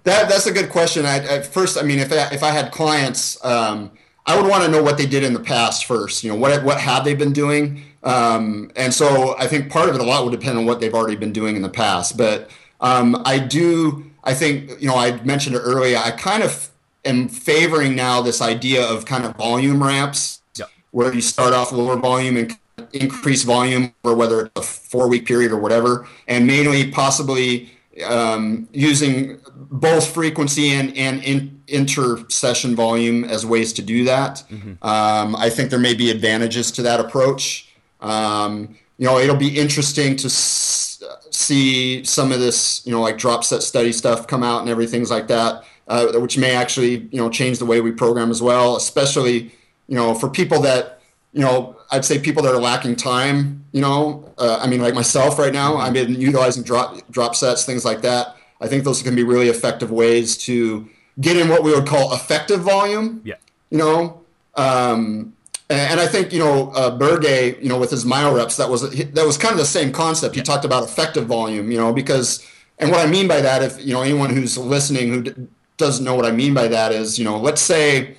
That 0.04 0.30
that's 0.30 0.46
a 0.46 0.54
good 0.54 0.70
question. 0.70 1.06
I, 1.06 1.18
at 1.18 1.46
first, 1.46 1.78
I 1.78 1.82
mean, 1.82 2.00
if 2.00 2.14
I, 2.14 2.30
if 2.34 2.44
I 2.44 2.52
had 2.52 2.72
clients, 2.72 3.44
um, 3.44 3.92
I 4.26 4.40
would 4.40 4.50
want 4.50 4.64
to 4.64 4.72
know 4.72 4.82
what 4.82 4.98
they 4.98 5.06
did 5.06 5.24
in 5.24 5.34
the 5.34 5.40
past 5.40 5.86
first. 5.86 6.24
You 6.24 6.32
know, 6.32 6.38
what 6.38 6.64
what 6.64 6.80
have 6.80 7.04
they 7.04 7.14
been 7.14 7.34
doing? 7.34 7.84
Um, 8.04 8.72
and 8.78 8.94
so 8.94 9.36
I 9.38 9.48
think 9.48 9.70
part 9.70 9.90
of 9.90 9.96
it 9.96 10.02
a 10.02 10.04
lot 10.06 10.24
will 10.24 10.32
depend 10.32 10.58
on 10.58 10.66
what 10.66 10.80
they've 10.80 10.94
already 10.94 11.18
been 11.18 11.34
doing 11.34 11.58
in 11.58 11.62
the 11.62 11.70
past. 11.70 12.16
But 12.16 12.50
um, 12.80 13.22
I 13.26 13.38
do, 13.38 14.10
I 14.24 14.34
think, 14.34 14.82
you 14.82 14.88
know, 14.88 14.96
I 14.96 15.22
mentioned 15.24 15.58
it 15.58 15.60
earlier, 15.60 15.98
I 15.98 16.12
kind 16.12 16.42
of 16.42 16.70
am 17.04 17.28
favoring 17.28 17.96
now 17.96 18.22
this 18.22 18.42
idea 18.42 18.82
of 18.82 19.06
kind 19.06 19.26
of 19.26 19.36
volume 19.36 19.84
ramps 19.84 20.42
yep. 20.56 20.70
where 20.92 21.14
you 21.14 21.20
start 21.20 21.54
off 21.54 21.74
lower 21.74 21.98
volume 21.98 22.38
and 22.38 22.58
increase 22.94 23.44
volume 23.44 23.94
or 24.04 24.16
whether 24.16 24.46
it's 24.46 24.52
a 24.56 24.62
four 24.62 25.10
week 25.10 25.26
period 25.26 25.52
or 25.52 25.60
whatever, 25.60 26.08
and 26.30 26.48
mainly 26.48 26.90
possibly 26.90 27.70
um, 28.06 28.68
using 28.72 29.40
both 29.56 30.14
frequency 30.14 30.70
and, 30.70 30.96
and 30.98 31.24
in, 31.24 31.62
inter-session 31.68 32.76
volume 32.76 33.24
as 33.24 33.46
ways 33.46 33.74
to 33.74 33.82
do 33.82 34.04
that. 34.04 34.44
Mm-hmm. 34.50 34.72
Um, 34.82 35.36
I 35.36 35.50
think 35.50 35.70
there 35.70 35.80
may 35.80 35.94
be 35.94 36.10
advantages 36.10 36.72
to 36.72 36.82
that 36.82 37.00
approach. 37.00 37.70
Um, 38.02 38.76
you 38.98 39.06
know, 39.06 39.18
it'll 39.20 39.36
be 39.36 39.60
interesting 39.60 40.16
to 40.18 40.28
s- 40.28 41.02
see 41.32 42.04
some 42.04 42.32
of 42.32 42.40
this, 42.40 42.86
you 42.86 42.92
know, 42.92 43.02
like 43.02 43.18
drop 43.18 43.44
set 43.44 43.62
study 43.62 43.92
stuff 43.92 44.28
come 44.28 44.44
out 44.44 44.62
and 44.62 44.70
everything's 44.70 45.12
like 45.12 45.28
that, 45.28 45.64
uh, 45.88 46.08
which 46.20 46.38
may 46.38 46.56
actually, 46.56 47.08
you 47.12 47.18
know, 47.18 47.30
change 47.30 47.60
the 47.60 47.66
way 47.66 47.82
we 47.82 47.92
program 47.92 48.32
as 48.32 48.42
well, 48.42 48.76
especially, 48.76 49.52
you 49.88 49.96
know, 49.96 50.14
for 50.14 50.30
people 50.30 50.62
that, 50.62 51.02
you 51.34 51.42
know, 51.42 51.76
I'd 51.92 52.06
say 52.06 52.20
people 52.20 52.44
that 52.44 52.54
are 52.54 52.62
lacking 52.62 52.96
time, 52.96 53.66
you 53.72 53.82
know, 53.82 54.32
uh, 54.38 54.60
I 54.62 54.68
mean, 54.68 54.82
like 54.82 54.94
myself 54.94 55.40
right 55.40 55.54
now, 55.54 55.78
I've 55.78 55.94
been 55.94 56.20
utilizing 56.20 56.64
drop, 56.64 57.00
drop 57.10 57.36
sets, 57.36 57.66
things 57.66 57.84
like 57.84 58.02
that. 58.02 58.36
I 58.62 58.68
think 58.68 58.84
those 58.84 59.02
can 59.02 59.16
be 59.16 59.24
really 59.24 59.48
effective 59.48 59.92
ways 59.92 60.38
to 60.40 60.88
get 61.22 61.38
in 61.38 61.50
what 61.50 61.64
we 61.64 61.72
would 61.72 61.88
call 61.88 62.14
effective 62.14 62.62
volume. 62.62 63.22
Yeah. 63.24 63.36
You 63.70 63.78
know, 63.78 64.22
um, 64.56 65.34
and 65.70 66.00
I 66.00 66.08
think 66.08 66.34
you 66.34 66.40
know 66.40 66.72
uh, 66.72 66.98
Borge, 66.98 67.62
you 67.62 67.70
know, 67.70 67.78
with 67.78 67.92
his 67.92 68.04
myo 68.04 68.36
reps, 68.36 68.58
that 68.58 68.70
was 68.70 68.90
that 68.90 69.26
was 69.26 69.38
kind 69.38 69.52
of 69.52 69.60
the 69.60 69.66
same 69.66 69.92
concept. 69.92 70.36
He 70.36 70.40
yeah. 70.40 70.46
talked 70.46 70.66
about 70.66 70.84
effective 70.84 71.28
volume, 71.28 71.72
you 71.72 71.78
know, 71.78 71.94
because 71.94 72.46
and 72.80 72.90
what 72.90 73.06
I 73.06 73.10
mean 73.10 73.28
by 73.28 73.42
that, 73.42 73.62
if 73.62 73.84
you 73.86 73.94
know 73.94 74.02
anyone 74.02 74.32
who's 74.32 74.58
listening 74.58 75.10
who 75.10 75.22
d- 75.22 75.48
doesn't 75.78 76.04
know 76.04 76.16
what 76.16 76.26
I 76.26 76.32
mean 76.32 76.54
by 76.54 76.68
that 76.68 76.92
is, 76.92 77.20
you 77.20 77.26
know, 77.26 77.38
let's 77.38 77.62
say 77.62 78.16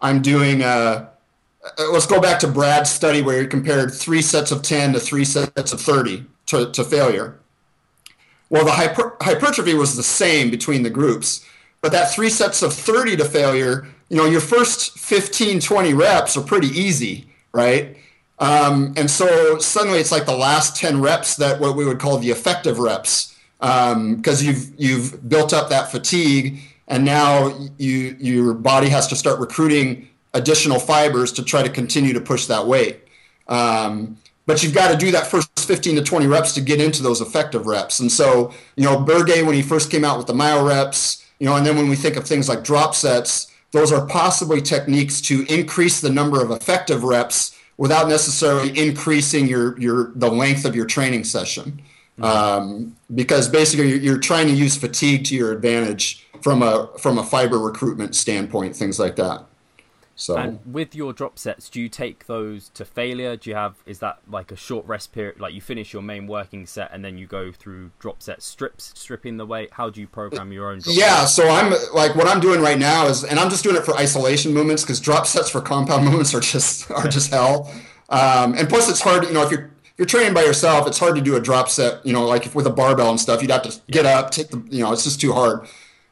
I'm 0.00 0.22
doing 0.22 0.62
a 0.62 0.66
uh, 0.66 1.08
let's 1.92 2.06
go 2.06 2.20
back 2.20 2.40
to 2.40 2.48
Brad's 2.48 2.90
study 2.90 3.22
where 3.22 3.40
he 3.40 3.46
compared 3.46 3.92
three 3.92 4.22
sets 4.22 4.50
of 4.50 4.62
10 4.62 4.92
to 4.94 5.00
three 5.00 5.24
sets 5.24 5.72
of 5.72 5.80
30 5.80 6.24
to, 6.46 6.70
to 6.72 6.84
failure. 6.84 7.38
Well, 8.50 8.64
the 8.64 8.72
hyper, 8.72 9.16
hypertrophy 9.20 9.74
was 9.74 9.96
the 9.96 10.02
same 10.02 10.50
between 10.50 10.82
the 10.82 10.90
groups, 10.90 11.44
but 11.82 11.92
that 11.92 12.12
three 12.12 12.30
sets 12.30 12.62
of 12.62 12.72
30 12.72 13.16
to 13.18 13.24
failure 13.24 13.86
you 14.08 14.16
know, 14.16 14.24
your 14.24 14.40
first 14.40 14.98
15, 14.98 15.60
20 15.60 15.94
reps 15.94 16.36
are 16.36 16.42
pretty 16.42 16.68
easy, 16.68 17.26
right? 17.52 17.96
Um, 18.38 18.94
and 18.96 19.10
so 19.10 19.58
suddenly 19.58 19.98
it's 19.98 20.12
like 20.12 20.26
the 20.26 20.36
last 20.36 20.76
10 20.76 21.00
reps 21.00 21.36
that 21.36 21.60
what 21.60 21.76
we 21.76 21.84
would 21.84 21.98
call 21.98 22.18
the 22.18 22.30
effective 22.30 22.78
reps 22.78 23.36
because 23.58 23.92
um, 23.92 24.46
you've 24.46 24.72
you've 24.78 25.28
built 25.28 25.52
up 25.52 25.68
that 25.70 25.90
fatigue 25.90 26.60
and 26.86 27.04
now 27.04 27.52
you 27.76 28.16
your 28.20 28.54
body 28.54 28.88
has 28.88 29.08
to 29.08 29.16
start 29.16 29.40
recruiting 29.40 30.08
additional 30.38 30.78
fibers 30.78 31.32
to 31.32 31.44
try 31.44 31.62
to 31.62 31.68
continue 31.68 32.12
to 32.14 32.20
push 32.20 32.46
that 32.46 32.66
weight. 32.66 33.00
Um, 33.48 34.16
but 34.46 34.62
you've 34.62 34.74
got 34.74 34.90
to 34.90 34.96
do 34.96 35.10
that 35.10 35.26
first 35.26 35.50
15 35.58 35.96
to 35.96 36.02
20 36.02 36.26
reps 36.26 36.54
to 36.54 36.62
get 36.62 36.80
into 36.80 37.02
those 37.02 37.20
effective 37.20 37.66
reps. 37.66 38.00
And 38.00 38.10
so, 38.10 38.54
you 38.76 38.84
know, 38.84 38.96
Borge, 38.96 39.44
when 39.44 39.54
he 39.54 39.60
first 39.60 39.90
came 39.90 40.04
out 40.04 40.16
with 40.16 40.26
the 40.26 40.32
myo 40.32 40.66
reps, 40.66 41.26
you 41.38 41.46
know, 41.46 41.56
and 41.56 41.66
then 41.66 41.76
when 41.76 41.88
we 41.88 41.96
think 41.96 42.16
of 42.16 42.26
things 42.26 42.48
like 42.48 42.64
drop 42.64 42.94
sets, 42.94 43.52
those 43.72 43.92
are 43.92 44.06
possibly 44.06 44.62
techniques 44.62 45.20
to 45.22 45.44
increase 45.52 46.00
the 46.00 46.08
number 46.08 46.42
of 46.42 46.50
effective 46.50 47.04
reps 47.04 47.54
without 47.76 48.08
necessarily 48.08 48.76
increasing 48.78 49.46
your, 49.46 49.78
your 49.78 50.12
the 50.14 50.30
length 50.30 50.64
of 50.64 50.74
your 50.74 50.86
training 50.86 51.24
session. 51.24 51.82
Mm-hmm. 52.18 52.24
Um, 52.24 52.96
because 53.14 53.48
basically 53.48 53.90
you're, 53.90 53.98
you're 53.98 54.18
trying 54.18 54.48
to 54.48 54.54
use 54.54 54.76
fatigue 54.76 55.24
to 55.26 55.36
your 55.36 55.52
advantage 55.52 56.26
from 56.40 56.62
a 56.62 56.88
from 56.98 57.18
a 57.18 57.22
fiber 57.22 57.58
recruitment 57.58 58.16
standpoint, 58.16 58.74
things 58.74 58.98
like 58.98 59.16
that. 59.16 59.44
So 60.18 60.36
and 60.36 60.58
with 60.66 60.96
your 60.96 61.12
drop 61.12 61.38
sets, 61.38 61.70
do 61.70 61.80
you 61.80 61.88
take 61.88 62.26
those 62.26 62.70
to 62.70 62.84
failure? 62.84 63.36
Do 63.36 63.50
you 63.50 63.54
have 63.54 63.76
is 63.86 64.00
that 64.00 64.18
like 64.28 64.50
a 64.50 64.56
short 64.56 64.84
rest 64.84 65.12
period? 65.12 65.38
Like 65.38 65.54
you 65.54 65.60
finish 65.60 65.92
your 65.92 66.02
main 66.02 66.26
working 66.26 66.66
set 66.66 66.90
and 66.92 67.04
then 67.04 67.16
you 67.16 67.26
go 67.28 67.52
through 67.52 67.92
drop 68.00 68.20
set 68.20 68.42
strips, 68.42 68.92
stripping 68.96 69.36
the 69.36 69.46
weight. 69.46 69.72
How 69.74 69.90
do 69.90 70.00
you 70.00 70.08
program 70.08 70.50
your 70.50 70.72
own? 70.72 70.80
Drop? 70.80 70.96
Yeah, 70.96 71.20
sets? 71.20 71.36
so 71.36 71.48
I'm 71.48 71.72
like 71.94 72.16
what 72.16 72.26
I'm 72.26 72.40
doing 72.40 72.60
right 72.60 72.80
now 72.80 73.06
is, 73.06 73.22
and 73.22 73.38
I'm 73.38 73.48
just 73.48 73.62
doing 73.62 73.76
it 73.76 73.84
for 73.84 73.94
isolation 73.94 74.52
movements 74.52 74.82
because 74.82 74.98
drop 74.98 75.24
sets 75.24 75.50
for 75.50 75.60
compound 75.60 76.04
movements 76.06 76.34
are 76.34 76.40
just 76.40 76.90
are 76.90 77.06
just 77.06 77.30
hell. 77.30 77.72
Um, 78.08 78.54
and 78.54 78.68
plus, 78.68 78.90
it's 78.90 79.00
hard. 79.00 79.24
You 79.24 79.34
know, 79.34 79.44
if 79.44 79.52
you're 79.52 79.70
you're 79.98 80.06
training 80.06 80.34
by 80.34 80.42
yourself, 80.42 80.88
it's 80.88 80.98
hard 80.98 81.14
to 81.14 81.20
do 81.20 81.36
a 81.36 81.40
drop 81.40 81.68
set. 81.68 82.04
You 82.04 82.12
know, 82.12 82.26
like 82.26 82.44
if 82.44 82.56
with 82.56 82.66
a 82.66 82.70
barbell 82.70 83.10
and 83.10 83.20
stuff, 83.20 83.40
you'd 83.40 83.52
have 83.52 83.62
to 83.62 83.80
get 83.88 84.04
up, 84.04 84.32
take 84.32 84.48
the. 84.48 84.60
You 84.68 84.82
know, 84.82 84.92
it's 84.92 85.04
just 85.04 85.20
too 85.20 85.32
hard. 85.32 85.68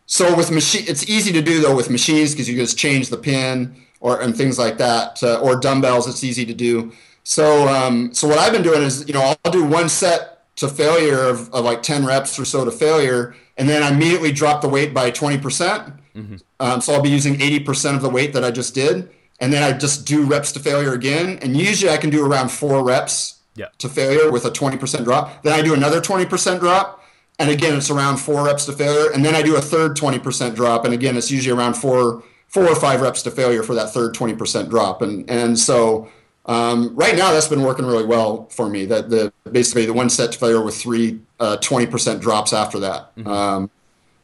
So 0.07 0.37
with 0.37 0.53
machine, 0.53 0.85
it's 0.87 1.11
easy 1.11 1.33
to 1.33 1.43
do 1.43 1.61
though 1.61 1.75
with 1.75 1.91
machines 1.91 2.31
because 2.31 2.49
you 2.49 2.55
just 2.55 2.79
change 2.79 3.09
the 3.09 3.17
pin 3.17 3.75
or 4.01 4.21
and 4.21 4.37
things 4.37 4.59
like 4.59 4.79
that, 4.79 5.23
uh, 5.23 5.41
or 5.41 5.57
dumbbells. 5.57 6.09
It's 6.09 6.25
easy 6.25 6.45
to 6.47 6.55
do. 6.55 6.93
So 7.25 7.69
um, 7.69 8.13
so 8.15 8.29
what 8.29 8.39
I've 8.39 8.53
been 8.53 8.63
doing 8.63 8.83
is 8.83 9.07
you 9.07 9.15
know 9.15 9.35
I'll 9.45 9.53
do 9.53 9.65
one 9.65 9.89
set 9.89 10.33
to 10.57 10.69
failure 10.69 11.21
of, 11.25 11.53
of 11.53 11.67
like 11.67 11.83
10 11.83 12.07
reps 12.07 12.39
or 12.39 12.47
so 12.47 12.65
to 12.65 12.71
failure, 12.71 13.35
and 13.59 13.69
then 13.69 13.83
I 13.83 13.91
immediately 13.91 14.33
drop 14.33 14.63
the 14.63 14.69
weight 14.69 14.95
by 14.95 15.11
20 15.11 15.39
percent. 15.39 15.93
Mm-hmm. 16.15 16.37
Um, 16.61 16.81
so 16.81 16.95
I'll 16.95 17.03
be 17.03 17.11
using 17.11 17.41
80 17.41 17.61
percent 17.61 17.97
of 17.97 18.03
the 18.03 18.11
weight 18.11 18.33
that 18.33 18.45
I 18.45 18.51
just 18.51 18.75
did, 18.75 19.11
and 19.41 19.53
then 19.53 19.63
I 19.63 19.77
just 19.77 20.07
do 20.07 20.25
reps 20.25 20.53
to 20.53 20.61
failure 20.61 20.95
again. 20.95 21.39
And 21.43 21.57
usually 21.57 21.91
I 21.91 21.97
can 21.97 22.11
do 22.11 22.25
around 22.25 22.51
four 22.51 22.83
reps 22.85 23.37
yeah. 23.57 23.67
to 23.79 23.89
failure 23.89 24.31
with 24.31 24.45
a 24.45 24.51
20% 24.51 25.05
drop. 25.05 25.43
Then 25.43 25.59
I 25.59 25.63
do 25.63 25.75
another 25.75 26.01
20% 26.01 26.61
drop. 26.61 27.03
And 27.39 27.51
again, 27.51 27.77
it's 27.77 27.91
around 27.91 28.17
four 28.19 28.45
reps 28.45 28.65
to 28.67 28.73
failure. 28.73 29.11
And 29.13 29.25
then 29.25 29.35
I 29.35 29.43
do 29.43 29.57
a 29.57 29.61
third 29.61 29.97
20% 29.97 30.55
drop. 30.55 30.85
And 30.85 30.95
again, 30.95 31.17
it's 31.17 31.31
usually 31.31 31.57
around 31.57 31.75
four, 31.75 32.23
four 32.49 32.65
or 32.65 32.77
five 32.77 33.01
reps 33.01 33.23
to 33.23 33.31
failure 33.31 33.63
for 33.63 33.75
that 33.75 33.91
third 33.91 34.15
20% 34.15 34.71
drop. 34.71 35.03
And, 35.03 35.29
and 35.29 35.59
so 35.59 36.09
um, 36.47 36.95
right 36.95 37.17
now 37.17 37.33
that's 37.33 37.49
been 37.49 37.63
working 37.63 37.85
really 37.85 38.07
well 38.07 38.47
for 38.51 38.69
me 38.69 38.85
that 38.87 39.11
the 39.11 39.33
basically 39.51 39.85
the 39.85 39.93
one 39.93 40.09
set 40.09 40.33
to 40.33 40.39
failure 40.39 40.63
with 40.63 40.77
three 40.77 41.21
uh, 41.41 41.57
20% 41.61 42.21
drops 42.21 42.53
after 42.53 42.79
that. 42.81 43.15
Mm-hmm. 43.17 43.29
Um, 43.29 43.71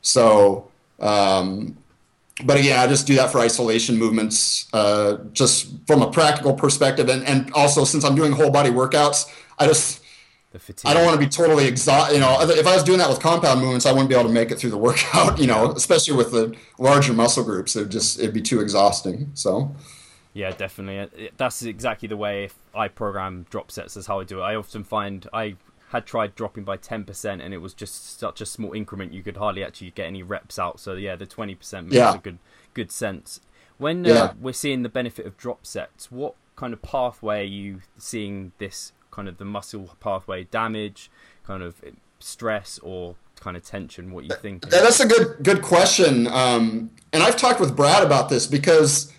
so, 0.02 0.70
um, 1.00 1.76
but 2.44 2.58
again, 2.58 2.78
I 2.78 2.86
just 2.86 3.06
do 3.06 3.14
that 3.16 3.30
for 3.30 3.38
isolation 3.38 3.98
movements, 3.98 4.68
uh, 4.72 5.18
just 5.32 5.72
from 5.86 6.02
a 6.02 6.10
practical 6.10 6.54
perspective. 6.54 7.08
And, 7.08 7.24
and 7.24 7.52
also 7.52 7.84
since 7.84 8.04
I'm 8.04 8.14
doing 8.14 8.32
whole 8.32 8.50
body 8.50 8.70
workouts, 8.70 9.26
I 9.58 9.66
just, 9.66 10.01
I 10.84 10.94
don't 10.94 11.04
want 11.04 11.18
to 11.18 11.24
be 11.24 11.28
totally 11.28 11.66
exhausted. 11.66 12.14
You 12.14 12.20
know, 12.20 12.40
if 12.40 12.66
I 12.66 12.74
was 12.74 12.84
doing 12.84 12.98
that 12.98 13.08
with 13.08 13.20
compound 13.20 13.60
movements, 13.60 13.86
I 13.86 13.92
wouldn't 13.92 14.08
be 14.08 14.14
able 14.14 14.28
to 14.28 14.34
make 14.34 14.50
it 14.50 14.58
through 14.58 14.70
the 14.70 14.78
workout. 14.88 15.38
You 15.38 15.46
know, 15.46 15.72
especially 15.72 16.16
with 16.16 16.32
the 16.32 16.54
larger 16.78 17.12
muscle 17.12 17.44
groups, 17.44 17.76
it 17.76 17.88
just 17.88 18.18
it'd 18.18 18.34
be 18.34 18.42
too 18.42 18.60
exhausting. 18.60 19.30
So, 19.34 19.74
yeah, 20.34 20.50
definitely. 20.50 21.30
That's 21.36 21.62
exactly 21.62 22.08
the 22.08 22.16
way 22.16 22.50
I 22.74 22.88
program 22.88 23.46
drop 23.50 23.70
sets. 23.70 23.96
Is 23.96 24.06
how 24.06 24.20
I 24.20 24.24
do 24.24 24.40
it. 24.40 24.42
I 24.42 24.54
often 24.54 24.84
find 24.84 25.28
I 25.32 25.56
had 25.90 26.06
tried 26.06 26.34
dropping 26.34 26.64
by 26.64 26.76
ten 26.76 27.04
percent, 27.04 27.40
and 27.40 27.54
it 27.54 27.58
was 27.58 27.74
just 27.74 28.18
such 28.18 28.40
a 28.40 28.46
small 28.46 28.72
increment 28.72 29.12
you 29.12 29.22
could 29.22 29.36
hardly 29.36 29.64
actually 29.64 29.90
get 29.90 30.06
any 30.06 30.22
reps 30.22 30.58
out. 30.58 30.80
So 30.80 30.94
yeah, 30.94 31.16
the 31.16 31.26
twenty 31.26 31.54
percent 31.54 31.86
makes 31.86 31.96
yeah. 31.96 32.14
a 32.14 32.18
good 32.18 32.38
good 32.74 32.92
sense. 32.92 33.40
When 33.78 34.06
uh, 34.06 34.08
yeah. 34.08 34.32
we're 34.40 34.52
seeing 34.52 34.82
the 34.82 34.88
benefit 34.88 35.26
of 35.26 35.36
drop 35.36 35.66
sets, 35.66 36.10
what 36.10 36.34
kind 36.56 36.72
of 36.72 36.82
pathway 36.82 37.40
are 37.40 37.44
you 37.44 37.80
seeing 37.98 38.52
this 38.58 38.92
kind 39.12 39.28
of 39.28 39.38
the 39.38 39.44
muscle 39.44 39.94
pathway 40.00 40.42
damage, 40.44 41.08
kind 41.46 41.62
of 41.62 41.80
stress 42.18 42.80
or 42.82 43.14
kind 43.38 43.56
of 43.56 43.64
tension? 43.64 44.12
What 44.12 44.24
you 44.24 44.34
think? 44.34 44.68
That's 44.68 44.98
a 44.98 45.06
good 45.06 45.36
good 45.44 45.62
question. 45.62 46.26
Um, 46.26 46.90
and 47.12 47.22
I've 47.22 47.36
talked 47.36 47.60
with 47.60 47.76
Brad 47.76 48.02
about 48.02 48.28
this 48.28 48.48
because 48.48 49.12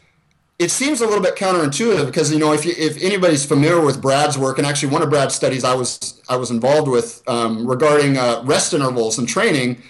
it 0.59 0.69
seems 0.69 1.01
a 1.01 1.05
little 1.05 1.23
bit 1.23 1.35
counterintuitive 1.35 2.05
because 2.05 2.31
you 2.31 2.39
know 2.39 2.53
if 2.53 2.65
you, 2.65 2.73
if 2.77 3.01
anybody's 3.01 3.45
familiar 3.45 3.83
with 3.83 4.01
Brad's 4.01 4.37
work 4.37 4.57
and 4.57 4.67
actually 4.67 4.91
one 4.91 5.01
of 5.01 5.09
Brad's 5.09 5.35
studies 5.35 5.63
I 5.63 5.75
was 5.75 6.21
I 6.27 6.35
was 6.35 6.51
involved 6.51 6.89
with 6.89 7.23
um, 7.27 7.65
regarding 7.65 8.17
uh, 8.17 8.41
rest 8.43 8.73
intervals 8.73 9.17
and 9.17 9.29
training, 9.29 9.81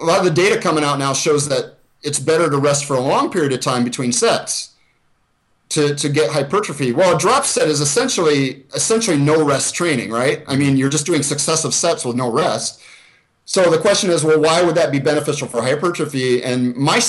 a 0.00 0.04
lot 0.04 0.18
of 0.18 0.24
the 0.24 0.30
data 0.30 0.58
coming 0.58 0.84
out 0.84 0.98
now 0.98 1.12
shows 1.12 1.48
that 1.48 1.76
it's 2.02 2.18
better 2.18 2.48
to 2.48 2.56
rest 2.56 2.86
for 2.86 2.96
a 2.96 3.00
long 3.00 3.30
period 3.30 3.52
of 3.52 3.60
time 3.60 3.84
between 3.84 4.12
sets 4.12 4.69
to, 5.70 5.94
to 5.94 6.08
get 6.08 6.30
hypertrophy. 6.30 6.92
Well, 6.92 7.16
a 7.16 7.18
drop 7.18 7.44
set 7.44 7.68
is 7.68 7.80
essentially 7.80 8.64
essentially 8.74 9.16
no 9.16 9.44
rest 9.44 9.74
training, 9.74 10.10
right? 10.10 10.42
I 10.46 10.56
mean, 10.56 10.76
you're 10.76 10.90
just 10.90 11.06
doing 11.06 11.22
successive 11.22 11.72
sets 11.72 12.04
with 12.04 12.16
no 12.16 12.30
rest. 12.30 12.82
So 13.44 13.70
the 13.70 13.78
question 13.78 14.10
is, 14.10 14.22
well, 14.22 14.40
why 14.40 14.62
would 14.62 14.74
that 14.76 14.92
be 14.92 15.00
beneficial 15.00 15.48
for 15.48 15.62
hypertrophy? 15.62 16.42
And 16.42 16.76
my 16.76 17.00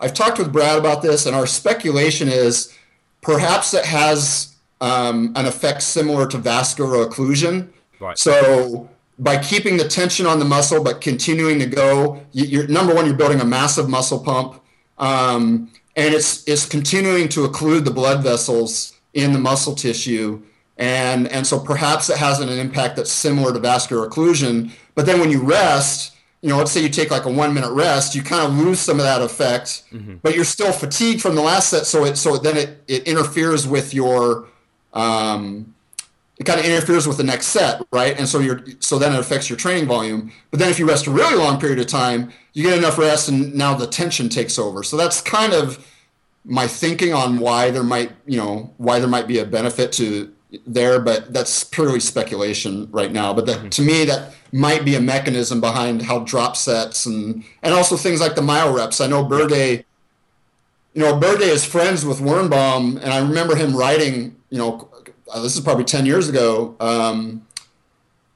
I've 0.00 0.14
talked 0.14 0.38
with 0.38 0.52
Brad 0.52 0.78
about 0.78 1.02
this, 1.02 1.26
and 1.26 1.34
our 1.34 1.46
speculation 1.46 2.28
is 2.28 2.76
perhaps 3.22 3.74
it 3.74 3.84
has 3.84 4.54
um, 4.80 5.32
an 5.36 5.46
effect 5.46 5.82
similar 5.82 6.26
to 6.28 6.38
vascular 6.38 7.06
occlusion. 7.06 7.68
Right. 8.00 8.18
So 8.18 8.90
by 9.18 9.38
keeping 9.38 9.76
the 9.76 9.88
tension 9.88 10.26
on 10.26 10.38
the 10.38 10.44
muscle 10.44 10.82
but 10.82 11.00
continuing 11.00 11.58
to 11.60 11.66
go, 11.66 12.22
you're 12.32 12.66
number 12.66 12.94
one, 12.94 13.06
you're 13.06 13.14
building 13.14 13.40
a 13.40 13.44
massive 13.46 13.88
muscle 13.88 14.20
pump. 14.20 14.60
Um, 14.98 15.70
and 15.96 16.14
it's 16.14 16.46
it's 16.48 16.66
continuing 16.66 17.28
to 17.30 17.46
occlude 17.46 17.84
the 17.84 17.90
blood 17.90 18.22
vessels 18.22 18.92
in 19.12 19.32
the 19.32 19.38
muscle 19.38 19.74
tissue. 19.74 20.42
And 20.76 21.28
and 21.28 21.46
so 21.46 21.58
perhaps 21.58 22.10
it 22.10 22.16
has 22.16 22.40
an 22.40 22.48
impact 22.48 22.96
that's 22.96 23.12
similar 23.12 23.52
to 23.52 23.58
vascular 23.58 24.08
occlusion. 24.08 24.72
But 24.94 25.06
then 25.06 25.20
when 25.20 25.30
you 25.30 25.42
rest 25.42 26.12
you 26.42 26.50
know 26.50 26.58
let's 26.58 26.72
say 26.72 26.82
you 26.82 26.90
take 26.90 27.10
like 27.10 27.24
a 27.24 27.30
one 27.30 27.54
minute 27.54 27.72
rest 27.72 28.14
you 28.14 28.22
kind 28.22 28.44
of 28.44 28.58
lose 28.58 28.78
some 28.78 28.98
of 28.98 29.06
that 29.06 29.22
effect 29.22 29.84
mm-hmm. 29.90 30.16
but 30.20 30.34
you're 30.34 30.44
still 30.44 30.72
fatigued 30.72 31.22
from 31.22 31.34
the 31.34 31.40
last 31.40 31.70
set. 31.70 31.86
So 31.86 32.04
it 32.04 32.16
so 32.16 32.36
then 32.36 32.56
it, 32.56 32.84
it 32.86 33.08
interferes 33.08 33.66
with 33.66 33.94
your 33.94 34.48
um, 34.92 35.73
it 36.44 36.50
kind 36.50 36.60
of 36.60 36.66
interferes 36.66 37.08
with 37.08 37.16
the 37.16 37.24
next 37.24 37.46
set, 37.46 37.80
right? 37.90 38.18
And 38.18 38.28
so 38.28 38.38
you're 38.38 38.62
so 38.80 38.98
then 38.98 39.14
it 39.14 39.18
affects 39.18 39.48
your 39.48 39.56
training 39.56 39.86
volume. 39.86 40.30
But 40.50 40.60
then 40.60 40.70
if 40.70 40.78
you 40.78 40.86
rest 40.86 41.06
a 41.06 41.10
really 41.10 41.36
long 41.36 41.58
period 41.58 41.78
of 41.78 41.86
time, 41.86 42.30
you 42.52 42.62
get 42.62 42.76
enough 42.76 42.98
rest, 42.98 43.28
and 43.28 43.54
now 43.54 43.74
the 43.74 43.86
tension 43.86 44.28
takes 44.28 44.58
over. 44.58 44.82
So 44.82 44.96
that's 44.96 45.20
kind 45.22 45.54
of 45.54 45.84
my 46.44 46.66
thinking 46.66 47.14
on 47.14 47.38
why 47.38 47.70
there 47.70 47.82
might, 47.82 48.12
you 48.26 48.36
know, 48.36 48.74
why 48.76 48.98
there 48.98 49.08
might 49.08 49.26
be 49.26 49.38
a 49.38 49.46
benefit 49.46 49.90
to 49.92 50.30
there, 50.66 51.00
but 51.00 51.32
that's 51.32 51.64
purely 51.64 51.98
speculation 51.98 52.88
right 52.92 53.10
now. 53.10 53.32
But 53.32 53.46
that, 53.46 53.56
mm-hmm. 53.56 53.68
to 53.70 53.82
me, 53.82 54.04
that 54.04 54.34
might 54.52 54.84
be 54.84 54.96
a 54.96 55.00
mechanism 55.00 55.62
behind 55.62 56.02
how 56.02 56.20
drop 56.20 56.56
sets 56.56 57.06
and 57.06 57.42
and 57.62 57.72
also 57.72 57.96
things 57.96 58.20
like 58.20 58.34
the 58.34 58.42
myo 58.42 58.76
reps. 58.76 59.00
I 59.00 59.06
know 59.06 59.24
Borge, 59.24 59.82
you 60.92 61.02
know, 61.02 61.18
Borge 61.18 61.40
is 61.40 61.64
friends 61.64 62.04
with 62.04 62.18
Wernbom, 62.20 63.00
and 63.00 63.10
I 63.12 63.18
remember 63.18 63.56
him 63.56 63.74
writing, 63.74 64.36
you 64.50 64.58
know, 64.58 64.88
uh, 65.32 65.40
this 65.40 65.54
is 65.54 65.60
probably 65.60 65.84
10 65.84 66.06
years 66.06 66.28
ago. 66.28 66.76
Um, 66.80 67.46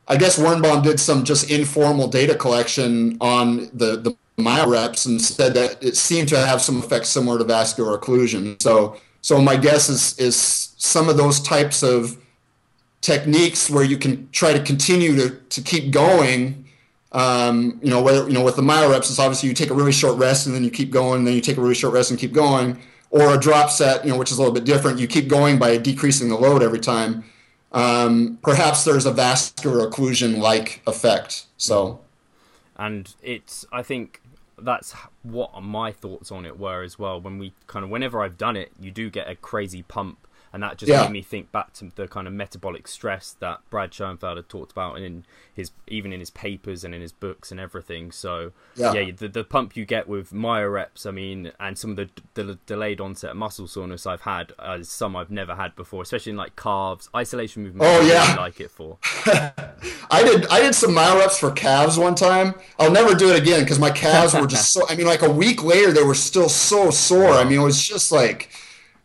I 0.06 0.16
guess 0.16 0.38
Wernbom 0.38 0.82
did 0.82 0.98
some 0.98 1.24
just 1.24 1.50
informal 1.50 2.08
data 2.08 2.34
collection 2.34 3.18
on 3.20 3.68
the, 3.74 3.96
the 3.96 4.16
myo 4.38 4.68
reps 4.68 5.04
and 5.04 5.20
said 5.20 5.52
that 5.54 5.82
it 5.82 5.96
seemed 5.96 6.28
to 6.28 6.38
have 6.38 6.62
some 6.62 6.78
effects 6.78 7.10
similar 7.10 7.38
to 7.38 7.44
vascular 7.44 7.98
occlusion. 7.98 8.60
So, 8.62 8.96
so 9.20 9.40
my 9.40 9.56
guess 9.56 9.88
is, 9.88 10.18
is 10.18 10.74
some 10.78 11.08
of 11.08 11.16
those 11.16 11.40
types 11.40 11.82
of 11.82 12.16
techniques 13.00 13.68
where 13.68 13.84
you 13.84 13.98
can 13.98 14.28
try 14.30 14.52
to 14.52 14.62
continue 14.62 15.14
to, 15.16 15.30
to 15.30 15.60
keep 15.60 15.92
going. 15.92 16.64
Um, 17.12 17.78
you 17.82 17.90
know, 17.90 18.02
whether, 18.02 18.26
you 18.26 18.34
know, 18.34 18.44
with 18.44 18.56
the 18.56 18.62
myo 18.62 18.90
reps, 18.90 19.10
it's 19.10 19.18
obviously 19.18 19.50
you 19.50 19.54
take 19.54 19.70
a 19.70 19.74
really 19.74 19.92
short 19.92 20.16
rest 20.18 20.46
and 20.46 20.54
then 20.54 20.64
you 20.64 20.70
keep 20.70 20.90
going, 20.90 21.18
and 21.18 21.26
then 21.26 21.34
you 21.34 21.40
take 21.40 21.58
a 21.58 21.60
really 21.60 21.74
short 21.74 21.92
rest 21.92 22.10
and 22.10 22.18
keep 22.18 22.32
going 22.32 22.78
or 23.10 23.34
a 23.34 23.38
drop 23.38 23.70
set, 23.70 24.04
you 24.04 24.10
know, 24.10 24.18
which 24.18 24.30
is 24.30 24.38
a 24.38 24.40
little 24.40 24.54
bit 24.54 24.64
different. 24.64 24.98
You 24.98 25.06
keep 25.06 25.28
going 25.28 25.58
by 25.58 25.76
decreasing 25.78 26.28
the 26.28 26.36
load 26.36 26.62
every 26.62 26.80
time. 26.80 27.24
Um, 27.72 28.38
perhaps 28.42 28.84
there's 28.84 29.06
a 29.06 29.12
vascular 29.12 29.88
occlusion 29.88 30.38
like 30.38 30.82
effect. 30.86 31.46
So, 31.56 32.00
and 32.76 33.14
it's 33.22 33.66
I 33.72 33.82
think 33.82 34.20
that's 34.60 34.92
what 35.22 35.60
my 35.62 35.92
thoughts 35.92 36.32
on 36.32 36.46
it 36.46 36.58
were 36.58 36.82
as 36.82 36.98
well. 36.98 37.20
When 37.20 37.38
we 37.38 37.52
kind 37.66 37.84
of 37.84 37.90
whenever 37.90 38.22
I've 38.22 38.38
done 38.38 38.56
it, 38.56 38.72
you 38.78 38.90
do 38.90 39.10
get 39.10 39.28
a 39.28 39.34
crazy 39.34 39.82
pump 39.82 40.26
and 40.52 40.62
that 40.62 40.78
just 40.78 40.90
yeah. 40.90 41.02
made 41.02 41.10
me 41.10 41.22
think 41.22 41.52
back 41.52 41.72
to 41.74 41.90
the 41.94 42.08
kind 42.08 42.26
of 42.26 42.32
metabolic 42.32 42.88
stress 42.88 43.36
that 43.40 43.60
Brad 43.70 43.92
Schoenfeld 43.92 44.36
had 44.36 44.48
talked 44.48 44.72
about 44.72 44.98
in 44.98 45.24
his 45.52 45.70
even 45.86 46.12
in 46.12 46.20
his 46.20 46.30
papers 46.30 46.84
and 46.84 46.94
in 46.94 47.00
his 47.00 47.12
books 47.12 47.50
and 47.50 47.60
everything. 47.60 48.12
So 48.12 48.52
yeah, 48.76 48.92
yeah 48.92 49.12
the, 49.16 49.28
the 49.28 49.44
pump 49.44 49.76
you 49.76 49.84
get 49.84 50.08
with 50.08 50.32
myo 50.32 50.68
reps, 50.68 51.04
I 51.04 51.10
mean, 51.10 51.52
and 51.60 51.76
some 51.76 51.90
of 51.90 51.96
the, 51.96 52.08
the 52.34 52.58
delayed 52.66 53.00
onset 53.00 53.36
muscle 53.36 53.66
soreness 53.66 54.06
I've 54.06 54.22
had 54.22 54.52
uh, 54.58 54.82
some 54.82 55.16
I've 55.16 55.30
never 55.30 55.54
had 55.54 55.74
before, 55.76 56.02
especially 56.02 56.30
in 56.30 56.36
like 56.36 56.56
calves, 56.56 57.08
isolation 57.14 57.64
movement. 57.64 57.90
Oh 57.90 58.00
yeah, 58.00 58.24
really 58.26 58.38
like 58.38 58.60
it 58.60 58.70
for. 58.70 58.98
I 60.10 60.22
did 60.22 60.46
I 60.48 60.60
did 60.60 60.74
some 60.74 60.94
myo 60.94 61.18
reps 61.18 61.38
for 61.38 61.50
calves 61.50 61.98
one 61.98 62.14
time. 62.14 62.54
I'll 62.78 62.92
never 62.92 63.14
do 63.14 63.30
it 63.30 63.42
again 63.42 63.60
because 63.60 63.78
my 63.78 63.90
calves 63.90 64.34
were 64.34 64.46
just 64.46 64.72
so. 64.72 64.86
I 64.88 64.94
mean, 64.94 65.06
like 65.06 65.22
a 65.22 65.30
week 65.30 65.62
later, 65.62 65.92
they 65.92 66.02
were 66.02 66.14
still 66.14 66.48
so 66.48 66.90
sore. 66.90 67.32
I 67.32 67.44
mean, 67.44 67.60
it 67.60 67.64
was 67.64 67.82
just 67.82 68.12
like 68.12 68.50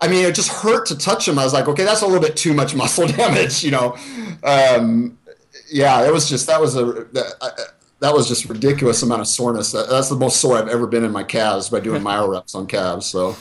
I 0.03 0.09
mean, 0.09 0.25
it 0.25 0.35
just 0.35 0.49
hurt 0.49 0.85
to 0.87 0.97
touch 0.97 1.29
him. 1.29 1.39
I 1.39 1.45
was 1.45 1.53
like, 1.53 1.69
okay, 1.69 1.85
that's 1.85 2.01
a 2.01 2.05
little 2.05 2.21
bit 2.21 2.35
too 2.35 2.53
much 2.53 2.75
muscle 2.75 3.07
damage, 3.19 3.63
you 3.63 3.71
know. 3.71 3.95
Um, 4.43 5.17
yeah, 5.71 6.05
it 6.05 6.11
was 6.11 6.27
just 6.27 6.45
that 6.47 6.59
was 6.59 6.75
a 6.75 6.83
that, 7.13 7.71
that, 8.01 8.13
was 8.13 8.27
just 8.27 8.49
ridiculous 8.49 9.01
amount 9.01 9.21
of 9.21 9.27
soreness. 9.27 9.71
that's 9.71 10.09
the 10.09 10.17
most 10.17 10.41
sore 10.41 10.57
I've 10.57 10.67
ever 10.67 10.87
been 10.87 11.05
in 11.05 11.13
my 11.13 11.23
calves 11.23 11.69
by 11.69 11.79
doing 11.79 12.03
myo 12.03 12.27
reps 12.33 12.53
on 12.53 12.67
calves. 12.67 13.05
So, 13.05 13.37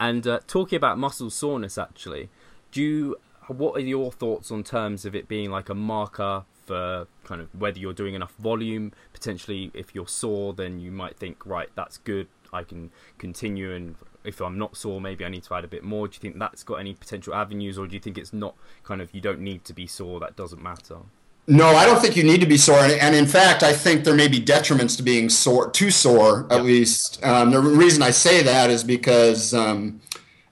and 0.00 0.26
uh, 0.26 0.40
talking 0.46 0.78
about 0.78 0.96
muscle 0.96 1.28
soreness, 1.28 1.76
actually, 1.76 2.30
do 2.72 2.80
you 2.80 3.16
what 3.48 3.76
are 3.76 3.80
your 3.80 4.10
thoughts 4.10 4.50
on 4.50 4.64
terms 4.64 5.04
of 5.04 5.14
it 5.14 5.28
being 5.28 5.50
like 5.50 5.68
a 5.68 5.74
marker 5.74 6.44
for 6.64 7.08
kind 7.24 7.42
of 7.42 7.54
whether 7.54 7.78
you're 7.78 7.92
doing 7.92 8.14
enough 8.14 8.34
volume? 8.36 8.92
Potentially, 9.12 9.70
if 9.74 9.94
you're 9.94 10.08
sore, 10.08 10.54
then 10.54 10.80
you 10.80 10.92
might 10.92 11.18
think, 11.18 11.44
right, 11.44 11.68
that's 11.74 11.98
good. 11.98 12.28
I 12.54 12.64
can 12.64 12.90
continue 13.18 13.74
and 13.74 13.96
if 14.24 14.40
I'm 14.40 14.58
not 14.58 14.76
sore, 14.76 15.00
maybe 15.00 15.24
I 15.24 15.28
need 15.28 15.44
to 15.44 15.54
add 15.54 15.64
a 15.64 15.68
bit 15.68 15.82
more. 15.82 16.08
Do 16.08 16.14
you 16.14 16.20
think 16.20 16.38
that's 16.38 16.62
got 16.62 16.76
any 16.76 16.94
potential 16.94 17.34
avenues, 17.34 17.78
or 17.78 17.86
do 17.86 17.94
you 17.94 18.00
think 18.00 18.18
it's 18.18 18.32
not 18.32 18.54
kind 18.84 19.00
of 19.00 19.14
you 19.14 19.20
don't 19.20 19.40
need 19.40 19.64
to 19.64 19.72
be 19.72 19.86
sore? 19.86 20.20
That 20.20 20.36
doesn't 20.36 20.62
matter. 20.62 20.98
No, 21.46 21.66
I 21.66 21.84
don't 21.84 22.00
think 22.00 22.16
you 22.16 22.22
need 22.22 22.40
to 22.42 22.46
be 22.46 22.56
sore, 22.56 22.78
and 22.78 23.14
in 23.14 23.26
fact, 23.26 23.62
I 23.62 23.72
think 23.72 24.04
there 24.04 24.14
may 24.14 24.28
be 24.28 24.40
detriments 24.40 24.96
to 24.98 25.02
being 25.02 25.28
sore, 25.28 25.70
too 25.70 25.90
sore 25.90 26.46
at 26.50 26.64
least. 26.64 27.24
Um, 27.24 27.50
the 27.50 27.60
reason 27.60 28.02
I 28.02 28.10
say 28.10 28.42
that 28.42 28.70
is 28.70 28.84
because, 28.84 29.52
um, 29.52 30.00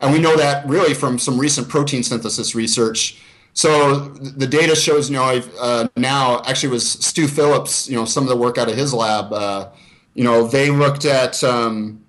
and 0.01 0.12
we 0.12 0.19
know 0.19 0.37
that 0.37 0.66
really 0.66 0.95
from 0.95 1.19
some 1.19 1.39
recent 1.39 1.69
protein 1.69 2.03
synthesis 2.03 2.55
research. 2.55 3.23
So 3.53 4.09
the 4.09 4.47
data 4.47 4.75
shows, 4.75 5.11
you 5.11 5.16
know, 5.16 5.43
uh, 5.61 5.89
now 5.97 6.43
actually 6.47 6.71
was 6.71 6.89
Stu 6.91 7.29
Phillips, 7.29 7.89
you 7.89 7.97
know, 7.97 8.05
some 8.05 8.25
of 8.25 8.29
the 8.29 8.37
work 8.37 8.57
out 8.57 8.69
of 8.69 8.77
his 8.77 8.95
lab. 8.95 9.33
Uh, 9.33 9.71
you 10.14 10.25
know, 10.25 10.47
they 10.49 10.71
looked 10.71 11.05
at 11.05 11.43
um, 11.45 12.05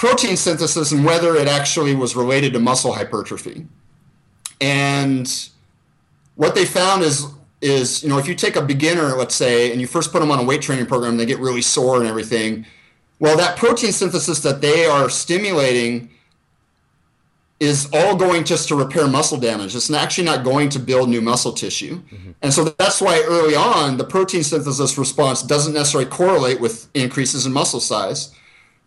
protein 0.00 0.34
synthesis 0.34 0.92
and 0.92 1.04
whether 1.04 1.36
it 1.36 1.46
actually 1.46 1.94
was 1.94 2.16
related 2.16 2.54
to 2.54 2.58
muscle 2.58 2.90
hypertrophy. 2.90 3.66
And 4.58 5.30
what 6.36 6.54
they 6.54 6.64
found 6.64 7.02
is 7.02 7.26
is 7.60 8.02
you 8.02 8.08
know 8.08 8.16
if 8.16 8.26
you 8.26 8.34
take 8.34 8.56
a 8.56 8.62
beginner, 8.62 9.08
let's 9.14 9.34
say, 9.34 9.70
and 9.70 9.78
you 9.78 9.86
first 9.86 10.10
put 10.10 10.20
them 10.20 10.30
on 10.30 10.38
a 10.38 10.42
weight 10.42 10.62
training 10.62 10.86
program, 10.86 11.18
they 11.18 11.26
get 11.26 11.38
really 11.38 11.60
sore 11.60 11.98
and 11.98 12.06
everything. 12.06 12.64
Well, 13.18 13.36
that 13.36 13.58
protein 13.58 13.92
synthesis 13.92 14.40
that 14.40 14.62
they 14.62 14.86
are 14.86 15.10
stimulating 15.10 16.08
is 17.60 17.86
all 17.92 18.16
going 18.16 18.44
just 18.44 18.68
to 18.68 18.76
repair 18.76 19.06
muscle 19.06 19.38
damage. 19.38 19.76
It's 19.76 19.90
actually 19.90 20.24
not 20.24 20.44
going 20.44 20.70
to 20.70 20.78
build 20.78 21.10
new 21.10 21.20
muscle 21.20 21.52
tissue. 21.52 21.96
Mm-hmm. 22.00 22.30
And 22.40 22.54
so 22.54 22.64
that's 22.64 23.02
why 23.02 23.22
early 23.26 23.54
on, 23.54 23.98
the 23.98 24.04
protein 24.04 24.44
synthesis 24.44 24.96
response 24.96 25.42
doesn't 25.42 25.74
necessarily 25.74 26.08
correlate 26.08 26.58
with 26.58 26.88
increases 26.94 27.44
in 27.44 27.52
muscle 27.52 27.80
size. 27.80 28.34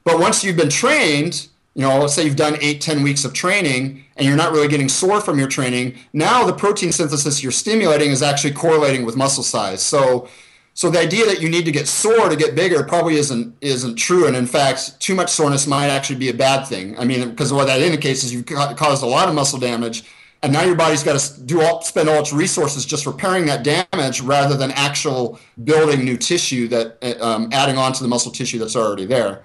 But 0.04 0.20
once 0.20 0.44
you've 0.44 0.58
been 0.58 0.70
trained, 0.70 1.48
you 1.76 1.82
know, 1.82 2.00
let's 2.00 2.14
say 2.14 2.26
you've 2.26 2.36
done 2.36 2.58
eight, 2.62 2.82
10 2.82 3.04
weeks 3.04 3.26
of 3.26 3.34
training 3.34 4.04
and 4.16 4.28
you're 4.28 4.38
not 4.38 4.52
really 4.52 4.68
getting 4.68 4.90
sore 4.90 5.22
from 5.22 5.40
your 5.40 5.48
training, 5.48 5.96
now 6.14 6.46
the 6.46 6.54
protein 6.54 6.92
synthesis 6.92 7.42
you're 7.42 7.52
stimulating 7.52 8.12
is 8.12 8.22
actually 8.22 8.54
correlating 8.54 9.06
with 9.06 9.16
muscle 9.16 9.44
size. 9.44 9.82
So 9.82 10.28
so 10.76 10.90
the 10.90 11.00
idea 11.00 11.26
that 11.28 11.40
you 11.40 11.50
need 11.50 11.66
to 11.66 11.72
get 11.72 11.88
sore 11.88 12.30
to 12.30 12.36
get 12.36 12.56
bigger 12.56 12.84
probably 12.84 13.16
isn't 13.16 13.56
isn't 13.62 13.96
true, 13.96 14.26
and 14.26 14.36
in 14.36 14.48
fact, 14.48 15.00
too 15.00 15.14
much 15.14 15.30
soreness 15.30 15.68
might 15.68 15.88
actually 15.88 16.18
be 16.18 16.30
a 16.30 16.34
bad 16.34 16.66
thing. 16.66 16.98
I 16.98 17.06
mean, 17.06 17.30
because 17.30 17.54
what 17.54 17.68
that 17.68 17.82
indicates 17.82 18.24
is 18.24 18.34
you've 18.34 18.46
caused 18.48 19.04
a 19.04 19.08
lot 19.08 19.30
of 19.30 19.36
muscle 19.36 19.60
damage, 19.60 20.04
and 20.42 20.52
now 20.52 20.64
your 20.64 20.76
body's 20.76 21.04
got 21.04 21.20
to 21.20 21.42
do 21.44 21.62
all 21.62 21.84
spend 21.84 22.10
all 22.10 22.20
its 22.20 22.34
resources 22.34 22.86
just 22.86 23.06
repairing 23.06 23.46
that 23.46 23.64
damage 23.64 24.22
rather 24.22 24.58
than 24.58 24.72
actual 24.72 25.40
building 25.64 26.04
new 26.04 26.18
tissue 26.18 26.68
that 26.70 26.98
um, 27.22 27.50
adding 27.52 27.78
on 27.78 27.94
to 27.94 28.02
the 28.02 28.10
muscle 28.10 28.32
tissue 28.32 28.58
that's 28.58 28.76
already 28.76 29.06
there. 29.06 29.44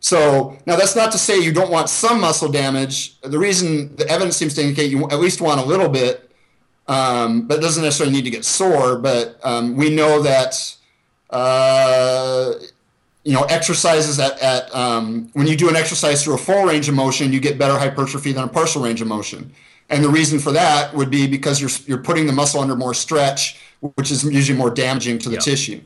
So 0.00 0.56
now 0.66 0.76
that's 0.76 0.94
not 0.94 1.10
to 1.12 1.18
say 1.18 1.38
you 1.38 1.52
don't 1.52 1.70
want 1.70 1.88
some 1.88 2.20
muscle 2.20 2.50
damage. 2.50 3.20
The 3.20 3.38
reason 3.38 3.96
the 3.96 4.08
evidence 4.08 4.36
seems 4.36 4.54
to 4.54 4.62
indicate 4.62 4.90
you 4.90 5.04
at 5.10 5.18
least 5.18 5.40
want 5.40 5.60
a 5.60 5.64
little 5.64 5.88
bit 5.88 6.28
um, 6.88 7.46
but 7.46 7.58
it 7.58 7.60
doesn't 7.60 7.84
necessarily 7.84 8.14
need 8.14 8.24
to 8.24 8.30
get 8.30 8.44
sore. 8.44 8.96
But 8.96 9.38
um, 9.44 9.76
we 9.76 9.94
know 9.94 10.22
that 10.22 10.76
uh, 11.30 12.54
you 13.24 13.34
know 13.34 13.42
exercises 13.44 14.18
at, 14.18 14.40
at 14.40 14.74
um, 14.74 15.30
when 15.34 15.46
you 15.46 15.56
do 15.56 15.68
an 15.68 15.76
exercise 15.76 16.24
through 16.24 16.34
a 16.34 16.38
full 16.38 16.64
range 16.64 16.88
of 16.88 16.94
motion, 16.94 17.32
you 17.32 17.40
get 17.40 17.58
better 17.58 17.78
hypertrophy 17.78 18.32
than 18.32 18.44
a 18.44 18.48
partial 18.48 18.82
range 18.82 19.00
of 19.02 19.06
motion. 19.06 19.52
And 19.90 20.04
the 20.04 20.08
reason 20.08 20.38
for 20.38 20.52
that 20.52 20.92
would 20.94 21.10
be 21.10 21.26
because 21.26 21.60
you're 21.60 21.70
you're 21.86 22.02
putting 22.02 22.26
the 22.26 22.32
muscle 22.32 22.60
under 22.60 22.74
more 22.74 22.94
stretch, 22.94 23.60
which 23.94 24.10
is 24.10 24.24
usually 24.24 24.58
more 24.58 24.70
damaging 24.70 25.18
to 25.20 25.28
the 25.28 25.36
yep. 25.36 25.44
tissue. 25.44 25.80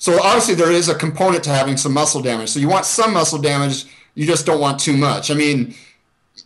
So 0.00 0.20
obviously 0.20 0.54
there 0.54 0.72
is 0.72 0.88
a 0.88 0.94
component 0.94 1.44
to 1.44 1.50
having 1.50 1.76
some 1.76 1.92
muscle 1.92 2.22
damage. 2.22 2.48
So 2.48 2.58
you 2.58 2.68
want 2.68 2.86
some 2.86 3.12
muscle 3.12 3.38
damage, 3.38 3.84
you 4.14 4.26
just 4.26 4.46
don't 4.46 4.58
want 4.58 4.80
too 4.80 4.96
much. 4.96 5.30
I 5.30 5.34
mean, 5.34 5.74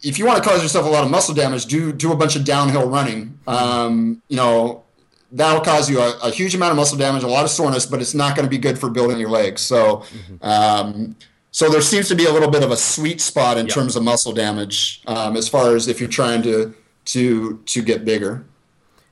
if 0.02 0.18
you 0.18 0.26
want 0.26 0.42
to 0.42 0.48
cause 0.48 0.60
yourself 0.60 0.84
a 0.86 0.88
lot 0.88 1.04
of 1.04 1.10
muscle 1.10 1.34
damage, 1.34 1.66
do 1.66 1.92
do 1.92 2.10
a 2.12 2.16
bunch 2.16 2.34
of 2.34 2.44
downhill 2.44 2.88
running. 2.90 3.38
Um, 3.46 4.20
you 4.28 4.36
know, 4.36 4.82
that'll 5.30 5.62
cause 5.62 5.88
you 5.88 6.00
a, 6.00 6.18
a, 6.24 6.30
huge 6.30 6.56
amount 6.56 6.72
of 6.72 6.76
muscle 6.76 6.98
damage, 6.98 7.22
a 7.22 7.28
lot 7.28 7.44
of 7.44 7.50
soreness, 7.50 7.86
but 7.86 8.00
it's 8.00 8.12
not 8.12 8.34
going 8.34 8.44
to 8.44 8.50
be 8.50 8.58
good 8.58 8.76
for 8.76 8.90
building 8.90 9.20
your 9.20 9.30
legs. 9.30 9.62
So, 9.62 9.98
mm-hmm. 9.98 10.44
um, 10.44 11.16
so 11.52 11.68
there 11.68 11.80
seems 11.80 12.08
to 12.08 12.16
be 12.16 12.26
a 12.26 12.32
little 12.32 12.50
bit 12.50 12.64
of 12.64 12.72
a 12.72 12.76
sweet 12.76 13.20
spot 13.20 13.56
in 13.56 13.66
yep. 13.66 13.74
terms 13.74 13.94
of 13.94 14.02
muscle 14.02 14.32
damage 14.32 15.00
um, 15.06 15.36
as 15.36 15.48
far 15.48 15.76
as 15.76 15.86
if 15.86 16.00
you're 16.00 16.10
trying 16.10 16.42
to 16.42 16.74
to 17.06 17.62
to 17.66 17.82
get 17.82 18.04
bigger. 18.04 18.44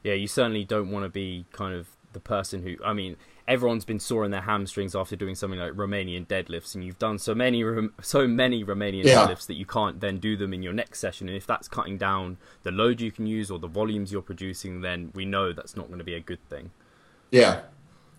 Yeah, 0.02 0.14
you 0.14 0.26
certainly 0.26 0.64
don't 0.64 0.90
want 0.90 1.04
to 1.04 1.08
be 1.08 1.46
kind 1.52 1.74
of 1.74 1.86
the 2.12 2.18
person 2.18 2.64
who. 2.64 2.76
I 2.84 2.92
mean, 2.92 3.16
everyone's 3.48 3.84
been 3.84 4.00
sore 4.00 4.24
in 4.24 4.30
their 4.30 4.42
hamstrings 4.42 4.94
after 4.94 5.16
doing 5.16 5.34
something 5.34 5.58
like 5.58 5.72
Romanian 5.72 6.26
deadlifts, 6.26 6.74
and 6.74 6.84
you've 6.84 6.98
done 6.98 7.18
so 7.18 7.34
many 7.34 7.64
so 8.00 8.26
many 8.26 8.64
Romanian 8.64 9.04
yeah. 9.04 9.26
deadlifts 9.26 9.46
that 9.46 9.54
you 9.54 9.66
can't 9.66 10.00
then 10.00 10.18
do 10.18 10.36
them 10.36 10.52
in 10.52 10.62
your 10.62 10.72
next 10.72 11.00
session. 11.00 11.28
And 11.28 11.36
if 11.36 11.46
that's 11.46 11.68
cutting 11.68 11.98
down 11.98 12.38
the 12.62 12.70
load 12.70 13.00
you 13.00 13.10
can 13.10 13.26
use 13.26 13.50
or 13.50 13.58
the 13.58 13.68
volumes 13.68 14.12
you're 14.12 14.22
producing, 14.22 14.80
then 14.80 15.10
we 15.14 15.24
know 15.24 15.52
that's 15.52 15.76
not 15.76 15.88
going 15.88 15.98
to 15.98 16.04
be 16.04 16.14
a 16.14 16.20
good 16.20 16.46
thing. 16.48 16.70
Yeah. 17.30 17.62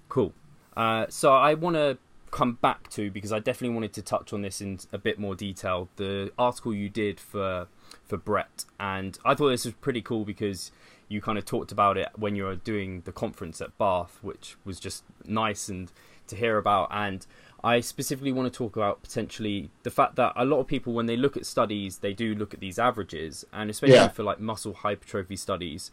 Cool. 0.09 0.33
Uh, 0.75 1.05
so 1.09 1.33
I 1.33 1.53
want 1.53 1.75
to 1.75 1.97
come 2.31 2.53
back 2.53 2.89
to 2.89 3.11
because 3.11 3.31
I 3.31 3.37
definitely 3.37 3.75
wanted 3.75 3.93
to 3.93 4.01
touch 4.01 4.33
on 4.33 4.41
this 4.41 4.59
in 4.59 4.79
a 4.91 4.97
bit 4.97 5.19
more 5.19 5.35
detail. 5.35 5.87
The 5.97 6.31
article 6.37 6.73
you 6.73 6.89
did 6.89 7.19
for 7.19 7.67
for 8.03 8.17
Bret, 8.17 8.65
and 8.79 9.17
I 9.23 9.35
thought 9.35 9.49
this 9.49 9.65
was 9.65 9.75
pretty 9.75 10.01
cool 10.01 10.25
because 10.25 10.71
you 11.07 11.21
kind 11.21 11.37
of 11.37 11.45
talked 11.45 11.71
about 11.71 11.97
it 11.97 12.09
when 12.15 12.35
you 12.35 12.45
were 12.45 12.55
doing 12.55 13.01
the 13.05 13.11
conference 13.11 13.61
at 13.61 13.77
Bath, 13.77 14.19
which 14.21 14.55
was 14.65 14.79
just 14.79 15.03
nice 15.25 15.69
and 15.69 15.91
to 16.27 16.35
hear 16.35 16.57
about. 16.57 16.89
And 16.91 17.25
I 17.63 17.79
specifically 17.79 18.31
want 18.31 18.51
to 18.51 18.57
talk 18.57 18.75
about 18.75 19.01
potentially 19.01 19.69
the 19.83 19.91
fact 19.91 20.15
that 20.17 20.33
a 20.35 20.43
lot 20.43 20.59
of 20.59 20.67
people, 20.67 20.93
when 20.93 21.05
they 21.05 21.15
look 21.15 21.37
at 21.37 21.45
studies, 21.45 21.99
they 21.99 22.13
do 22.13 22.35
look 22.35 22.53
at 22.53 22.59
these 22.59 22.77
averages, 22.77 23.45
and 23.53 23.69
especially 23.69 23.95
yeah. 23.95 24.09
for 24.09 24.23
like 24.23 24.39
muscle 24.39 24.73
hypertrophy 24.73 25.37
studies. 25.37 25.91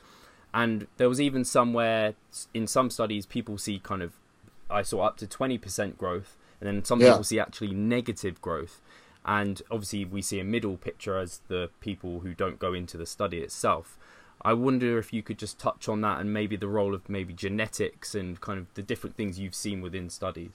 And 0.53 0.89
there 0.97 1.09
was 1.09 1.21
even 1.21 1.45
somewhere 1.45 2.15
in 2.53 2.67
some 2.67 2.91
studies, 2.91 3.25
people 3.25 3.57
see 3.57 3.79
kind 3.79 4.03
of, 4.03 4.15
I 4.69 4.83
saw 4.83 5.03
up 5.03 5.17
to 5.19 5.27
20% 5.27 5.97
growth, 5.97 6.37
and 6.61 6.67
then 6.67 6.85
some 6.85 7.01
yeah. 7.01 7.11
people 7.11 7.25
see 7.25 7.39
actually 7.39 7.73
negative 7.73 8.41
growth. 8.41 8.81
And 9.25 9.63
obviously, 9.71 10.05
we 10.05 10.23
see 10.23 10.41
a 10.41 10.45
middle 10.45 10.77
picture 10.77 11.19
as 11.19 11.41
the 11.49 11.71
people 11.81 12.21
who 12.21 12.35
don't 12.35 12.59
go 12.59 12.73
into 12.73 12.97
the 12.97 13.07
study 13.07 13.39
itself. 13.39 13.99
I 14.43 14.55
wonder 14.55 14.99
if 14.99 15.13
you 15.13 15.23
could 15.23 15.39
just 15.39 15.59
touch 15.59 15.89
on 15.89 16.01
that 16.01 16.21
and 16.21 16.33
maybe 16.33 16.57
the 16.57 16.69
role 16.69 16.95
of 16.95 17.09
maybe 17.09 17.33
genetics 17.33 18.15
and 18.15 18.41
kind 18.41 18.59
of 18.59 18.73
the 18.75 18.83
different 18.83 19.17
things 19.17 19.39
you've 19.39 19.55
seen 19.55 19.81
within 19.81 20.09
studies. 20.09 20.53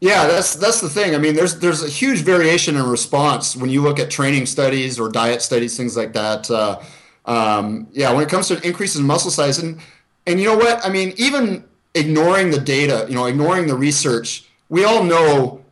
Yeah, 0.00 0.26
that's 0.26 0.54
that's 0.54 0.80
the 0.80 0.88
thing. 0.88 1.14
I 1.14 1.18
mean, 1.18 1.34
there's 1.34 1.58
there's 1.58 1.82
a 1.82 1.88
huge 1.88 2.20
variation 2.20 2.76
in 2.76 2.84
response 2.84 3.56
when 3.56 3.70
you 3.70 3.82
look 3.82 3.98
at 3.98 4.10
training 4.10 4.46
studies 4.46 4.98
or 4.98 5.08
diet 5.08 5.42
studies, 5.42 5.76
things 5.76 5.96
like 5.96 6.12
that. 6.12 6.50
Uh, 6.50 6.80
um, 7.24 7.86
yeah, 7.92 8.12
when 8.12 8.22
it 8.22 8.28
comes 8.28 8.48
to 8.48 8.60
increases 8.66 9.00
in 9.00 9.06
muscle 9.06 9.30
size, 9.30 9.58
and 9.58 9.80
and 10.26 10.40
you 10.40 10.46
know 10.46 10.56
what? 10.56 10.84
I 10.84 10.90
mean, 10.90 11.14
even 11.16 11.64
ignoring 11.94 12.50
the 12.50 12.60
data, 12.60 13.06
you 13.08 13.14
know, 13.14 13.26
ignoring 13.26 13.66
the 13.66 13.76
research, 13.76 14.44
we 14.68 14.84
all 14.84 15.04
know 15.04 15.64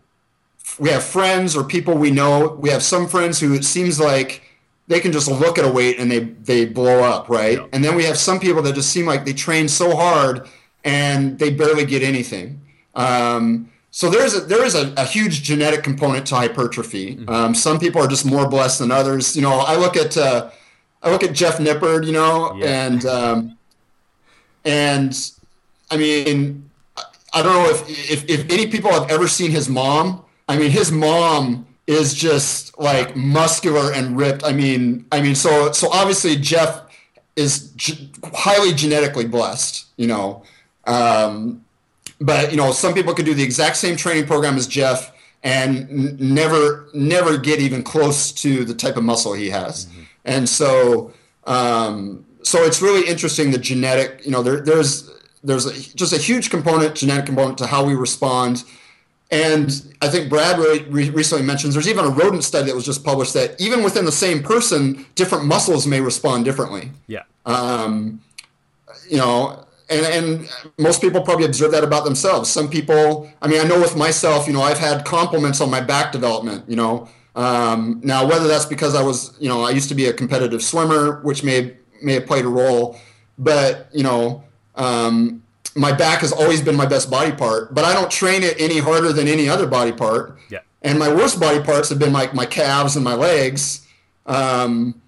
we 0.78 0.91
have 0.91 1.05
friends 1.05 1.57
or 1.57 1.64
people 1.64 1.95
we 1.95 2.11
know. 2.11 2.57
We 2.61 2.70
have 2.70 2.83
some 2.83 3.09
friends 3.09 3.41
who 3.41 3.55
it 3.55 3.64
seems 3.64 3.99
like 3.99 4.43
they 4.91 4.99
can 4.99 5.12
just 5.12 5.30
look 5.30 5.57
at 5.57 5.64
a 5.64 5.70
weight 5.70 6.01
and 6.01 6.11
they 6.11 6.18
they 6.18 6.66
blow 6.66 7.05
up, 7.05 7.28
right? 7.28 7.59
Yeah. 7.59 7.66
And 7.72 7.82
then 7.84 7.95
we 7.95 8.05
have 8.05 8.18
some 8.18 8.41
people 8.41 8.61
that 8.62 8.74
just 8.74 8.91
seem 8.91 9.07
like 9.07 9.24
they 9.24 9.32
train 9.32 9.68
so 9.68 9.95
hard 9.95 10.49
and 10.84 11.38
they 11.38 11.51
barely 11.51 11.86
get 11.86 12.03
anything. 12.03 12.61
Um, 12.97 13.70
so 13.93 14.11
there's 14.11 14.34
a, 14.34 14.41
there 14.41 14.64
is 14.64 14.74
a, 14.74 14.93
a, 14.97 15.05
huge 15.05 15.43
genetic 15.43 15.84
component 15.84 16.26
to 16.28 16.34
hypertrophy. 16.34 17.14
Mm-hmm. 17.14 17.30
Um, 17.30 17.55
some 17.55 17.78
people 17.78 18.03
are 18.03 18.09
just 18.09 18.26
more 18.26 18.49
blessed 18.49 18.80
than 18.80 18.91
others. 18.91 19.36
You 19.36 19.43
know, 19.43 19.61
I 19.61 19.76
look 19.76 19.97
at 19.97 20.16
uh, 20.16 20.51
I 21.05 21.11
look 21.12 21.22
at 21.22 21.34
Jeff 21.34 21.59
Nippard, 21.59 22.05
you 22.05 22.12
know, 22.12 22.53
yeah. 22.57 22.86
and 22.86 23.07
um, 23.07 23.59
and 24.64 25.30
I 25.88 25.97
mean, 25.99 26.68
I 27.32 27.43
don't 27.43 27.53
know 27.53 27.70
if, 27.70 27.88
if 28.11 28.28
if 28.28 28.51
any 28.51 28.66
people 28.66 28.91
have 28.91 29.09
ever 29.09 29.28
seen 29.28 29.53
his 29.53 29.68
mom. 29.68 30.24
I 30.49 30.59
mean, 30.59 30.72
his 30.72 30.91
mom 30.91 31.66
is 31.87 32.14
just 32.14 32.78
like 32.78 33.16
muscular 33.16 33.93
and 33.93 34.16
ripped. 34.16 34.45
I 34.45 34.53
mean, 34.53 35.07
I 35.11 35.20
mean, 35.20 35.35
so 35.35 35.72
so 35.72 35.91
obviously 35.91 36.37
Jeff 36.37 36.83
is 37.37 37.70
g- 37.72 38.11
highly 38.35 38.72
genetically 38.72 39.26
blessed, 39.26 39.87
you 39.97 40.07
know. 40.07 40.43
Um, 40.87 41.64
but 42.20 42.51
you 42.51 42.57
know, 42.57 42.72
some 42.72 42.95
people 42.95 43.14
could 43.14 43.24
do 43.24 43.35
the 43.35 43.43
exact 43.43 43.76
same 43.76 43.97
training 43.97 44.26
program 44.26 44.57
as 44.57 44.66
Jeff 44.66 45.12
and 45.43 45.89
n- 45.91 46.16
never 46.20 46.89
never 46.93 47.39
get 47.39 47.61
even 47.61 47.83
close 47.83 48.31
to 48.33 48.64
the 48.64 48.74
type 48.74 48.97
of 48.97 49.05
muscle 49.05 49.33
he 49.33 49.51
has. 49.51 49.87
Mm-hmm. 49.87 50.03
And 50.26 50.49
so 50.49 51.12
um, 51.45 52.24
so 52.43 52.62
it's 52.64 52.81
really 52.81 53.09
interesting 53.09 53.51
the 53.51 53.59
genetic. 53.59 54.24
You 54.24 54.31
know, 54.33 54.43
there, 54.43 54.61
there's 54.61 55.11
there's 55.43 55.66
a, 55.66 55.97
just 55.97 56.12
a 56.12 56.18
huge 56.18 56.51
component, 56.51 56.95
genetic 56.95 57.26
component 57.26 57.59
to 57.59 57.66
how 57.66 57.85
we 57.85 57.95
respond 57.95 58.64
and 59.31 59.95
I 60.03 60.09
think 60.09 60.28
Brad 60.28 60.59
really 60.59 61.11
recently 61.11 61.45
mentions 61.45 61.74
there's 61.74 61.89
even 61.89 62.05
a 62.05 62.09
rodent 62.09 62.43
study 62.43 62.66
that 62.66 62.74
was 62.74 62.85
just 62.85 63.05
published 63.05 63.35
that 63.35 63.61
even 63.61 63.85
within 63.85 64.05
the 64.05 64.12
same 64.12 64.43
person, 64.43 65.07
different 65.14 65.45
muscles 65.45 65.87
may 65.87 66.01
respond 66.01 66.45
differently. 66.45 66.91
Yeah. 67.07 67.22
Um, 67.47 68.20
you 69.09 69.18
know, 69.18 69.66
and, 69.89 70.07
and 70.07 70.49
most 70.78 71.01
people 71.01 71.20
probably 71.20 71.45
observe 71.45 71.72
that 71.72 71.85
about 71.85 72.05
themselves. 72.05 72.51
Some 72.51 72.68
people, 72.68 73.31
I 73.43 73.49
mean, 73.49 73.61
I 73.61 73.64
know 73.64 73.81
with 73.81 73.97
myself, 73.97 74.47
you 74.47 74.53
know, 74.53 74.62
I've 74.62 74.78
had 74.78 75.05
compliments 75.05 75.61
on 75.61 75.70
my 75.70 75.81
back 75.81 76.12
development, 76.12 76.68
you 76.68 76.76
know. 76.76 77.09
Um, 77.37 78.01
now, 78.03 78.26
whether 78.26 78.49
that's 78.49 78.66
because 78.66 78.95
I 78.95 79.03
was, 79.03 79.37
you 79.41 79.49
know, 79.49 79.62
I 79.62 79.70
used 79.70 79.89
to 79.91 79.95
be 79.95 80.07
a 80.07 80.12
competitive 80.12 80.62
swimmer, 80.62 81.20
which 81.22 81.45
may 81.45 81.76
may 82.03 82.14
have 82.14 82.26
played 82.26 82.45
a 82.45 82.49
role, 82.49 82.99
but 83.39 83.89
you 83.93 84.03
know, 84.03 84.43
um, 84.74 85.43
my 85.74 85.92
back 85.92 86.20
has 86.20 86.32
always 86.32 86.62
been 86.62 86.76
my 86.76 86.86
best 86.86 87.10
body 87.10 87.32
part, 87.32 87.74
but 87.74 87.84
I 87.84 87.92
don't 87.92 88.10
train 88.10 88.42
it 88.42 88.60
any 88.60 88.78
harder 88.78 89.12
than 89.12 89.28
any 89.28 89.48
other 89.48 89.66
body 89.66 89.92
part. 89.92 90.38
Yeah. 90.48 90.60
And 90.82 90.98
my 90.98 91.12
worst 91.12 91.38
body 91.38 91.62
parts 91.62 91.88
have 91.90 91.98
been 91.98 92.12
like 92.12 92.34
my, 92.34 92.44
my 92.44 92.46
calves 92.46 92.96
and 92.96 93.04
my 93.04 93.14
legs. 93.14 93.86
Um, 94.26 95.00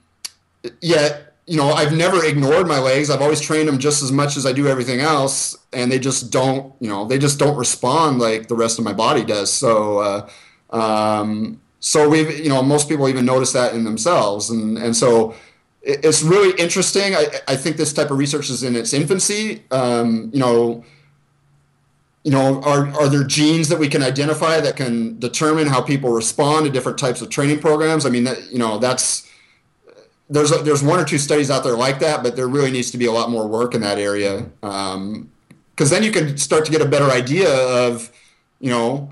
yet, 0.80 1.34
you 1.46 1.56
know, 1.56 1.70
I've 1.70 1.92
never 1.92 2.24
ignored 2.24 2.68
my 2.68 2.78
legs. 2.78 3.10
I've 3.10 3.22
always 3.22 3.40
trained 3.40 3.68
them 3.68 3.78
just 3.78 4.02
as 4.02 4.12
much 4.12 4.36
as 4.36 4.46
I 4.46 4.52
do 4.52 4.68
everything 4.68 5.00
else, 5.00 5.56
and 5.72 5.90
they 5.90 5.98
just 5.98 6.30
don't, 6.30 6.74
you 6.80 6.88
know, 6.88 7.04
they 7.04 7.18
just 7.18 7.38
don't 7.38 7.56
respond 7.56 8.20
like 8.20 8.48
the 8.48 8.54
rest 8.54 8.78
of 8.78 8.84
my 8.84 8.92
body 8.92 9.24
does. 9.24 9.52
So, 9.52 9.98
uh, 9.98 10.28
um, 10.70 11.60
so 11.80 12.08
we've, 12.08 12.38
you 12.38 12.48
know, 12.48 12.62
most 12.62 12.88
people 12.88 13.08
even 13.08 13.24
notice 13.24 13.52
that 13.52 13.74
in 13.74 13.84
themselves, 13.84 14.50
and 14.50 14.78
and 14.78 14.94
so 14.94 15.34
it's 15.83 16.22
really 16.22 16.59
interesting. 16.59 17.14
I, 17.14 17.26
I 17.49 17.57
think 17.57 17.76
this 17.76 17.93
type 17.93 18.11
of 18.11 18.18
research 18.18 18.51
is 18.51 18.62
in 18.62 18.76
its 18.76 18.93
infancy. 18.93 19.64
Um, 19.70 20.30
you 20.33 20.39
know, 20.39 20.85
you 22.24 22.30
know, 22.30 22.62
are, 22.62 22.87
are 22.95 23.09
there 23.09 23.24
genes 23.24 23.68
that 23.68 23.78
we 23.78 23.89
can 23.89 24.03
identify 24.03 24.61
that 24.61 24.76
can 24.76 25.18
determine 25.18 25.66
how 25.66 25.83
people 25.83 26.11
respond 26.11 26.66
to 26.66 26.70
different 26.70 26.99
types 26.99 27.20
of 27.20 27.30
training 27.30 27.59
programs? 27.59 28.07
I 28.07 28.11
mean, 28.11 28.24
that, 28.24 28.51
you 28.53 28.59
know, 28.59 28.78
that's 28.78 29.28
there's 30.30 30.51
there's 30.62 30.83
one 30.83 31.01
or 31.01 31.05
two 31.05 31.18
studies 31.18 31.51
out 31.51 31.64
there 31.64 31.76
like 31.76 31.99
that, 31.99 32.22
but 32.22 32.37
there 32.37 32.47
really 32.47 32.70
needs 32.70 32.91
to 32.93 32.99
be 32.99 33.07
a 33.07 33.12
lot 33.12 33.28
more 33.28 33.47
work 33.47 33.74
in 33.74 33.80
that 33.80 33.99
area. 33.99 34.47
Because 34.61 34.95
um, 34.95 35.30
then 35.76 36.03
you 36.05 36.12
can 36.12 36.39
start 36.39 36.64
to 36.64 36.70
get 36.70 36.80
a 36.80 36.87
better 36.87 37.11
idea 37.11 37.53
of, 37.53 38.11
you 38.61 38.70
know, 38.70 39.11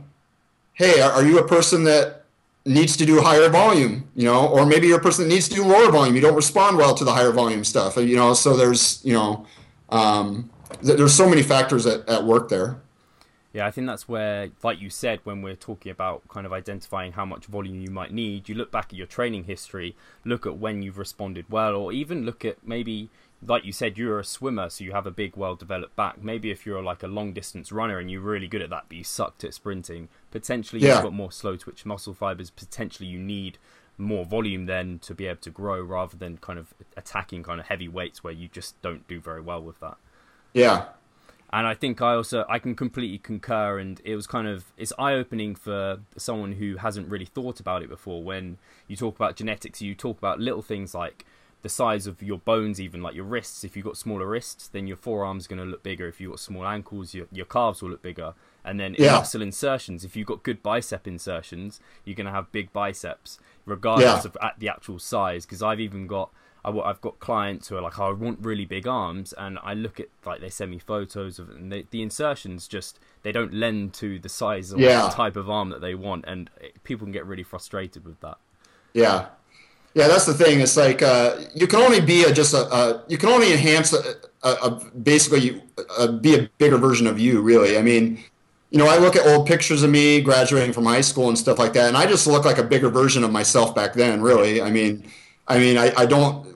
hey, 0.74 1.00
are, 1.00 1.10
are 1.10 1.24
you 1.24 1.38
a 1.38 1.46
person 1.46 1.84
that 1.84 2.19
needs 2.64 2.96
to 2.96 3.06
do 3.06 3.20
higher 3.20 3.48
volume, 3.48 4.08
you 4.14 4.24
know, 4.24 4.46
or 4.48 4.66
maybe 4.66 4.86
you're 4.86 4.98
a 4.98 5.02
person 5.02 5.26
that 5.26 5.34
needs 5.34 5.48
to 5.48 5.54
do 5.54 5.64
lower 5.64 5.90
volume. 5.90 6.14
You 6.14 6.20
don't 6.20 6.36
respond 6.36 6.76
well 6.76 6.94
to 6.94 7.04
the 7.04 7.12
higher 7.12 7.32
volume 7.32 7.64
stuff, 7.64 7.96
you 7.96 8.16
know. 8.16 8.34
So 8.34 8.56
there's, 8.56 9.04
you 9.04 9.14
know, 9.14 9.46
um, 9.88 10.50
there's 10.82 11.14
so 11.14 11.28
many 11.28 11.42
factors 11.42 11.86
at, 11.86 12.08
at 12.08 12.24
work 12.24 12.48
there. 12.48 12.80
Yeah, 13.52 13.66
I 13.66 13.72
think 13.72 13.88
that's 13.88 14.08
where, 14.08 14.50
like 14.62 14.80
you 14.80 14.90
said, 14.90 15.20
when 15.24 15.42
we're 15.42 15.56
talking 15.56 15.90
about 15.90 16.28
kind 16.28 16.46
of 16.46 16.52
identifying 16.52 17.12
how 17.12 17.24
much 17.24 17.46
volume 17.46 17.80
you 17.80 17.90
might 17.90 18.12
need, 18.12 18.48
you 18.48 18.54
look 18.54 18.70
back 18.70 18.86
at 18.90 18.94
your 18.94 19.08
training 19.08 19.44
history, 19.44 19.96
look 20.24 20.46
at 20.46 20.58
when 20.58 20.82
you've 20.82 20.98
responded 20.98 21.46
well, 21.50 21.74
or 21.74 21.92
even 21.92 22.24
look 22.24 22.44
at 22.44 22.64
maybe, 22.64 23.08
like 23.44 23.64
you 23.64 23.72
said, 23.72 23.98
you're 23.98 24.20
a 24.20 24.24
swimmer, 24.24 24.70
so 24.70 24.84
you 24.84 24.92
have 24.92 25.06
a 25.06 25.10
big, 25.10 25.36
well 25.36 25.56
developed 25.56 25.96
back. 25.96 26.22
Maybe 26.22 26.52
if 26.52 26.64
you're 26.64 26.82
like 26.82 27.02
a 27.02 27.08
long 27.08 27.32
distance 27.32 27.72
runner 27.72 27.98
and 27.98 28.08
you're 28.08 28.20
really 28.20 28.46
good 28.46 28.62
at 28.62 28.70
that, 28.70 28.84
but 28.88 28.96
you 28.96 29.02
sucked 29.02 29.42
at 29.42 29.54
sprinting, 29.54 30.08
potentially 30.30 30.80
yeah. 30.80 30.94
you've 30.94 31.04
got 31.04 31.12
more 31.12 31.32
slow 31.32 31.56
twitch 31.56 31.84
muscle 31.84 32.14
fibers, 32.14 32.50
potentially 32.50 33.08
you 33.08 33.18
need 33.18 33.58
more 33.98 34.24
volume 34.24 34.66
then 34.66 34.98
to 35.00 35.14
be 35.14 35.26
able 35.26 35.40
to 35.40 35.50
grow 35.50 35.80
rather 35.80 36.16
than 36.16 36.38
kind 36.38 36.58
of 36.58 36.72
attacking 36.96 37.42
kind 37.42 37.60
of 37.60 37.66
heavy 37.66 37.88
weights 37.88 38.24
where 38.24 38.32
you 38.32 38.48
just 38.48 38.80
don't 38.82 39.06
do 39.06 39.20
very 39.20 39.40
well 39.40 39.62
with 39.62 39.78
that. 39.80 39.96
Yeah, 40.54 40.86
and 41.52 41.66
I 41.66 41.74
think 41.74 42.00
I 42.00 42.14
also 42.14 42.44
I 42.48 42.58
can 42.58 42.74
completely 42.74 43.18
concur 43.18 43.78
and 43.78 44.00
it 44.04 44.14
was 44.14 44.26
kind 44.26 44.46
of 44.46 44.72
it's 44.76 44.92
eye 44.98 45.14
opening 45.14 45.54
for 45.54 45.98
someone 46.16 46.52
who 46.52 46.76
hasn't 46.76 47.08
really 47.08 47.24
thought 47.24 47.58
about 47.58 47.82
it 47.82 47.88
before. 47.88 48.22
When 48.22 48.58
you 48.86 48.96
talk 48.96 49.16
about 49.16 49.36
genetics 49.36 49.82
you 49.82 49.94
talk 49.94 50.18
about 50.18 50.38
little 50.38 50.62
things 50.62 50.94
like 50.94 51.26
the 51.62 51.68
size 51.68 52.06
of 52.06 52.22
your 52.22 52.38
bones 52.38 52.80
even 52.80 53.02
like 53.02 53.14
your 53.14 53.24
wrists. 53.24 53.64
If 53.64 53.76
you've 53.76 53.84
got 53.84 53.96
smaller 53.96 54.26
wrists 54.26 54.68
then 54.68 54.86
your 54.86 54.96
forearms 54.96 55.48
going 55.48 55.58
to 55.58 55.64
look 55.64 55.82
bigger. 55.82 56.06
If 56.06 56.20
you've 56.20 56.30
got 56.30 56.40
small 56.40 56.66
ankles 56.66 57.14
your, 57.14 57.26
your 57.32 57.46
calves 57.46 57.82
will 57.82 57.90
look 57.90 58.02
bigger 58.02 58.34
and 58.64 58.78
then 58.78 58.94
yeah. 58.98 59.12
muscle 59.12 59.42
insertions 59.42 60.04
if 60.04 60.16
you've 60.16 60.26
got 60.26 60.42
good 60.42 60.62
bicep 60.62 61.06
insertions 61.06 61.80
you're 62.04 62.16
going 62.16 62.26
to 62.26 62.32
have 62.32 62.50
big 62.52 62.72
biceps 62.72 63.38
regardless 63.64 64.24
yeah. 64.24 64.30
of 64.30 64.36
at 64.42 64.58
the 64.58 64.68
actual 64.68 64.98
size 64.98 65.46
because 65.46 65.62
I've 65.62 65.80
even 65.80 66.06
got 66.06 66.30
I, 66.64 66.72
have 66.86 67.00
got 67.00 67.20
clients 67.20 67.68
who 67.68 67.76
are 67.76 67.80
like, 67.80 67.98
oh, 67.98 68.10
I 68.10 68.12
want 68.12 68.40
really 68.42 68.66
big 68.66 68.86
arms, 68.86 69.32
and 69.32 69.58
I 69.62 69.74
look 69.74 69.98
at 69.98 70.08
like 70.26 70.40
they 70.40 70.50
send 70.50 70.70
me 70.70 70.78
photos 70.78 71.38
of 71.38 71.48
and 71.48 71.72
they, 71.72 71.86
the 71.90 72.02
insertions 72.02 72.68
just 72.68 72.98
they 73.22 73.32
don't 73.32 73.54
lend 73.54 73.94
to 73.94 74.18
the 74.18 74.28
size 74.28 74.72
or 74.72 74.78
yeah. 74.78 75.02
the 75.02 75.08
type 75.08 75.36
of 75.36 75.48
arm 75.48 75.70
that 75.70 75.80
they 75.80 75.94
want, 75.94 76.24
and 76.28 76.50
it, 76.60 76.82
people 76.84 77.06
can 77.06 77.12
get 77.12 77.26
really 77.26 77.42
frustrated 77.42 78.04
with 78.04 78.20
that. 78.20 78.36
Yeah, 78.92 79.28
yeah, 79.94 80.08
that's 80.08 80.26
the 80.26 80.34
thing. 80.34 80.60
It's 80.60 80.76
like 80.76 81.02
uh, 81.02 81.38
you 81.54 81.66
can 81.66 81.80
only 81.80 82.00
be 82.00 82.24
a, 82.24 82.32
just 82.32 82.52
a, 82.52 82.72
a 82.74 83.04
you 83.08 83.16
can 83.16 83.30
only 83.30 83.52
enhance 83.52 83.94
a, 83.94 84.16
a 84.42 84.70
basically 84.90 85.62
be 86.20 86.34
a 86.34 86.50
bigger 86.58 86.76
version 86.76 87.06
of 87.06 87.18
you. 87.18 87.40
Really, 87.40 87.78
I 87.78 87.82
mean, 87.82 88.22
you 88.70 88.78
know, 88.78 88.86
I 88.86 88.98
look 88.98 89.16
at 89.16 89.26
old 89.26 89.46
pictures 89.46 89.82
of 89.82 89.90
me 89.90 90.20
graduating 90.20 90.72
from 90.72 90.84
high 90.84 91.00
school 91.00 91.28
and 91.28 91.38
stuff 91.38 91.58
like 91.58 91.72
that, 91.74 91.88
and 91.88 91.96
I 91.96 92.06
just 92.06 92.26
look 92.26 92.44
like 92.44 92.58
a 92.58 92.64
bigger 92.64 92.88
version 92.88 93.24
of 93.24 93.32
myself 93.32 93.74
back 93.74 93.94
then. 93.94 94.20
Really, 94.22 94.62
I 94.62 94.70
mean, 94.70 95.10
I 95.48 95.58
mean, 95.58 95.76
I, 95.76 95.92
I 95.96 96.06
don't 96.06 96.50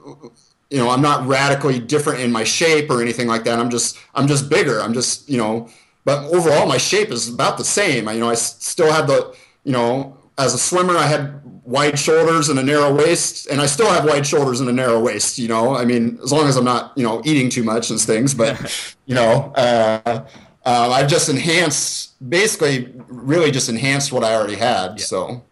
you 0.70 0.78
know, 0.78 0.90
I'm 0.90 1.02
not 1.02 1.24
radically 1.26 1.78
different 1.78 2.20
in 2.20 2.32
my 2.32 2.42
shape 2.42 2.90
or 2.90 3.00
anything 3.00 3.28
like 3.28 3.44
that. 3.44 3.60
I'm 3.60 3.70
just, 3.70 3.96
I'm 4.12 4.26
just 4.26 4.50
bigger. 4.50 4.80
I'm 4.80 4.92
just, 4.92 5.28
you 5.28 5.38
know, 5.38 5.68
but 6.04 6.24
overall 6.32 6.66
my 6.66 6.78
shape 6.78 7.10
is 7.10 7.32
about 7.32 7.58
the 7.58 7.64
same. 7.64 8.08
I, 8.08 8.14
you 8.14 8.20
know, 8.20 8.28
I 8.28 8.34
still 8.34 8.90
have 8.90 9.06
the, 9.06 9.36
you 9.62 9.70
know, 9.70 10.16
as 10.36 10.52
a 10.52 10.58
swimmer, 10.58 10.96
I 10.96 11.06
had 11.06 11.40
wide 11.64 11.98
shoulders 11.98 12.48
and 12.48 12.58
a 12.58 12.62
narrow 12.62 12.92
waist, 12.92 13.46
and 13.46 13.60
I 13.60 13.66
still 13.66 13.88
have 13.88 14.04
wide 14.04 14.26
shoulders 14.26 14.60
and 14.60 14.68
a 14.68 14.72
narrow 14.72 15.00
waist. 15.00 15.38
You 15.38 15.48
know, 15.48 15.76
I 15.76 15.84
mean, 15.84 16.18
as 16.22 16.32
long 16.32 16.48
as 16.48 16.56
I'm 16.56 16.64
not, 16.64 16.92
you 16.96 17.04
know, 17.04 17.22
eating 17.24 17.48
too 17.48 17.62
much 17.62 17.90
and 17.90 18.00
things. 18.00 18.34
But 18.34 18.96
you 19.06 19.14
know, 19.14 19.52
uh, 19.54 20.26
uh, 20.64 20.90
I've 20.90 21.08
just 21.08 21.28
enhanced, 21.28 22.14
basically, 22.28 22.92
really 23.08 23.50
just 23.50 23.68
enhanced 23.68 24.12
what 24.12 24.24
I 24.24 24.34
already 24.34 24.56
had. 24.56 24.98
Yeah. 24.98 25.04
So 25.04 25.42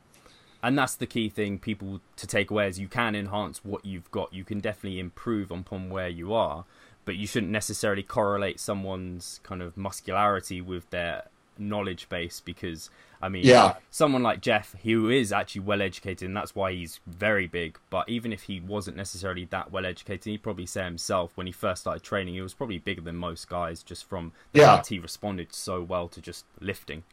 and 0.63 0.79
that's 0.79 0.95
the 0.95 1.07
key 1.07 1.29
thing 1.29 1.59
people 1.59 2.01
to 2.17 2.27
take 2.27 2.51
away 2.51 2.69
is 2.69 2.79
you 2.79 2.89
can 2.89 3.15
enhance 3.15 3.65
what 3.65 3.85
you've 3.85 4.11
got 4.11 4.33
you 4.33 4.45
can 4.45 4.61
definitely 4.61 5.01
improve 5.01 5.51
upon 5.51 5.91
where 5.91 6.09
you 6.09 6.33
are 6.33 6.65
but 7.05 7.17
you 7.17 7.27
shouldn't 7.27 7.51
necessarily 7.51 8.03
correlate 8.03 8.61
someone's 8.61 9.41
kind 9.43 9.61
of 9.61 9.77
muscularity 9.77 10.61
with 10.61 10.89
their 10.91 11.25
knowledge 11.59 12.09
base 12.09 12.41
because 12.41 12.91
I 13.21 13.29
mean, 13.29 13.45
yeah. 13.45 13.77
someone 13.91 14.25
like 14.25 14.41
Jeff, 14.41 14.75
who 14.83 15.09
is 15.09 15.33
actually 15.33 15.61
well 15.61 15.81
educated, 15.81 16.27
and 16.27 16.37
that's 16.37 16.57
why 16.57 16.73
he's 16.73 16.99
very 17.07 17.47
big. 17.47 17.79
But 17.89 18.09
even 18.09 18.33
if 18.33 18.45
he 18.45 18.59
wasn't 18.61 18.97
necessarily 18.97 19.45
that 19.47 19.71
well 19.71 19.87
educated, 19.87 20.25
he'd 20.25 20.43
probably 20.43 20.67
say 20.67 20.85
himself 20.85 21.31
when 21.37 21.47
he 21.47 21.53
first 21.53 21.83
started 21.83 22.03
training, 22.03 22.35
he 22.35 22.41
was 22.41 22.53
probably 22.53 22.79
bigger 22.79 23.01
than 23.01 23.17
most 23.17 23.49
guys 23.49 23.85
just 23.85 24.09
from 24.09 24.33
the 24.53 24.61
yeah. 24.61 24.77
fact 24.77 24.89
he 24.89 24.99
responded 24.99 25.55
so 25.55 25.83
well 25.83 26.09
to 26.09 26.21
just 26.21 26.45
lifting. 26.61 27.05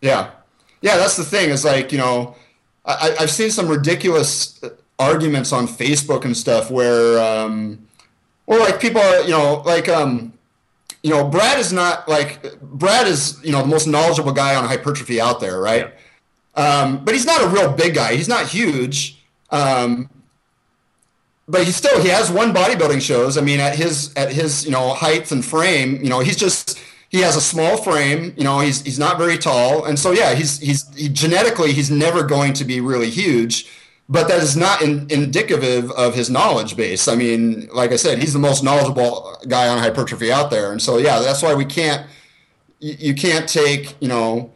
Yeah, 0.00 0.30
yeah, 0.82 0.96
that's 0.96 1.16
the 1.16 1.24
thing. 1.24 1.50
Is 1.50 1.64
like 1.64 1.92
you 1.92 1.98
know, 1.98 2.34
I, 2.84 3.14
have 3.18 3.30
seen 3.30 3.50
some 3.50 3.68
ridiculous 3.68 4.60
arguments 4.98 5.52
on 5.52 5.68
Facebook 5.68 6.24
and 6.24 6.36
stuff 6.36 6.70
where, 6.70 7.18
um, 7.22 7.86
or 8.46 8.58
like 8.58 8.80
people 8.80 9.00
are, 9.00 9.22
you 9.22 9.30
know, 9.30 9.62
like, 9.64 9.88
um, 9.88 10.32
you 11.02 11.10
know, 11.10 11.24
Brad 11.28 11.58
is 11.58 11.72
not 11.72 12.08
like 12.08 12.60
Brad 12.60 13.06
is, 13.06 13.38
you 13.44 13.52
know, 13.52 13.62
the 13.62 13.68
most 13.68 13.86
knowledgeable 13.86 14.32
guy 14.32 14.54
on 14.54 14.64
hypertrophy 14.64 15.20
out 15.20 15.40
there, 15.40 15.60
right? 15.60 15.92
Yeah. 16.56 16.80
Um, 16.80 17.04
but 17.04 17.14
he's 17.14 17.26
not 17.26 17.42
a 17.42 17.48
real 17.48 17.72
big 17.72 17.94
guy. 17.94 18.14
He's 18.16 18.28
not 18.28 18.46
huge. 18.46 19.22
Um, 19.50 20.10
but 21.48 21.64
he 21.64 21.72
still 21.72 22.00
he 22.02 22.08
has 22.08 22.30
won 22.30 22.52
bodybuilding 22.52 23.00
shows. 23.00 23.38
I 23.38 23.40
mean, 23.40 23.60
at 23.60 23.74
his 23.76 24.12
at 24.14 24.30
his 24.32 24.64
you 24.64 24.70
know 24.70 24.92
height 24.92 25.30
and 25.32 25.44
frame, 25.44 26.02
you 26.02 26.10
know, 26.10 26.20
he's 26.20 26.36
just 26.36 26.78
he 27.08 27.20
has 27.20 27.36
a 27.36 27.40
small 27.40 27.76
frame. 27.78 28.34
You 28.36 28.44
know, 28.44 28.60
he's 28.60 28.82
he's 28.82 28.98
not 28.98 29.18
very 29.18 29.38
tall, 29.38 29.84
and 29.84 29.98
so 29.98 30.12
yeah, 30.12 30.34
he's 30.34 30.58
he's 30.58 30.94
he, 30.94 31.08
genetically 31.08 31.72
he's 31.72 31.90
never 31.90 32.22
going 32.22 32.52
to 32.54 32.64
be 32.64 32.80
really 32.80 33.08
huge. 33.08 33.70
But 34.10 34.28
that 34.28 34.42
is 34.42 34.56
not 34.56 34.80
in, 34.80 35.06
indicative 35.10 35.90
of 35.90 36.14
his 36.14 36.30
knowledge 36.30 36.76
base. 36.76 37.08
I 37.08 37.14
mean, 37.14 37.68
like 37.72 37.92
I 37.92 37.96
said, 37.96 38.18
he's 38.18 38.32
the 38.32 38.38
most 38.38 38.64
knowledgeable 38.64 39.36
guy 39.48 39.68
on 39.68 39.78
hypertrophy 39.78 40.32
out 40.32 40.50
there, 40.50 40.72
and 40.72 40.80
so 40.80 40.96
yeah, 40.96 41.20
that's 41.20 41.42
why 41.42 41.54
we 41.54 41.66
can't 41.66 42.06
you, 42.80 42.94
you 42.98 43.14
can't 43.14 43.48
take 43.48 43.96
you 44.00 44.08
know 44.08 44.52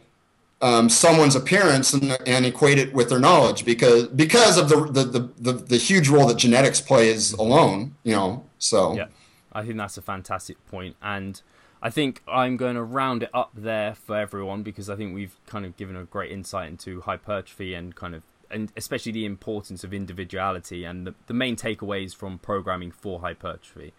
um, 0.61 0.89
someone's 0.89 1.35
appearance 1.35 1.93
and, 1.93 2.17
and, 2.25 2.45
equate 2.45 2.79
it 2.79 2.93
with 2.93 3.09
their 3.09 3.19
knowledge 3.19 3.65
because 3.65 4.07
because 4.07 4.57
of 4.57 4.69
the 4.69 4.85
the, 4.85 5.03
the, 5.03 5.29
the, 5.37 5.51
the 5.51 5.77
huge 5.77 6.09
role 6.09 6.25
that 6.27 6.37
genetics 6.37 6.81
plays 6.81 7.33
alone. 7.33 7.95
You 8.03 8.13
know, 8.13 8.45
so 8.57 8.95
yeah, 8.95 9.07
I 9.51 9.63
think 9.63 9.77
that's 9.77 9.97
a 9.97 10.01
fantastic 10.01 10.57
point 10.67 10.95
and 11.01 11.41
I 11.83 11.89
think 11.89 12.23
I'm 12.29 12.55
going 12.55 12.75
to 12.75 12.81
round 12.81 13.23
it 13.23 13.29
up 13.33 13.51
there 13.53 13.93
for 13.93 14.15
everyone 14.15 14.63
because 14.63 14.89
I 14.89 14.95
think 14.95 15.13
we've 15.13 15.35
kind 15.45 15.65
of 15.65 15.75
given 15.75 15.97
a 15.97 16.05
great 16.05 16.31
insight 16.31 16.69
into 16.69 17.01
hypertrophy 17.01 17.73
and 17.73 17.93
kind 17.93 18.15
of 18.15 18.23
and 18.53 18.71
especially 18.77 19.11
the 19.11 19.25
importance 19.25 19.83
of 19.83 19.93
individuality 19.93 20.85
and 20.85 21.07
the, 21.07 21.15
the 21.27 21.33
main 21.33 21.55
takeaways 21.55 22.15
from 22.15 22.37
programming 22.37 22.91
for 22.91 23.19
hypertrophy. 23.19 23.93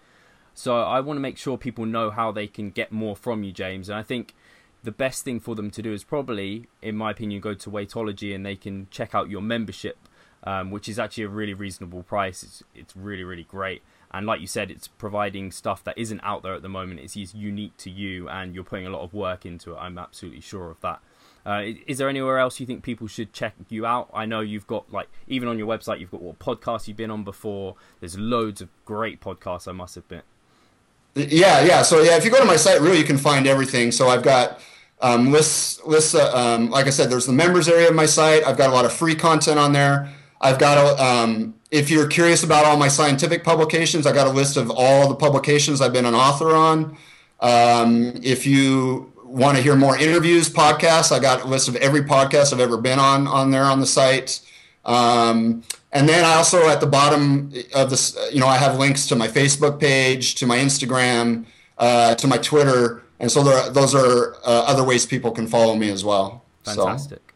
So 0.55 0.81
I 0.81 1.01
want 1.01 1.17
to 1.17 1.21
make 1.21 1.37
sure 1.37 1.59
people 1.59 1.85
know 1.85 2.11
how 2.11 2.31
they 2.31 2.47
can 2.47 2.71
get 2.71 2.93
more 2.93 3.17
from 3.17 3.43
you, 3.43 3.53
James. 3.53 3.89
And 3.89 3.99
I 3.99 4.03
think 4.03 4.35
the 4.85 4.93
best 4.93 5.25
thing 5.25 5.41
for 5.41 5.55
them 5.55 5.71
to 5.73 5.83
do 5.83 5.93
is 5.93 6.05
probably, 6.05 6.69
in 6.81 6.97
my 6.97 7.11
opinion, 7.11 7.41
go 7.41 7.55
to 7.55 7.71
Weightology 7.71 8.35
and 8.35 8.47
they 8.47 8.55
can 8.55 8.87
check 8.91 9.15
out 9.15 9.29
your 9.29 9.43
membership, 9.43 9.97
um, 10.45 10.71
which 10.71 10.89
is 10.89 10.99
actually 10.99 11.25
a 11.25 11.29
really 11.29 11.55
reasonable 11.55 12.03
price. 12.05 12.43
It's 12.43 12.63
it's 12.75 12.97
really 12.97 13.25
really 13.25 13.45
great. 13.45 13.83
And 14.13 14.27
like 14.27 14.41
you 14.41 14.47
said, 14.47 14.71
it's 14.71 14.87
providing 14.87 15.51
stuff 15.51 15.83
that 15.85 15.99
isn't 15.99 16.21
out 16.23 16.45
there 16.45 16.55
at 16.55 16.63
the 16.63 16.69
moment. 16.69 17.01
It's 17.01 17.17
unique 17.35 17.77
to 17.79 17.91
you, 17.91 18.29
and 18.29 18.55
you're 18.55 18.63
putting 18.63 18.87
a 18.87 18.91
lot 18.91 19.03
of 19.03 19.13
work 19.13 19.45
into 19.45 19.73
it. 19.73 19.79
I'm 19.79 19.99
absolutely 19.99 20.41
sure 20.41 20.71
of 20.71 20.81
that. 20.83 21.01
Uh, 21.47 21.63
is 21.87 21.99
there 21.99 22.09
anywhere 22.09 22.39
else 22.39 22.59
you 22.59 22.67
think 22.67 22.83
people 22.83 23.07
should 23.07 23.33
check 23.33 23.55
you 23.69 23.85
out? 23.85 24.09
I 24.15 24.25
know 24.25 24.41
you've 24.41 24.67
got 24.67 24.91
like 24.93 25.09
even 25.29 25.49
on 25.49 25.59
your 25.59 25.67
website, 25.67 26.01
you've 26.01 26.11
got 26.11 26.23
what 26.23 26.39
podcasts 26.39 26.89
you've 26.89 26.97
been 26.97 27.11
on 27.11 27.23
before. 27.23 27.77
There's 28.01 28.19
loads 28.19 28.61
of 28.61 28.69
great 28.85 29.21
podcasts. 29.21 29.69
I 29.69 29.73
must 29.73 29.97
admit. 29.97 30.25
Yeah, 31.15 31.63
yeah. 31.63 31.83
So 31.83 32.03
yeah, 32.03 32.17
if 32.17 32.25
you 32.25 32.31
go 32.31 32.39
to 32.39 32.45
my 32.45 32.57
site, 32.57 32.81
really, 32.81 32.99
you 32.99 33.05
can 33.05 33.19
find 33.19 33.47
everything. 33.47 33.93
So 33.93 34.09
I've 34.09 34.23
got 34.23 34.61
um, 35.01 35.31
lists, 35.31 35.85
lists. 35.85 36.15
Uh, 36.15 36.33
um, 36.35 36.71
like 36.71 36.87
I 36.87 36.91
said, 36.91 37.11
there's 37.11 37.27
the 37.27 37.33
members 37.33 37.69
area 37.69 37.89
of 37.89 37.95
my 37.95 38.07
site. 38.07 38.45
I've 38.45 38.57
got 38.57 38.71
a 38.71 38.73
lot 38.73 38.85
of 38.85 38.93
free 38.93 39.15
content 39.15 39.59
on 39.59 39.73
there. 39.73 40.13
I've 40.41 40.59
got 40.59 40.79
a, 40.79 41.03
um, 41.03 41.55
if 41.71 41.91
you're 41.91 42.07
curious 42.07 42.43
about 42.43 42.65
all 42.65 42.77
my 42.77 42.89
scientific 42.89 43.45
publications, 43.45 44.07
I 44.07 44.13
got 44.13 44.27
a 44.27 44.31
list 44.31 44.57
of 44.57 44.71
all 44.71 45.09
the 45.09 45.15
publications 45.15 45.81
I've 45.81 45.93
been 45.93 46.05
an 46.05 46.15
author 46.15 46.55
on. 46.55 46.97
Um, 47.41 48.21
if 48.23 48.47
you 48.47 49.14
want 49.35 49.57
to 49.57 49.63
hear 49.63 49.75
more 49.75 49.97
interviews, 49.99 50.49
podcasts, 50.49 51.11
I 51.11 51.19
got 51.19 51.43
a 51.43 51.47
list 51.47 51.67
of 51.69 51.75
every 51.77 52.03
podcast 52.03 52.53
I've 52.53 52.61
ever 52.61 52.77
been 52.77 53.01
on 53.01 53.27
on 53.27 53.51
there 53.51 53.65
on 53.65 53.81
the 53.81 53.87
site. 53.87 54.41
Um, 54.85 55.65
and 55.93 56.09
then 56.09 56.25
I 56.25 56.35
also 56.35 56.69
at 56.69 56.81
the 56.81 56.87
bottom 56.87 57.53
of 57.75 57.91
this, 57.91 58.17
you 58.33 58.39
know, 58.39 58.47
I 58.47 58.59
have 58.59 58.79
links 58.79 59.07
to 59.09 59.17
my 59.17 59.27
Facebook 59.27 59.81
page, 59.81 60.37
to 60.37 60.47
my 60.47 60.59
Instagram, 60.59 61.47
uh, 61.79 62.15
to 62.17 62.27
my 62.27 62.39
Twitter, 62.39 63.03
and 63.19 63.31
so 63.31 63.43
there, 63.43 63.71
those 63.71 63.95
are 63.95 64.35
uh, 64.45 64.65
other 64.67 64.85
ways 64.85 65.07
people 65.07 65.33
can 65.33 65.47
follow 65.47 65.75
me 65.75 65.91
as 65.91 66.05
well. 66.05 66.45
Fantastic. 66.65 67.23
So. 67.27 67.35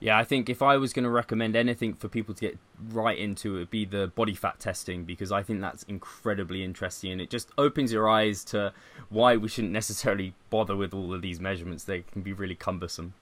Yeah, 0.00 0.16
I 0.16 0.24
think 0.24 0.48
if 0.48 0.62
I 0.62 0.76
was 0.76 0.92
going 0.92 1.04
to 1.04 1.10
recommend 1.10 1.56
anything 1.56 1.94
for 1.94 2.08
people 2.08 2.32
to 2.34 2.40
get 2.40 2.58
right 2.92 3.18
into, 3.18 3.56
it 3.56 3.58
would 3.58 3.70
be 3.70 3.84
the 3.84 4.06
body 4.08 4.34
fat 4.34 4.60
testing 4.60 5.04
because 5.04 5.32
I 5.32 5.42
think 5.42 5.60
that's 5.60 5.82
incredibly 5.84 6.62
interesting 6.62 7.10
and 7.10 7.20
it 7.20 7.30
just 7.30 7.50
opens 7.58 7.92
your 7.92 8.08
eyes 8.08 8.44
to 8.44 8.72
why 9.10 9.36
we 9.36 9.48
shouldn't 9.48 9.72
necessarily 9.72 10.34
bother 10.50 10.76
with 10.76 10.92
all 10.92 11.14
of 11.14 11.22
these 11.22 11.40
measurements. 11.40 11.84
They 11.84 12.02
can 12.02 12.22
be 12.22 12.32
really 12.32 12.54
cumbersome. 12.54 13.14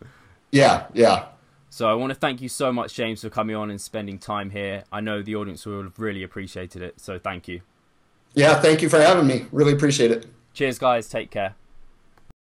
Yeah, 0.51 0.87
yeah. 0.93 1.27
So 1.71 1.89
I 1.89 1.95
want 1.95 2.11
to 2.11 2.19
thank 2.19 2.41
you 2.41 2.49
so 2.49 2.73
much, 2.73 2.95
James, 2.95 3.21
for 3.21 3.29
coming 3.29 3.57
on 3.57 3.71
and 3.71 3.81
spending 3.81 4.19
time 4.19 4.51
here. 4.51 4.85
I 4.93 5.01
know 5.01 5.23
the 5.23 5.37
audience 5.37 5.67
will 5.67 5.83
have 5.83 5.99
really 5.99 6.23
appreciated 6.23 6.83
it, 6.83 7.01
so 7.01 7.19
thank 7.19 7.49
you. 7.49 7.61
Yeah, 8.35 8.61
thank 8.61 8.83
you 8.83 8.89
for 8.89 9.01
having 9.01 9.27
me. 9.27 9.47
Really 9.53 9.73
appreciate 9.73 10.11
it. 10.11 10.27
Cheers, 10.55 10.79
guys. 10.79 11.09
Take 11.09 11.31
care. 11.31 11.55